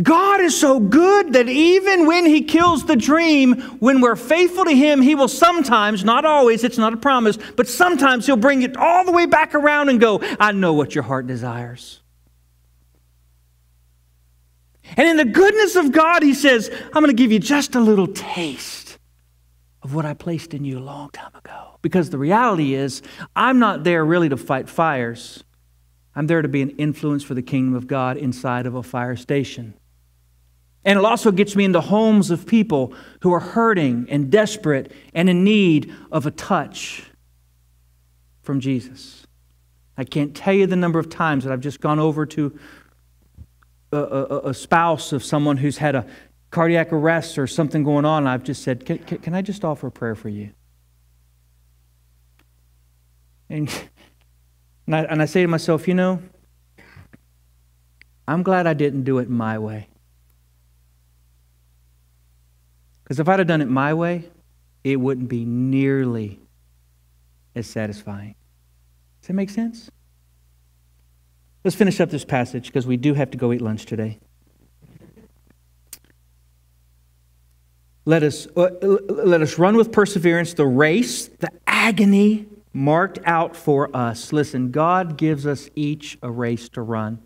God 0.00 0.40
is 0.40 0.58
so 0.58 0.78
good 0.78 1.32
that 1.32 1.48
even 1.48 2.06
when 2.06 2.24
He 2.24 2.42
kills 2.42 2.84
the 2.84 2.94
dream, 2.94 3.60
when 3.80 4.00
we're 4.00 4.16
faithful 4.16 4.64
to 4.64 4.70
Him, 4.70 5.02
He 5.02 5.16
will 5.16 5.28
sometimes, 5.28 6.04
not 6.04 6.24
always, 6.24 6.62
it's 6.62 6.78
not 6.78 6.92
a 6.92 6.96
promise, 6.96 7.36
but 7.56 7.66
sometimes 7.66 8.26
He'll 8.26 8.36
bring 8.36 8.62
it 8.62 8.76
all 8.76 9.04
the 9.04 9.12
way 9.12 9.26
back 9.26 9.54
around 9.54 9.88
and 9.88 10.00
go, 10.00 10.20
I 10.38 10.52
know 10.52 10.72
what 10.72 10.94
your 10.94 11.02
heart 11.02 11.26
desires. 11.26 12.00
And 14.96 15.06
in 15.08 15.16
the 15.16 15.24
goodness 15.24 15.74
of 15.74 15.90
God, 15.90 16.22
He 16.22 16.34
says, 16.34 16.70
I'm 16.84 17.02
going 17.02 17.06
to 17.06 17.12
give 17.12 17.32
you 17.32 17.40
just 17.40 17.74
a 17.74 17.80
little 17.80 18.06
taste 18.06 18.98
of 19.82 19.94
what 19.94 20.04
I 20.04 20.14
placed 20.14 20.54
in 20.54 20.64
you 20.64 20.78
a 20.78 20.80
long 20.80 21.10
time 21.10 21.34
ago. 21.34 21.78
Because 21.82 22.10
the 22.10 22.18
reality 22.18 22.74
is, 22.74 23.02
I'm 23.34 23.58
not 23.58 23.82
there 23.82 24.04
really 24.04 24.28
to 24.28 24.36
fight 24.36 24.68
fires. 24.68 25.42
I'm 26.14 26.28
there 26.28 26.42
to 26.42 26.48
be 26.48 26.62
an 26.62 26.70
influence 26.70 27.24
for 27.24 27.34
the 27.34 27.42
kingdom 27.42 27.74
of 27.74 27.88
God 27.88 28.16
inside 28.16 28.66
of 28.66 28.76
a 28.76 28.82
fire 28.82 29.16
station. 29.16 29.74
And 30.88 30.98
it 30.98 31.04
also 31.04 31.30
gets 31.30 31.54
me 31.54 31.66
into 31.66 31.82
homes 31.82 32.30
of 32.30 32.46
people 32.46 32.94
who 33.20 33.30
are 33.34 33.40
hurting 33.40 34.06
and 34.08 34.30
desperate 34.30 34.90
and 35.12 35.28
in 35.28 35.44
need 35.44 35.94
of 36.10 36.24
a 36.24 36.30
touch 36.30 37.02
from 38.40 38.58
Jesus. 38.58 39.26
I 39.98 40.04
can't 40.04 40.34
tell 40.34 40.54
you 40.54 40.66
the 40.66 40.76
number 40.76 40.98
of 40.98 41.10
times 41.10 41.44
that 41.44 41.52
I've 41.52 41.60
just 41.60 41.82
gone 41.82 41.98
over 41.98 42.24
to 42.24 42.58
a, 43.92 43.98
a, 43.98 44.38
a 44.48 44.54
spouse 44.54 45.12
of 45.12 45.22
someone 45.22 45.58
who's 45.58 45.76
had 45.76 45.94
a 45.94 46.06
cardiac 46.50 46.90
arrest 46.90 47.36
or 47.36 47.46
something 47.46 47.84
going 47.84 48.06
on, 48.06 48.22
and 48.22 48.28
I've 48.30 48.42
just 48.42 48.62
said, 48.62 48.86
Can, 48.86 48.96
can, 48.96 49.18
can 49.18 49.34
I 49.34 49.42
just 49.42 49.66
offer 49.66 49.88
a 49.88 49.92
prayer 49.92 50.14
for 50.14 50.30
you? 50.30 50.52
And, 53.50 53.68
and, 54.86 54.96
I, 54.96 55.00
and 55.00 55.20
I 55.20 55.26
say 55.26 55.42
to 55.42 55.48
myself, 55.48 55.86
you 55.86 55.92
know, 55.92 56.22
I'm 58.26 58.42
glad 58.42 58.66
I 58.66 58.72
didn't 58.72 59.04
do 59.04 59.18
it 59.18 59.28
my 59.28 59.58
way. 59.58 59.87
Because 63.08 63.20
if 63.20 63.28
I'd 63.30 63.38
have 63.38 63.48
done 63.48 63.62
it 63.62 63.68
my 63.68 63.94
way, 63.94 64.28
it 64.84 64.96
wouldn't 64.96 65.30
be 65.30 65.46
nearly 65.46 66.40
as 67.54 67.66
satisfying. 67.66 68.34
Does 69.22 69.28
that 69.28 69.32
make 69.32 69.48
sense? 69.48 69.90
Let's 71.64 71.74
finish 71.74 72.02
up 72.02 72.10
this 72.10 72.26
passage 72.26 72.66
because 72.66 72.86
we 72.86 72.98
do 72.98 73.14
have 73.14 73.30
to 73.30 73.38
go 73.38 73.50
eat 73.54 73.62
lunch 73.62 73.86
today. 73.86 74.18
Let 78.04 78.22
us, 78.22 78.46
uh, 78.54 78.68
let 79.08 79.40
us 79.40 79.58
run 79.58 79.78
with 79.78 79.90
perseverance 79.90 80.52
the 80.52 80.66
race, 80.66 81.28
the 81.28 81.48
agony 81.66 82.44
marked 82.74 83.20
out 83.24 83.56
for 83.56 83.94
us. 83.96 84.34
Listen, 84.34 84.70
God 84.70 85.16
gives 85.16 85.46
us 85.46 85.70
each 85.74 86.18
a 86.22 86.30
race 86.30 86.68
to 86.70 86.82
run, 86.82 87.20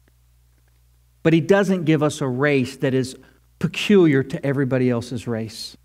but 1.25 1.33
He 1.33 1.41
doesn't 1.41 1.87
give 1.87 2.05
us 2.05 2.21
a 2.21 2.29
race 2.29 2.77
that 2.77 2.95
is 2.95 3.17
peculiar 3.63 4.25
to 4.25 4.45
everybody 4.45 4.91
else's 4.91 5.29
race. 5.29 5.77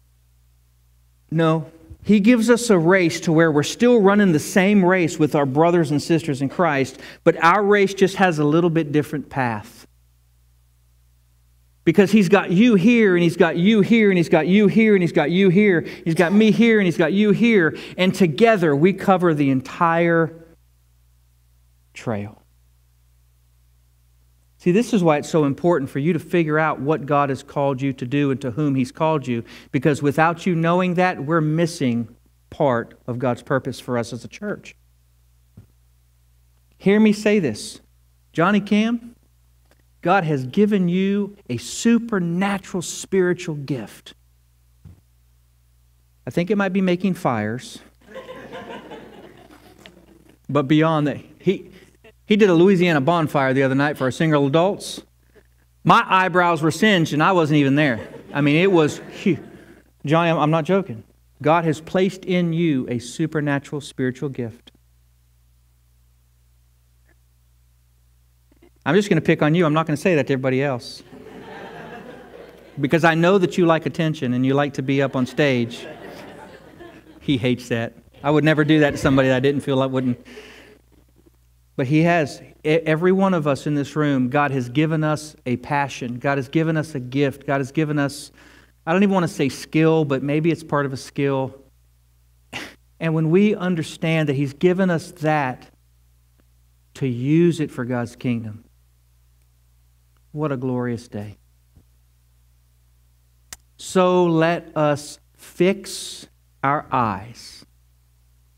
No, 1.30 1.70
he 2.04 2.20
gives 2.20 2.50
us 2.50 2.72
a 2.72 2.78
race 2.78 3.20
to 3.20 3.32
where 3.32 3.52
we're 3.52 3.62
still 3.62 4.02
running 4.02 4.32
the 4.32 4.40
same 4.40 4.84
race 4.84 5.20
with 5.20 5.36
our 5.36 5.46
brothers 5.46 5.92
and 5.92 6.02
sisters 6.02 6.42
in 6.42 6.50
Christ, 6.50 7.00
but 7.24 7.36
our 7.44 7.62
race 7.62 7.94
just 7.94 8.16
has 8.16 8.40
a 8.40 8.44
little 8.44 8.72
bit 8.72 8.92
different 8.92 9.30
path. 9.30 9.86
Because 11.84 12.12
he's 12.12 12.30
got 12.30 12.50
you 12.50 12.74
here, 12.74 13.16
and 13.16 13.22
he's 13.22 13.38
got 13.38 13.58
you 13.58 13.82
here, 13.82 14.10
and 14.10 14.18
he's 14.18 14.28
got 14.28 14.48
you 14.48 14.66
here, 14.66 14.96
and 14.96 15.04
he's 15.04 15.12
got 15.12 15.30
you 15.30 15.50
here. 15.50 15.82
He's 16.04 16.16
got 16.16 16.34
me 16.34 16.50
here, 16.50 16.80
and 16.80 16.88
he's 16.88 16.98
got 16.98 17.14
you 17.14 17.30
here. 17.30 17.78
And 17.96 18.12
together 18.12 18.76
we 18.76 18.92
cover 18.92 19.36
the 19.36 19.52
entire 19.52 20.34
trail. 21.94 22.42
See, 24.58 24.72
this 24.72 24.94
is 24.94 25.04
why 25.04 25.18
it's 25.18 25.30
so 25.30 25.46
important 25.46 25.90
for 25.90 26.00
you 26.00 26.14
to 26.14 26.20
figure 26.20 26.58
out 26.58 26.80
what 26.80 27.06
God 27.06 27.30
has 27.30 27.44
called 27.44 27.82
you 27.82 27.94
to 27.94 28.06
do 28.06 28.32
and 28.32 28.42
to 28.42 28.52
whom 28.52 28.76
He's 28.76 28.92
called 28.92 29.28
you, 29.28 29.44
because 29.72 30.02
without 30.02 30.46
you 30.46 30.56
knowing 30.56 30.96
that, 30.96 31.24
we're 31.24 31.42
missing 31.42 32.16
part 32.50 32.98
of 33.06 33.20
God's 33.20 33.44
purpose 33.44 33.80
for 33.80 33.98
us 33.98 34.14
as 34.14 34.24
a 34.24 34.28
church. 34.28 34.76
Hear 36.78 37.00
me 37.00 37.14
say 37.14 37.40
this 37.40 37.82
Johnny 38.34 38.60
Cam, 38.60 39.16
God 40.02 40.24
has 40.24 40.46
given 40.46 40.90
you 40.90 41.38
a 41.50 41.58
supernatural 41.58 42.82
spiritual 42.82 43.56
gift. 43.56 44.14
I 46.26 46.30
think 46.30 46.52
it 46.52 46.58
might 46.58 46.74
be 46.74 46.82
making 46.82 47.14
fires. 47.14 47.80
but 50.50 50.64
beyond 50.64 51.08
that, 51.08 51.18
he, 51.40 51.72
he 52.28 52.36
did 52.36 52.50
a 52.50 52.54
Louisiana 52.54 53.02
bonfire 53.02 53.54
the 53.54 53.64
other 53.64 53.74
night 53.74 53.98
for 53.98 54.04
our 54.04 54.12
single 54.12 54.46
adults. 54.46 55.02
My 55.84 56.04
eyebrows 56.06 56.62
were 56.62 56.72
singed 56.72 57.14
and 57.14 57.24
I 57.24 57.32
wasn't 57.32 57.58
even 57.58 57.76
there. 57.76 58.06
I 58.34 58.42
mean, 58.42 58.58
it 58.58 58.72
was 58.72 59.00
huge. 59.12 59.40
Johnny, 60.06 60.30
I'm 60.30 60.52
not 60.52 60.66
joking. 60.66 61.04
God 61.42 61.64
has 61.64 61.80
placed 61.80 62.26
in 62.26 62.52
you 62.52 62.86
a 62.90 63.00
supernatural 63.00 63.82
spiritual 63.82 64.30
gift. 64.30 64.72
I'm 68.86 68.96
just 68.96 69.10
going 69.10 69.22
to 69.22 69.26
pick 69.26 69.42
on 69.42 69.56
you. 69.56 69.66
I'm 69.66 69.74
not 69.74 69.86
going 69.86 69.96
to 69.96 70.02
say 70.02 70.16
that 70.16 70.28
to 70.28 70.34
everybody 70.34 70.64
else. 70.64 71.04
because 72.80 73.04
I 73.04 73.16
know 73.16 73.38
that 73.38 73.58
you 73.58 73.66
like 73.66 73.86
attention 73.86 74.34
and 74.34 74.46
you 74.46 74.54
like 74.54 74.74
to 74.76 74.82
be 74.82 75.02
up 75.02 75.16
on 75.16 75.26
stage. 75.26 75.86
He 77.22 77.38
hates 77.38 77.70
that. 77.70 77.94
I 78.24 78.32
would 78.32 78.44
never 78.44 78.64
do 78.64 78.80
that 78.80 78.92
to 78.92 78.98
somebody 78.98 79.28
that 79.30 79.38
I 79.38 79.40
didn't 79.40 79.62
feel 79.62 79.82
I 79.82 79.86
wouldn't. 79.86 80.26
But 81.78 81.86
He 81.86 82.02
has, 82.02 82.42
every 82.66 83.12
one 83.12 83.36
of 83.36 83.46
us 83.46 83.68
in 83.68 83.76
this 83.76 83.96
room, 83.96 84.30
God 84.30 84.50
has 84.50 84.68
given 84.68 85.04
us 85.04 85.36
a 85.46 85.58
passion. 85.58 86.18
God 86.18 86.40
has 86.40 86.50
given 86.50 86.76
us 86.76 86.96
a 86.96 87.00
gift. 87.00 87.46
God 87.46 87.60
has 87.60 87.72
given 87.72 88.00
us, 88.00 88.32
I 88.86 88.92
don't 88.92 89.04
even 89.04 89.14
want 89.14 89.26
to 89.26 89.34
say 89.34 89.48
skill, 89.48 90.04
but 90.04 90.24
maybe 90.24 90.52
it's 90.52 90.64
part 90.64 90.86
of 90.86 90.92
a 90.92 90.98
skill. 90.98 91.56
And 93.00 93.14
when 93.14 93.30
we 93.30 93.54
understand 93.54 94.28
that 94.28 94.34
He's 94.34 94.54
given 94.54 94.90
us 94.90 95.12
that 95.22 95.70
to 96.96 97.06
use 97.06 97.60
it 97.60 97.70
for 97.70 97.86
God's 97.86 98.16
kingdom, 98.16 98.66
what 100.32 100.52
a 100.52 100.58
glorious 100.58 101.08
day. 101.08 101.38
So 103.78 104.26
let 104.26 104.76
us 104.76 105.20
fix 105.36 106.26
our 106.64 106.88
eyes. 106.92 107.64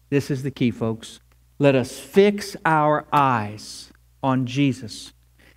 This 0.09 0.31
is 0.31 0.41
the 0.41 0.51
key, 0.51 0.71
folks 0.71 1.19
let 1.59 1.75
us 1.75 1.99
fix 1.99 2.55
our 2.65 3.05
eyes 3.11 3.91
on 4.23 4.45
Jesus, 4.45 5.13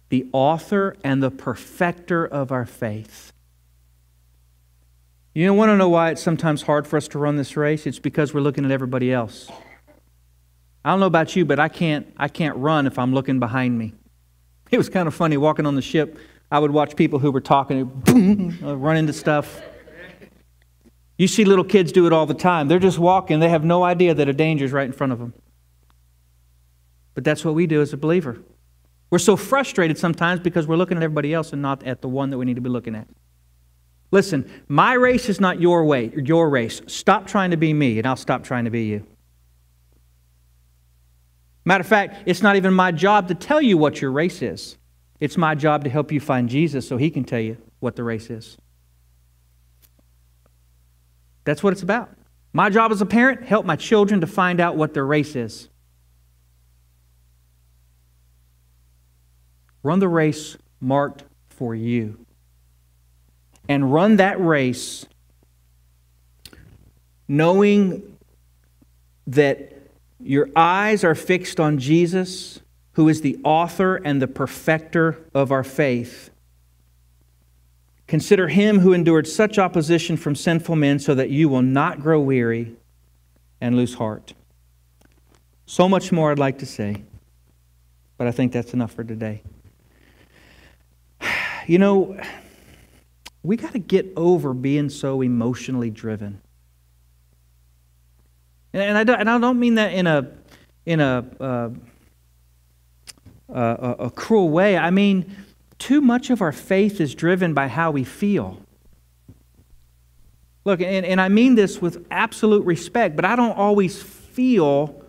the 0.09 0.27
author 0.33 0.97
and 1.05 1.23
the 1.23 1.31
perfecter 1.31 2.27
of 2.27 2.53
our 2.53 2.67
faith. 2.67 3.33
You 5.33 5.55
want 5.55 5.71
to 5.71 5.77
know 5.77 5.89
why 5.89 6.11
it's 6.11 6.21
sometimes 6.21 6.63
hard 6.63 6.87
for 6.87 6.97
us 6.99 7.09
to 7.09 7.19
run 7.19 7.37
this 7.37 7.57
race? 7.57 7.87
It's 7.87 7.99
because 7.99 8.35
we're 8.35 8.41
looking 8.41 8.65
at 8.67 8.71
everybody 8.71 9.13
else. 9.13 9.51
I 10.85 10.91
don't 10.91 11.01
know 11.01 11.07
about 11.07 11.35
you, 11.37 11.45
but 11.45 11.59
I 11.61 11.69
can't, 11.69 12.13
I 12.19 12.29
can't 12.29 12.57
run 12.57 12.87
if 12.87 12.99
I'm 12.99 13.15
looking 13.15 13.39
behind 13.39 13.79
me. 13.79 13.95
It 14.71 14.79
was 14.79 14.89
kind 14.89 15.07
of 15.07 15.15
funny 15.15 15.37
walking 15.37 15.65
on 15.65 15.77
the 15.77 15.83
ship. 15.83 16.19
I 16.51 16.59
would 16.59 16.73
watch 16.73 16.97
people 16.97 17.19
who 17.19 17.31
were 17.31 17.41
talking, 17.41 17.85
boom, 17.85 18.59
run 18.61 18.97
into 18.97 19.13
stuff. 19.13 19.63
You 21.17 21.29
see 21.29 21.45
little 21.45 21.65
kids 21.65 21.93
do 21.93 22.07
it 22.07 22.13
all 22.13 22.27
the 22.27 22.35
time. 22.35 22.69
They're 22.69 22.79
just 22.79 22.99
walking, 22.99 23.39
they 23.39 23.49
have 23.49 23.65
no 23.65 23.85
idea 23.85 24.13
that 24.15 24.29
a 24.29 24.33
danger 24.33 24.65
is 24.65 24.73
right 24.73 24.85
in 24.85 24.93
front 24.93 25.13
of 25.13 25.19
them. 25.19 25.33
But 27.15 27.25
that's 27.25 27.45
what 27.45 27.55
we 27.55 27.67
do 27.67 27.81
as 27.83 27.93
a 27.93 27.97
believer. 27.97 28.39
We're 29.11 29.19
so 29.19 29.37
frustrated 29.37 29.99
sometimes 29.99 30.41
because 30.41 30.67
we're 30.67 30.77
looking 30.77 30.97
at 30.97 31.03
everybody 31.03 31.35
else 31.35 31.53
and 31.53 31.61
not 31.61 31.85
at 31.85 32.01
the 32.01 32.09
one 32.09 32.31
that 32.31 32.39
we 32.39 32.47
need 32.47 32.57
to 32.57 32.63
be 32.63 32.71
looking 32.71 32.95
at. 32.95 33.07
Listen, 34.11 34.51
my 34.69 34.95
race 34.95 35.29
is 35.29 35.41
not 35.41 35.61
your 35.61 35.85
way, 35.85 36.13
your 36.17 36.49
race. 36.49 36.81
Stop 36.87 37.27
trying 37.27 37.51
to 37.51 37.57
be 37.57 37.73
me, 37.73 37.99
and 37.99 38.07
I'll 38.07 38.17
stop 38.17 38.45
trying 38.45 38.65
to 38.65 38.71
be 38.71 38.85
you. 38.85 39.07
Matter 41.65 41.83
of 41.83 41.87
fact, 41.87 42.23
it's 42.27 42.43
not 42.43 42.57
even 42.57 42.75
my 42.75 42.93
job 42.93 43.29
to 43.29 43.35
tell 43.35 43.63
you 43.63 43.79
what 43.79 44.01
your 44.01 44.11
race 44.11 44.43
is. 44.43 44.77
It's 45.21 45.37
my 45.37 45.55
job 45.55 45.85
to 45.85 45.91
help 45.91 46.11
you 46.11 46.21
find 46.21 46.49
Jesus 46.49 46.87
so 46.87 46.97
he 46.97 47.11
can 47.11 47.25
tell 47.25 47.39
you 47.41 47.57
what 47.81 47.97
the 47.97 48.03
race 48.03 48.29
is. 48.29 48.57
That's 51.45 51.63
what 51.63 51.73
it's 51.73 51.83
about. 51.83 52.11
My 52.53 52.69
job 52.69 52.93
as 52.93 53.01
a 53.01 53.07
parent, 53.07 53.45
help 53.45 53.65
my 53.65 53.77
children 53.77 54.21
to 54.21 54.27
find 54.27 54.61
out 54.61 54.77
what 54.77 54.95
their 54.95 55.07
race 55.07 55.37
is. 55.37 55.69
Run 59.83 59.99
the 59.99 60.09
race 60.09 60.57
marked 60.81 61.25
for 61.49 61.75
you. 61.75 62.25
And 63.69 63.93
run 63.93 64.17
that 64.17 64.41
race 64.41 65.07
knowing 67.29 68.17
that 69.27 69.73
your 70.21 70.49
eyes 70.55 71.05
are 71.05 71.15
fixed 71.15 71.59
on 71.59 71.79
Jesus, 71.79 72.61
who 72.93 73.09
is 73.09 73.23
the 73.23 73.39
author 73.45 73.97
and 73.97 74.21
the 74.21 74.27
perfecter 74.27 75.19
of 75.35 75.51
our 75.51 75.65
faith. 75.65 76.31
Consider 78.07 78.49
him 78.49 78.81
who 78.81 78.93
endured 78.93 79.27
such 79.27 79.59
opposition 79.59 80.17
from 80.17 80.35
sinful 80.35 80.77
men 80.77 80.99
so 80.99 81.15
that 81.15 81.31
you 81.31 81.49
will 81.49 81.63
not 81.63 82.01
grow 82.01 82.21
weary 82.21 82.75
and 83.61 83.77
lose 83.77 83.95
heart. 83.95 84.35
So 85.65 85.89
much 85.89 86.13
more 86.13 86.31
I'd 86.31 86.39
like 86.39 86.59
to 86.59 86.67
say, 86.67 87.03
but 88.19 88.27
I 88.27 88.33
think 88.33 88.53
that's 88.53 88.75
enough 88.75 88.93
for 88.93 89.05
today 89.05 89.43
you 91.67 91.79
know, 91.79 92.19
we 93.43 93.57
got 93.57 93.73
to 93.73 93.79
get 93.79 94.13
over 94.17 94.55
being 94.55 94.89
so 94.89 95.21
emotionally 95.21 95.91
driven. 95.91 96.41
And 98.73 98.97
I 98.97 99.05
don't, 99.05 99.21
and 99.21 99.29
I 99.29 99.39
don't 99.39 99.59
mean 99.59 99.75
that 99.75 99.93
in 99.93 100.07
a, 100.07 100.31
in 100.87 101.01
a, 101.01 101.25
uh, 101.41 101.71
a, 103.49 103.97
a 103.99 104.11
cruel 104.11 104.49
way. 104.49 104.79
I 104.79 104.91
mean, 104.91 105.37
too 105.79 106.01
much 106.01 106.31
of 106.31 106.41
our 106.41 106.53
faith 106.53 107.01
is 107.01 107.15
driven 107.15 107.55
by 107.55 107.69
how 107.69 107.91
we 107.91 108.05
feel. 108.05 108.59
Look, 110.65 110.81
and, 110.81 111.05
and 111.05 111.21
I 111.21 111.29
mean 111.29 111.55
this 111.55 111.83
with 111.83 112.07
absolute 112.11 112.65
respect, 112.65 113.17
but 113.17 113.25
I 113.25 113.37
don't 113.37 113.57
always 113.57 114.01
feel 114.01 115.03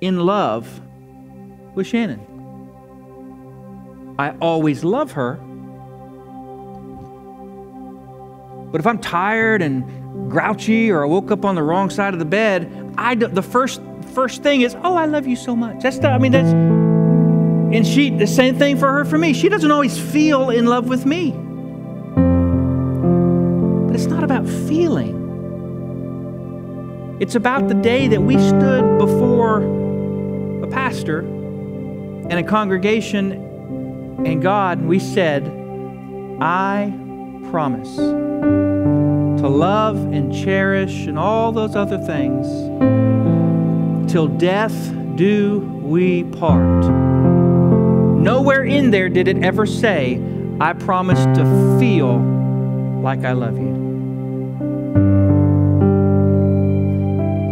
in 0.00 0.20
love 0.20 0.80
with 1.74 1.86
Shannon. 1.86 2.29
I 4.20 4.34
always 4.38 4.84
love 4.84 5.12
her. 5.12 5.36
But 8.70 8.78
if 8.78 8.86
I'm 8.86 8.98
tired 8.98 9.62
and 9.62 10.30
grouchy 10.30 10.90
or 10.90 11.04
I 11.04 11.08
woke 11.08 11.30
up 11.30 11.46
on 11.46 11.54
the 11.54 11.62
wrong 11.62 11.88
side 11.88 12.12
of 12.12 12.18
the 12.18 12.26
bed, 12.26 12.94
I 12.98 13.14
the 13.14 13.40
first 13.40 13.80
first 14.12 14.42
thing 14.42 14.60
is, 14.60 14.76
"Oh, 14.84 14.94
I 14.94 15.06
love 15.06 15.26
you 15.26 15.36
so 15.36 15.56
much." 15.56 15.82
That's 15.82 15.98
the, 15.98 16.08
I 16.08 16.18
mean, 16.18 16.32
that's 16.32 16.52
and 16.52 17.86
she 17.86 18.10
the 18.10 18.26
same 18.26 18.56
thing 18.56 18.76
for 18.76 18.92
her 18.92 19.06
for 19.06 19.16
me. 19.16 19.32
She 19.32 19.48
doesn't 19.48 19.70
always 19.70 19.98
feel 19.98 20.50
in 20.50 20.66
love 20.66 20.86
with 20.86 21.06
me. 21.06 21.30
But 23.86 23.96
it's 23.96 24.04
not 24.04 24.22
about 24.22 24.46
feeling. 24.46 25.16
It's 27.20 27.36
about 27.36 27.68
the 27.68 27.74
day 27.74 28.06
that 28.08 28.20
we 28.20 28.36
stood 28.36 28.98
before 28.98 29.62
a 30.62 30.66
pastor 30.66 31.20
and 31.20 32.34
a 32.34 32.42
congregation 32.42 33.46
and 34.26 34.42
God, 34.42 34.82
we 34.82 34.98
said, 34.98 35.46
I 36.40 36.92
promise 37.50 37.96
to 37.96 39.48
love 39.48 39.96
and 40.12 40.34
cherish 40.34 41.06
and 41.06 41.18
all 41.18 41.52
those 41.52 41.74
other 41.74 41.98
things 41.98 42.46
till 44.10 44.28
death 44.28 44.92
do 45.16 45.60
we 45.82 46.24
part. 46.24 46.84
Nowhere 48.20 48.64
in 48.64 48.90
there 48.90 49.08
did 49.08 49.28
it 49.28 49.42
ever 49.42 49.64
say, 49.66 50.20
I 50.60 50.72
promise 50.74 51.24
to 51.38 51.78
feel 51.78 52.18
like 53.00 53.24
I 53.24 53.32
love 53.32 53.56
you. 53.56 53.70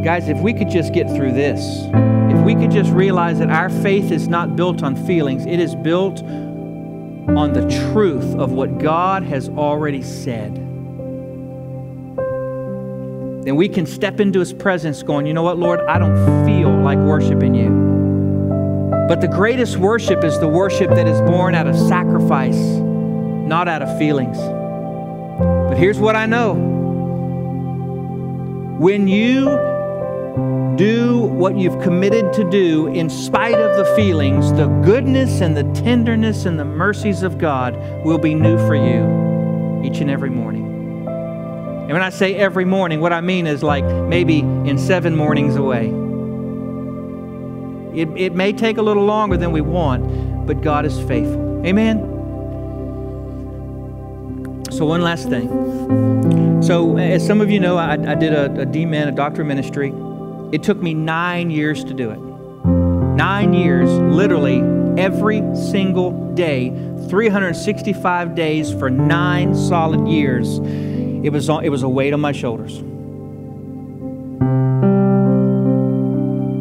Guys, 0.05 0.29
if 0.29 0.39
we 0.41 0.53
could 0.53 0.69
just 0.69 0.93
get 0.93 1.07
through 1.09 1.33
this, 1.33 1.87
if 2.33 2.45
we 2.45 2.55
could 2.55 2.71
just 2.71 2.91
realize 2.91 3.39
that 3.39 3.51
our 3.51 3.71
faith 3.71 4.11
is 4.11 4.29
not 4.29 4.57
built 4.57 4.83
on 4.83 4.95
feelings, 5.07 5.47
it 5.47 5.59
is 5.59 5.75
built 5.75 6.23
on 7.37 7.53
the 7.53 7.69
truth 7.93 8.35
of 8.37 8.53
what 8.53 8.79
God 8.79 9.23
has 9.23 9.49
already 9.49 10.03
said. 10.03 10.55
Then 13.45 13.57
we 13.57 13.69
can 13.69 13.87
step 13.87 14.21
into 14.21 14.41
His 14.41 14.53
presence 14.53 15.03
going, 15.03 15.27
you 15.27 15.35
know 15.35 15.43
what, 15.43 15.59
Lord, 15.59 15.81
I 15.81 15.99
don't 15.99 16.45
feel 16.45 16.71
like 16.71 16.99
worshiping 16.99 17.55
you. 17.55 17.71
But 19.09 19.21
the 19.21 19.29
greatest 19.29 19.77
worship 19.79 20.23
is 20.23 20.39
the 20.39 20.49
worship 20.49 20.91
that 20.91 21.07
is 21.07 21.21
born 21.23 21.55
out 21.55 21.67
of 21.67 21.77
sacrifice, 21.77 22.57
not 22.57 23.69
out 23.69 23.83
of 23.83 23.99
feelings. 23.99 24.37
But 24.39 25.79
here's 25.79 25.99
what 25.99 26.15
I 26.17 26.27
know 26.27 26.55
when 28.79 29.09
you 29.09 29.68
do 30.79 31.19
what 31.19 31.57
you've 31.59 31.83
committed 31.83 32.33
to 32.35 32.49
do 32.49 32.87
in 32.87 33.11
spite 33.11 33.59
of 33.59 33.77
the 33.77 33.85
feelings, 33.97 34.53
the 34.53 34.67
goodness 34.85 35.41
and 35.41 35.57
the 35.57 35.65
tenderness 35.83 36.47
and 36.47 36.59
the 36.59 36.65
mercies 36.65 37.23
of 37.23 37.37
God 37.37 37.77
will 38.05 38.19
be 38.19 38.35
new 38.35 38.57
for 38.67 38.77
you 38.77 39.85
each 39.85 40.01
and 40.01 40.09
every 40.09 40.31
morning. 40.31 40.67
And 41.07 41.93
when 41.93 42.03
I 42.03 42.11
say 42.11 42.37
every 42.37 42.65
morning, 42.65 43.01
what 43.01 43.13
I 43.13 43.21
mean 43.21 43.47
is 43.47 43.63
like 43.63 43.85
maybe 43.85 44.39
in 44.39 44.79
seven 44.79 45.17
mornings 45.17 45.57
away. 45.57 45.87
It, 47.99 48.09
it 48.17 48.35
may 48.35 48.53
take 48.53 48.77
a 48.77 48.83
little 48.83 49.05
longer 49.05 49.37
than 49.37 49.51
we 49.51 49.61
want, 49.61 50.47
but 50.47 50.61
God 50.61 50.87
is 50.87 50.99
faithful. 51.01 51.67
Amen? 51.67 51.99
So, 54.71 54.85
one 54.85 55.01
last 55.03 55.29
thing. 55.29 56.63
So, 56.63 56.99
as 56.99 57.27
some 57.27 57.41
of 57.41 57.51
you 57.51 57.59
know, 57.59 57.77
I, 57.79 57.95
I 57.95 58.15
did 58.15 58.33
a, 58.33 58.65
D-Min, 58.65 59.09
a 59.09 59.13
doctor 59.13 59.41
of 59.41 59.49
ministry. 59.49 59.93
It 60.51 60.63
took 60.63 60.81
me 60.81 60.95
nine 60.95 61.51
years 61.51 61.85
to 61.85 61.93
do 61.93 62.11
it. 62.11 62.19
Nine 62.19 63.53
years, 63.53 63.91
literally 63.91 64.63
every 64.99 65.43
single 65.55 66.35
day, 66.35 66.71
365 67.11 68.35
days 68.35 68.73
for 68.73 68.89
nine 68.89 69.55
solid 69.55 70.09
years. 70.09 70.59
It 70.59 71.31
was, 71.31 71.51
on, 71.51 71.65
it 71.65 71.69
was 71.69 71.83
a 71.83 71.89
weight 71.89 72.15
on 72.15 72.21
my 72.21 72.33
shoulders. 72.33 72.79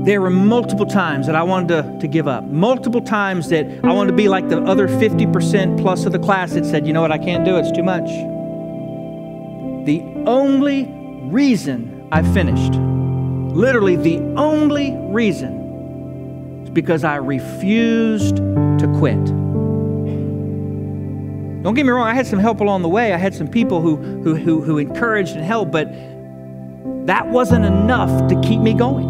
There 0.06 0.22
were 0.22 0.30
multiple 0.30 0.86
times 0.86 1.26
that 1.28 1.36
I 1.36 1.44
wanted 1.44 1.68
to, 1.70 2.00
to 2.02 2.08
give 2.08 2.28
up. 2.28 2.44
Multiple 2.46 3.02
times 3.02 3.50
that 3.50 3.66
I 3.86 3.94
wanted 3.94 4.12
to 4.12 4.18
be 4.18 4.28
like 4.28 4.50
the 4.50 4.62
other 4.64 4.88
50% 4.88 5.82
plus 5.82 6.06
of 6.06 6.12
the 6.12 6.20
class 6.20 6.54
that 6.54 6.66
said, 6.66 6.86
you 6.86 6.94
know 6.94 7.02
what, 7.02 7.12
I 7.12 7.18
can't 7.18 7.46
do 7.46 7.56
it, 7.56 7.62
it's 7.62 7.72
too 7.72 7.84
much. 7.84 8.08
The 9.86 10.02
only 10.26 10.90
reason 11.30 12.08
I 12.12 12.22
finished 12.34 12.74
Literally, 13.58 13.96
the 13.96 14.20
only 14.38 14.96
reason 14.96 16.62
is 16.64 16.70
because 16.70 17.04
I 17.04 17.16
refused 17.16 18.36
to 18.36 18.96
quit. 19.00 19.26
Don't 21.64 21.74
get 21.74 21.84
me 21.84 21.90
wrong, 21.90 22.08
I 22.08 22.14
had 22.14 22.28
some 22.28 22.38
help 22.38 22.60
along 22.62 22.84
the 22.84 22.88
way. 22.88 23.14
I 23.14 23.18
had 23.18 23.34
some 23.34 23.48
people 23.48 23.82
who, 23.82 23.96
who, 23.96 24.36
who, 24.36 24.62
who 24.62 24.78
encouraged 24.78 25.36
and 25.36 25.44
helped, 25.44 25.72
but 25.72 25.92
that 27.08 27.30
wasn't 27.30 27.66
enough 27.66 28.28
to 28.28 28.40
keep 28.42 28.60
me 28.60 28.76
going. 28.76 29.08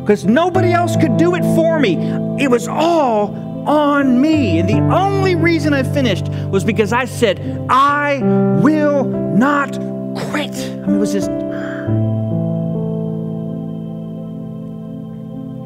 Because 0.00 0.24
nobody 0.24 0.72
else 0.72 0.96
could 0.96 1.16
do 1.18 1.36
it 1.36 1.42
for 1.54 1.78
me. 1.78 1.98
It 2.42 2.50
was 2.50 2.66
all 2.66 3.32
on 3.68 4.20
me. 4.20 4.58
And 4.58 4.68
the 4.68 4.80
only 4.92 5.36
reason 5.36 5.72
I 5.72 5.84
finished 5.84 6.26
was 6.50 6.64
because 6.64 6.92
I 6.92 7.04
said, 7.04 7.64
I 7.70 8.18
will 8.60 9.04
not 9.04 9.74
quit. 10.16 10.50
I 10.50 10.86
mean, 10.86 10.96
it 10.96 10.98
was 10.98 11.12
just 11.12 11.30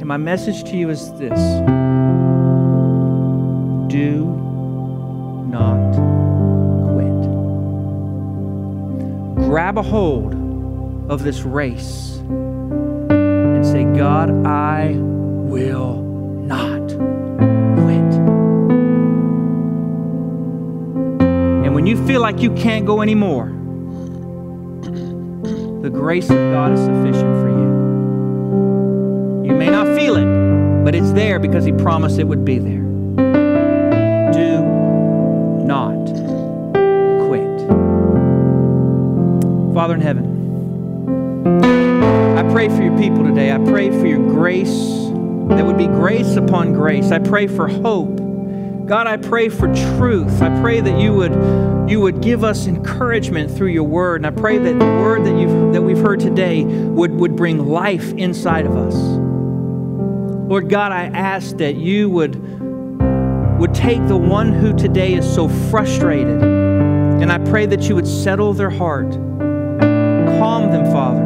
And 0.06 0.08
my 0.08 0.18
message 0.18 0.62
to 0.70 0.76
you 0.76 0.88
is 0.88 1.10
this 1.14 1.40
do 3.90 4.24
not 5.50 5.94
quit. 6.94 7.22
Grab 9.48 9.78
a 9.78 9.82
hold 9.82 10.32
of 11.10 11.24
this 11.24 11.42
race 11.42 12.18
and 12.18 13.66
say, 13.66 13.82
God, 13.98 14.30
I 14.46 14.92
will 14.94 15.96
not 15.96 16.86
quit. 17.74 18.12
And 21.64 21.74
when 21.74 21.84
you 21.88 21.96
feel 22.06 22.20
like 22.20 22.40
you 22.40 22.52
can't 22.54 22.86
go 22.86 23.02
anymore, 23.02 23.48
the 25.82 25.90
grace 25.90 26.30
of 26.30 26.36
God 26.36 26.70
is 26.70 26.78
sufficient 26.78 27.40
for 27.42 27.48
you. 27.48 27.66
You 29.46 29.54
may 29.54 29.70
not 29.70 29.85
but 30.86 30.94
it's 30.94 31.10
there 31.14 31.40
because 31.40 31.64
He 31.64 31.72
promised 31.72 32.20
it 32.20 32.28
would 32.28 32.44
be 32.44 32.60
there. 32.60 32.84
Do 34.32 34.62
not 35.66 36.06
quit. 37.26 37.58
Father 39.74 39.94
in 39.94 40.00
heaven, 40.00 40.24
I 42.38 42.48
pray 42.52 42.68
for 42.68 42.84
your 42.84 42.96
people 42.96 43.24
today. 43.24 43.50
I 43.50 43.58
pray 43.58 43.90
for 43.90 44.06
your 44.06 44.24
grace. 44.32 44.78
That 45.48 45.66
would 45.66 45.76
be 45.76 45.88
grace 45.88 46.36
upon 46.36 46.72
grace. 46.72 47.10
I 47.10 47.18
pray 47.18 47.48
for 47.48 47.66
hope. 47.66 48.18
God, 48.86 49.08
I 49.08 49.16
pray 49.16 49.48
for 49.48 49.66
truth. 49.96 50.40
I 50.40 50.60
pray 50.60 50.80
that 50.80 51.00
you 51.00 51.14
would 51.14 51.90
you 51.90 52.00
would 52.00 52.22
give 52.22 52.44
us 52.44 52.68
encouragement 52.68 53.50
through 53.50 53.70
your 53.70 53.82
word. 53.82 54.24
And 54.24 54.26
I 54.28 54.40
pray 54.40 54.56
that 54.56 54.78
the 54.78 54.84
word 54.84 55.24
that 55.24 55.36
you've 55.36 55.72
that 55.72 55.82
we've 55.82 55.98
heard 55.98 56.20
today 56.20 56.62
would, 56.62 57.10
would 57.10 57.34
bring 57.34 57.66
life 57.66 58.12
inside 58.12 58.66
of 58.66 58.76
us. 58.76 59.25
Lord 60.46 60.68
God, 60.68 60.92
I 60.92 61.06
ask 61.06 61.56
that 61.56 61.74
you 61.74 62.08
would, 62.08 62.36
would 63.58 63.74
take 63.74 64.06
the 64.06 64.16
one 64.16 64.52
who 64.52 64.72
today 64.72 65.14
is 65.14 65.28
so 65.28 65.48
frustrated, 65.48 66.40
and 66.40 67.32
I 67.32 67.38
pray 67.50 67.66
that 67.66 67.88
you 67.88 67.96
would 67.96 68.06
settle 68.06 68.52
their 68.52 68.70
heart, 68.70 69.10
calm 69.10 70.70
them, 70.70 70.84
Father, 70.92 71.20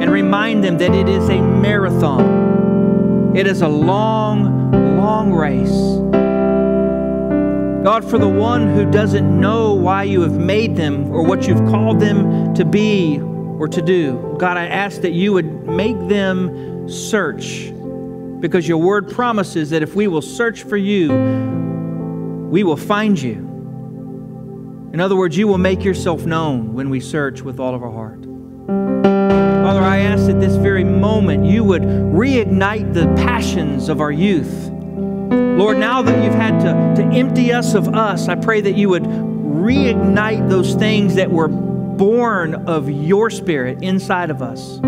and 0.00 0.12
remind 0.12 0.62
them 0.62 0.78
that 0.78 0.94
it 0.94 1.08
is 1.08 1.28
a 1.28 1.40
marathon. 1.42 3.36
It 3.36 3.48
is 3.48 3.62
a 3.62 3.68
long, 3.68 4.70
long 4.96 5.32
race. 5.32 5.98
God, 7.82 8.08
for 8.08 8.18
the 8.18 8.28
one 8.28 8.72
who 8.72 8.88
doesn't 8.88 9.40
know 9.40 9.74
why 9.74 10.04
you 10.04 10.20
have 10.20 10.38
made 10.38 10.76
them 10.76 11.10
or 11.10 11.24
what 11.24 11.48
you've 11.48 11.68
called 11.68 11.98
them 11.98 12.54
to 12.54 12.64
be 12.64 13.18
or 13.18 13.66
to 13.66 13.82
do, 13.82 14.36
God, 14.38 14.56
I 14.56 14.66
ask 14.66 15.00
that 15.00 15.14
you 15.14 15.32
would 15.32 15.66
make 15.66 15.98
them 16.06 16.88
search 16.88 17.72
because 18.40 18.66
your 18.66 18.78
word 18.78 19.10
promises 19.10 19.70
that 19.70 19.82
if 19.82 19.94
we 19.94 20.08
will 20.08 20.22
search 20.22 20.62
for 20.62 20.76
you, 20.76 21.12
we 22.50 22.64
will 22.64 22.76
find 22.76 23.20
you. 23.20 23.48
In 24.92 25.00
other 25.00 25.14
words, 25.14 25.36
you 25.36 25.46
will 25.46 25.58
make 25.58 25.84
yourself 25.84 26.26
known 26.26 26.74
when 26.74 26.90
we 26.90 26.98
search 27.00 27.42
with 27.42 27.60
all 27.60 27.74
of 27.74 27.82
our 27.82 27.92
heart. 27.92 28.24
Father, 29.70 29.80
I 29.80 29.98
ask 29.98 30.26
that 30.26 30.40
this 30.40 30.56
very 30.56 30.82
moment 30.82 31.44
you 31.44 31.62
would 31.62 31.82
reignite 31.82 32.92
the 32.92 33.06
passions 33.22 33.88
of 33.88 34.00
our 34.00 34.10
youth. 34.10 34.68
Lord, 34.70 35.78
now 35.78 36.02
that 36.02 36.24
you've 36.24 36.34
had 36.34 36.58
to, 36.60 37.02
to 37.02 37.08
empty 37.16 37.52
us 37.52 37.74
of 37.74 37.94
us, 37.94 38.26
I 38.26 38.34
pray 38.34 38.60
that 38.62 38.74
you 38.74 38.88
would 38.88 39.04
reignite 39.04 40.48
those 40.48 40.74
things 40.74 41.14
that 41.14 41.30
were 41.30 41.48
born 41.48 42.54
of 42.66 42.90
your 42.90 43.30
spirit 43.30 43.82
inside 43.82 44.30
of 44.30 44.42
us. 44.42 44.80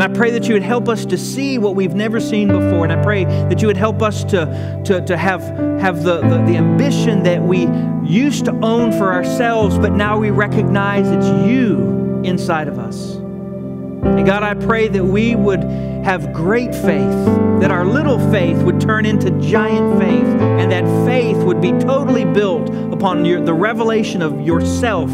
And 0.00 0.10
I 0.10 0.16
pray 0.16 0.30
that 0.30 0.48
you 0.48 0.54
would 0.54 0.62
help 0.62 0.88
us 0.88 1.04
to 1.04 1.18
see 1.18 1.58
what 1.58 1.74
we've 1.74 1.94
never 1.94 2.20
seen 2.20 2.48
before. 2.48 2.84
And 2.84 2.90
I 2.90 3.02
pray 3.02 3.26
that 3.26 3.60
you 3.60 3.66
would 3.66 3.76
help 3.76 4.00
us 4.00 4.24
to, 4.24 4.82
to, 4.86 5.04
to 5.04 5.14
have, 5.14 5.42
have 5.78 6.04
the, 6.04 6.22
the, 6.22 6.38
the 6.46 6.56
ambition 6.56 7.22
that 7.24 7.42
we 7.42 7.68
used 8.02 8.46
to 8.46 8.52
own 8.62 8.92
for 8.92 9.12
ourselves, 9.12 9.76
but 9.76 9.92
now 9.92 10.18
we 10.18 10.30
recognize 10.30 11.06
it's 11.06 11.26
you 11.46 12.22
inside 12.24 12.66
of 12.66 12.78
us. 12.78 13.16
And 13.16 14.24
God, 14.24 14.42
I 14.42 14.54
pray 14.54 14.88
that 14.88 15.04
we 15.04 15.34
would 15.34 15.64
have 16.02 16.32
great 16.32 16.74
faith, 16.74 17.26
that 17.60 17.70
our 17.70 17.84
little 17.84 18.18
faith 18.30 18.56
would 18.62 18.80
turn 18.80 19.04
into 19.04 19.30
giant 19.32 20.00
faith, 20.00 20.24
and 20.24 20.72
that 20.72 20.86
faith 21.04 21.36
would 21.44 21.60
be 21.60 21.72
totally 21.72 22.24
built 22.24 22.70
upon 22.90 23.26
your, 23.26 23.44
the 23.44 23.52
revelation 23.52 24.22
of 24.22 24.40
yourself 24.40 25.10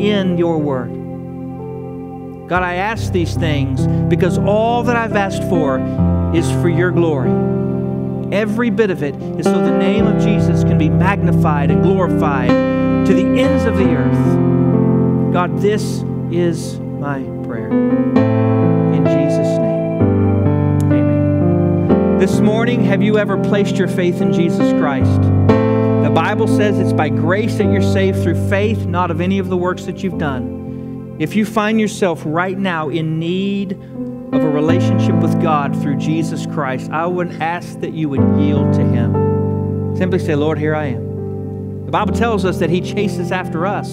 in 0.00 0.38
your 0.38 0.56
word. 0.56 0.99
God, 2.50 2.64
I 2.64 2.74
ask 2.74 3.12
these 3.12 3.36
things 3.36 3.86
because 4.08 4.36
all 4.36 4.82
that 4.82 4.96
I've 4.96 5.14
asked 5.14 5.44
for 5.44 5.78
is 6.34 6.50
for 6.60 6.68
your 6.68 6.90
glory. 6.90 7.30
Every 8.36 8.70
bit 8.70 8.90
of 8.90 9.04
it 9.04 9.14
is 9.38 9.46
so 9.46 9.52
the 9.52 9.78
name 9.78 10.08
of 10.08 10.20
Jesus 10.20 10.64
can 10.64 10.76
be 10.76 10.88
magnified 10.88 11.70
and 11.70 11.80
glorified 11.80 12.48
to 13.06 13.14
the 13.14 13.40
ends 13.40 13.66
of 13.66 13.76
the 13.76 13.94
earth. 13.94 15.32
God, 15.32 15.60
this 15.60 16.02
is 16.32 16.80
my 16.80 17.22
prayer. 17.46 17.70
In 17.70 19.04
Jesus' 19.04 19.58
name, 19.58 20.02
amen. 20.92 22.18
This 22.18 22.40
morning, 22.40 22.82
have 22.82 23.00
you 23.00 23.16
ever 23.16 23.40
placed 23.44 23.76
your 23.76 23.86
faith 23.86 24.20
in 24.20 24.32
Jesus 24.32 24.72
Christ? 24.72 25.22
The 25.22 26.10
Bible 26.12 26.48
says 26.48 26.80
it's 26.80 26.92
by 26.92 27.10
grace 27.10 27.58
that 27.58 27.72
you're 27.72 27.80
saved 27.80 28.24
through 28.24 28.48
faith, 28.48 28.86
not 28.86 29.12
of 29.12 29.20
any 29.20 29.38
of 29.38 29.48
the 29.48 29.56
works 29.56 29.84
that 29.84 30.02
you've 30.02 30.18
done. 30.18 30.59
If 31.20 31.36
you 31.36 31.44
find 31.44 31.78
yourself 31.78 32.22
right 32.24 32.56
now 32.56 32.88
in 32.88 33.18
need 33.18 33.72
of 33.72 34.42
a 34.42 34.48
relationship 34.48 35.16
with 35.16 35.38
God 35.42 35.78
through 35.82 35.96
Jesus 35.96 36.46
Christ, 36.46 36.90
I 36.90 37.04
would 37.04 37.30
ask 37.42 37.78
that 37.80 37.92
you 37.92 38.08
would 38.08 38.22
yield 38.40 38.72
to 38.72 38.80
Him. 38.82 39.94
Simply 39.98 40.18
say, 40.18 40.34
Lord, 40.34 40.58
here 40.58 40.74
I 40.74 40.86
am. 40.86 41.84
The 41.84 41.90
Bible 41.90 42.14
tells 42.14 42.46
us 42.46 42.58
that 42.60 42.70
He 42.70 42.80
chases 42.80 43.32
after 43.32 43.66
us. 43.66 43.92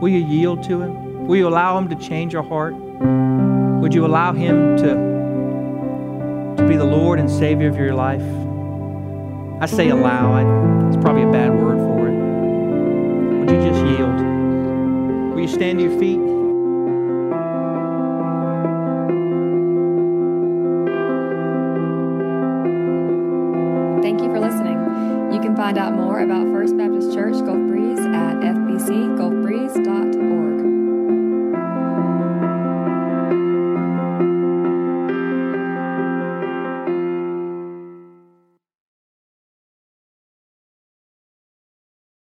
Will 0.00 0.08
you 0.08 0.26
yield 0.26 0.64
to 0.64 0.82
Him? 0.82 1.28
Will 1.28 1.36
you 1.36 1.46
allow 1.46 1.78
Him 1.78 1.88
to 1.88 1.94
change 1.94 2.32
your 2.32 2.42
heart? 2.42 2.74
Would 2.74 3.94
you 3.94 4.04
allow 4.04 4.32
Him 4.32 4.76
to, 4.78 6.56
to 6.56 6.68
be 6.68 6.74
the 6.74 6.84
Lord 6.84 7.20
and 7.20 7.30
Savior 7.30 7.68
of 7.68 7.76
your 7.76 7.94
life? 7.94 8.24
I 9.62 9.66
say 9.66 9.90
allow, 9.90 10.32
I, 10.32 10.88
it's 10.88 10.96
probably 10.96 11.22
a 11.22 11.30
bad 11.30 11.54
word 11.54 11.77
Will 15.38 15.44
you 15.44 15.54
stand 15.54 15.78
to 15.78 15.84
your 15.84 16.00
feet? 16.00 16.27